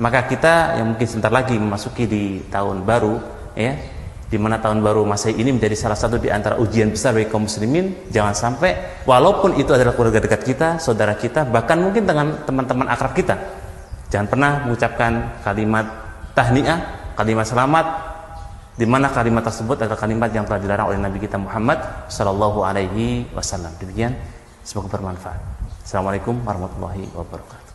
Maka 0.00 0.24
kita 0.24 0.80
yang 0.80 0.96
mungkin 0.96 1.04
sebentar 1.04 1.32
lagi 1.32 1.58
memasuki 1.60 2.08
di 2.08 2.40
tahun 2.48 2.88
baru 2.88 3.20
ya 3.52 3.76
di 4.30 4.38
mana 4.38 4.62
tahun 4.62 4.78
baru 4.78 5.02
Masehi 5.02 5.42
ini 5.42 5.50
menjadi 5.50 5.74
salah 5.74 5.98
satu 5.98 6.16
di 6.16 6.30
antara 6.30 6.56
ujian 6.56 6.88
besar 6.94 7.12
bagi 7.12 7.28
kaum 7.28 7.44
muslimin. 7.44 8.08
Jangan 8.08 8.32
sampai 8.32 9.02
walaupun 9.04 9.58
itu 9.60 9.74
adalah 9.74 9.92
keluarga 9.92 10.22
dekat 10.22 10.46
kita 10.46 10.68
saudara 10.78 11.18
kita 11.18 11.44
bahkan 11.44 11.82
mungkin 11.82 12.06
dengan 12.06 12.46
teman-teman 12.46 12.88
akrab 12.88 13.12
kita. 13.12 13.36
Jangan 14.08 14.26
pernah 14.30 14.52
mengucapkan 14.64 15.42
kalimat 15.44 15.86
tahniah 16.32 17.12
kalimat 17.18 17.46
selamat 17.46 17.86
di 18.80 18.88
mana 18.88 19.12
kalimat 19.12 19.44
tersebut 19.44 19.84
adalah 19.84 20.00
kalimat 20.00 20.32
yang 20.32 20.48
telah 20.48 20.56
dilarang 20.56 20.86
oleh 20.94 21.00
Nabi 21.00 21.20
kita 21.20 21.36
Muhammad 21.36 22.08
Shallallahu 22.08 22.64
Alaihi 22.64 23.28
Wasallam. 23.36 23.76
Demikian 23.76 24.16
semoga 24.64 24.88
bermanfaat. 24.96 25.36
Assalamualaikum 25.84 26.40
warahmatullahi 26.40 27.04
wabarakatuh. 27.12 27.72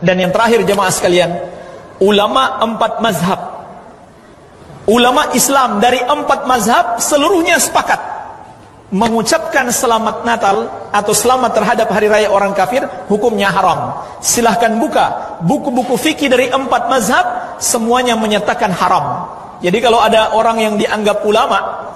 Dan 0.00 0.16
yang 0.16 0.32
terakhir 0.32 0.64
jemaah 0.64 0.92
sekalian, 0.92 1.30
ulama 2.00 2.56
empat 2.64 3.04
mazhab. 3.04 3.40
Ulama 4.86 5.34
Islam 5.34 5.82
dari 5.82 5.98
empat 5.98 6.46
mazhab 6.46 7.02
seluruhnya 7.02 7.58
sepakat 7.58 8.15
mengucapkan 8.94 9.66
selamat 9.68 10.22
Natal 10.22 10.88
atau 10.94 11.10
selamat 11.10 11.58
terhadap 11.58 11.88
hari 11.90 12.06
raya 12.06 12.28
orang 12.30 12.54
kafir 12.54 12.86
hukumnya 13.10 13.50
haram. 13.50 14.06
Silahkan 14.22 14.78
buka 14.78 15.38
buku-buku 15.42 15.98
fikih 15.98 16.30
dari 16.30 16.46
empat 16.50 16.86
mazhab 16.86 17.58
semuanya 17.58 18.14
menyatakan 18.14 18.70
haram. 18.70 19.26
Jadi 19.58 19.78
kalau 19.82 19.98
ada 19.98 20.36
orang 20.36 20.62
yang 20.62 20.74
dianggap 20.78 21.26
ulama 21.26 21.86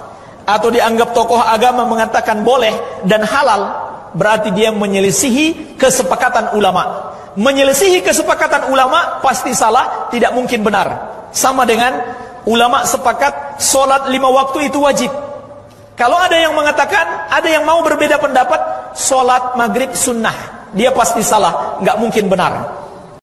atau 0.43 0.67
dianggap 0.67 1.15
tokoh 1.15 1.39
agama 1.39 1.87
mengatakan 1.87 2.43
boleh 2.43 3.03
dan 3.07 3.23
halal 3.23 3.91
berarti 4.11 4.51
dia 4.51 4.73
menyelisihi 4.75 5.77
kesepakatan 5.79 6.57
ulama 6.59 7.11
menyelisihi 7.35 8.03
kesepakatan 8.03 8.67
ulama 8.67 9.23
pasti 9.23 9.55
salah, 9.55 10.11
tidak 10.11 10.35
mungkin 10.35 10.63
benar. 10.65 10.87
Sama 11.31 11.63
dengan 11.63 11.95
ulama 12.43 12.83
sepakat 12.83 13.61
solat 13.61 14.11
lima 14.11 14.27
waktu 14.27 14.67
itu 14.67 14.83
wajib. 14.83 15.11
Kalau 16.01 16.17
ada 16.17 16.33
yang 16.33 16.57
mengatakan, 16.57 17.29
ada 17.29 17.45
yang 17.45 17.61
mau 17.61 17.85
berbeda 17.85 18.17
pendapat, 18.17 18.57
solat 18.97 19.53
maghrib 19.53 19.93
sunnah. 19.93 20.65
Dia 20.73 20.89
pasti 20.89 21.21
salah, 21.21 21.77
nggak 21.77 21.97
mungkin 22.01 22.25
benar. 22.25 22.73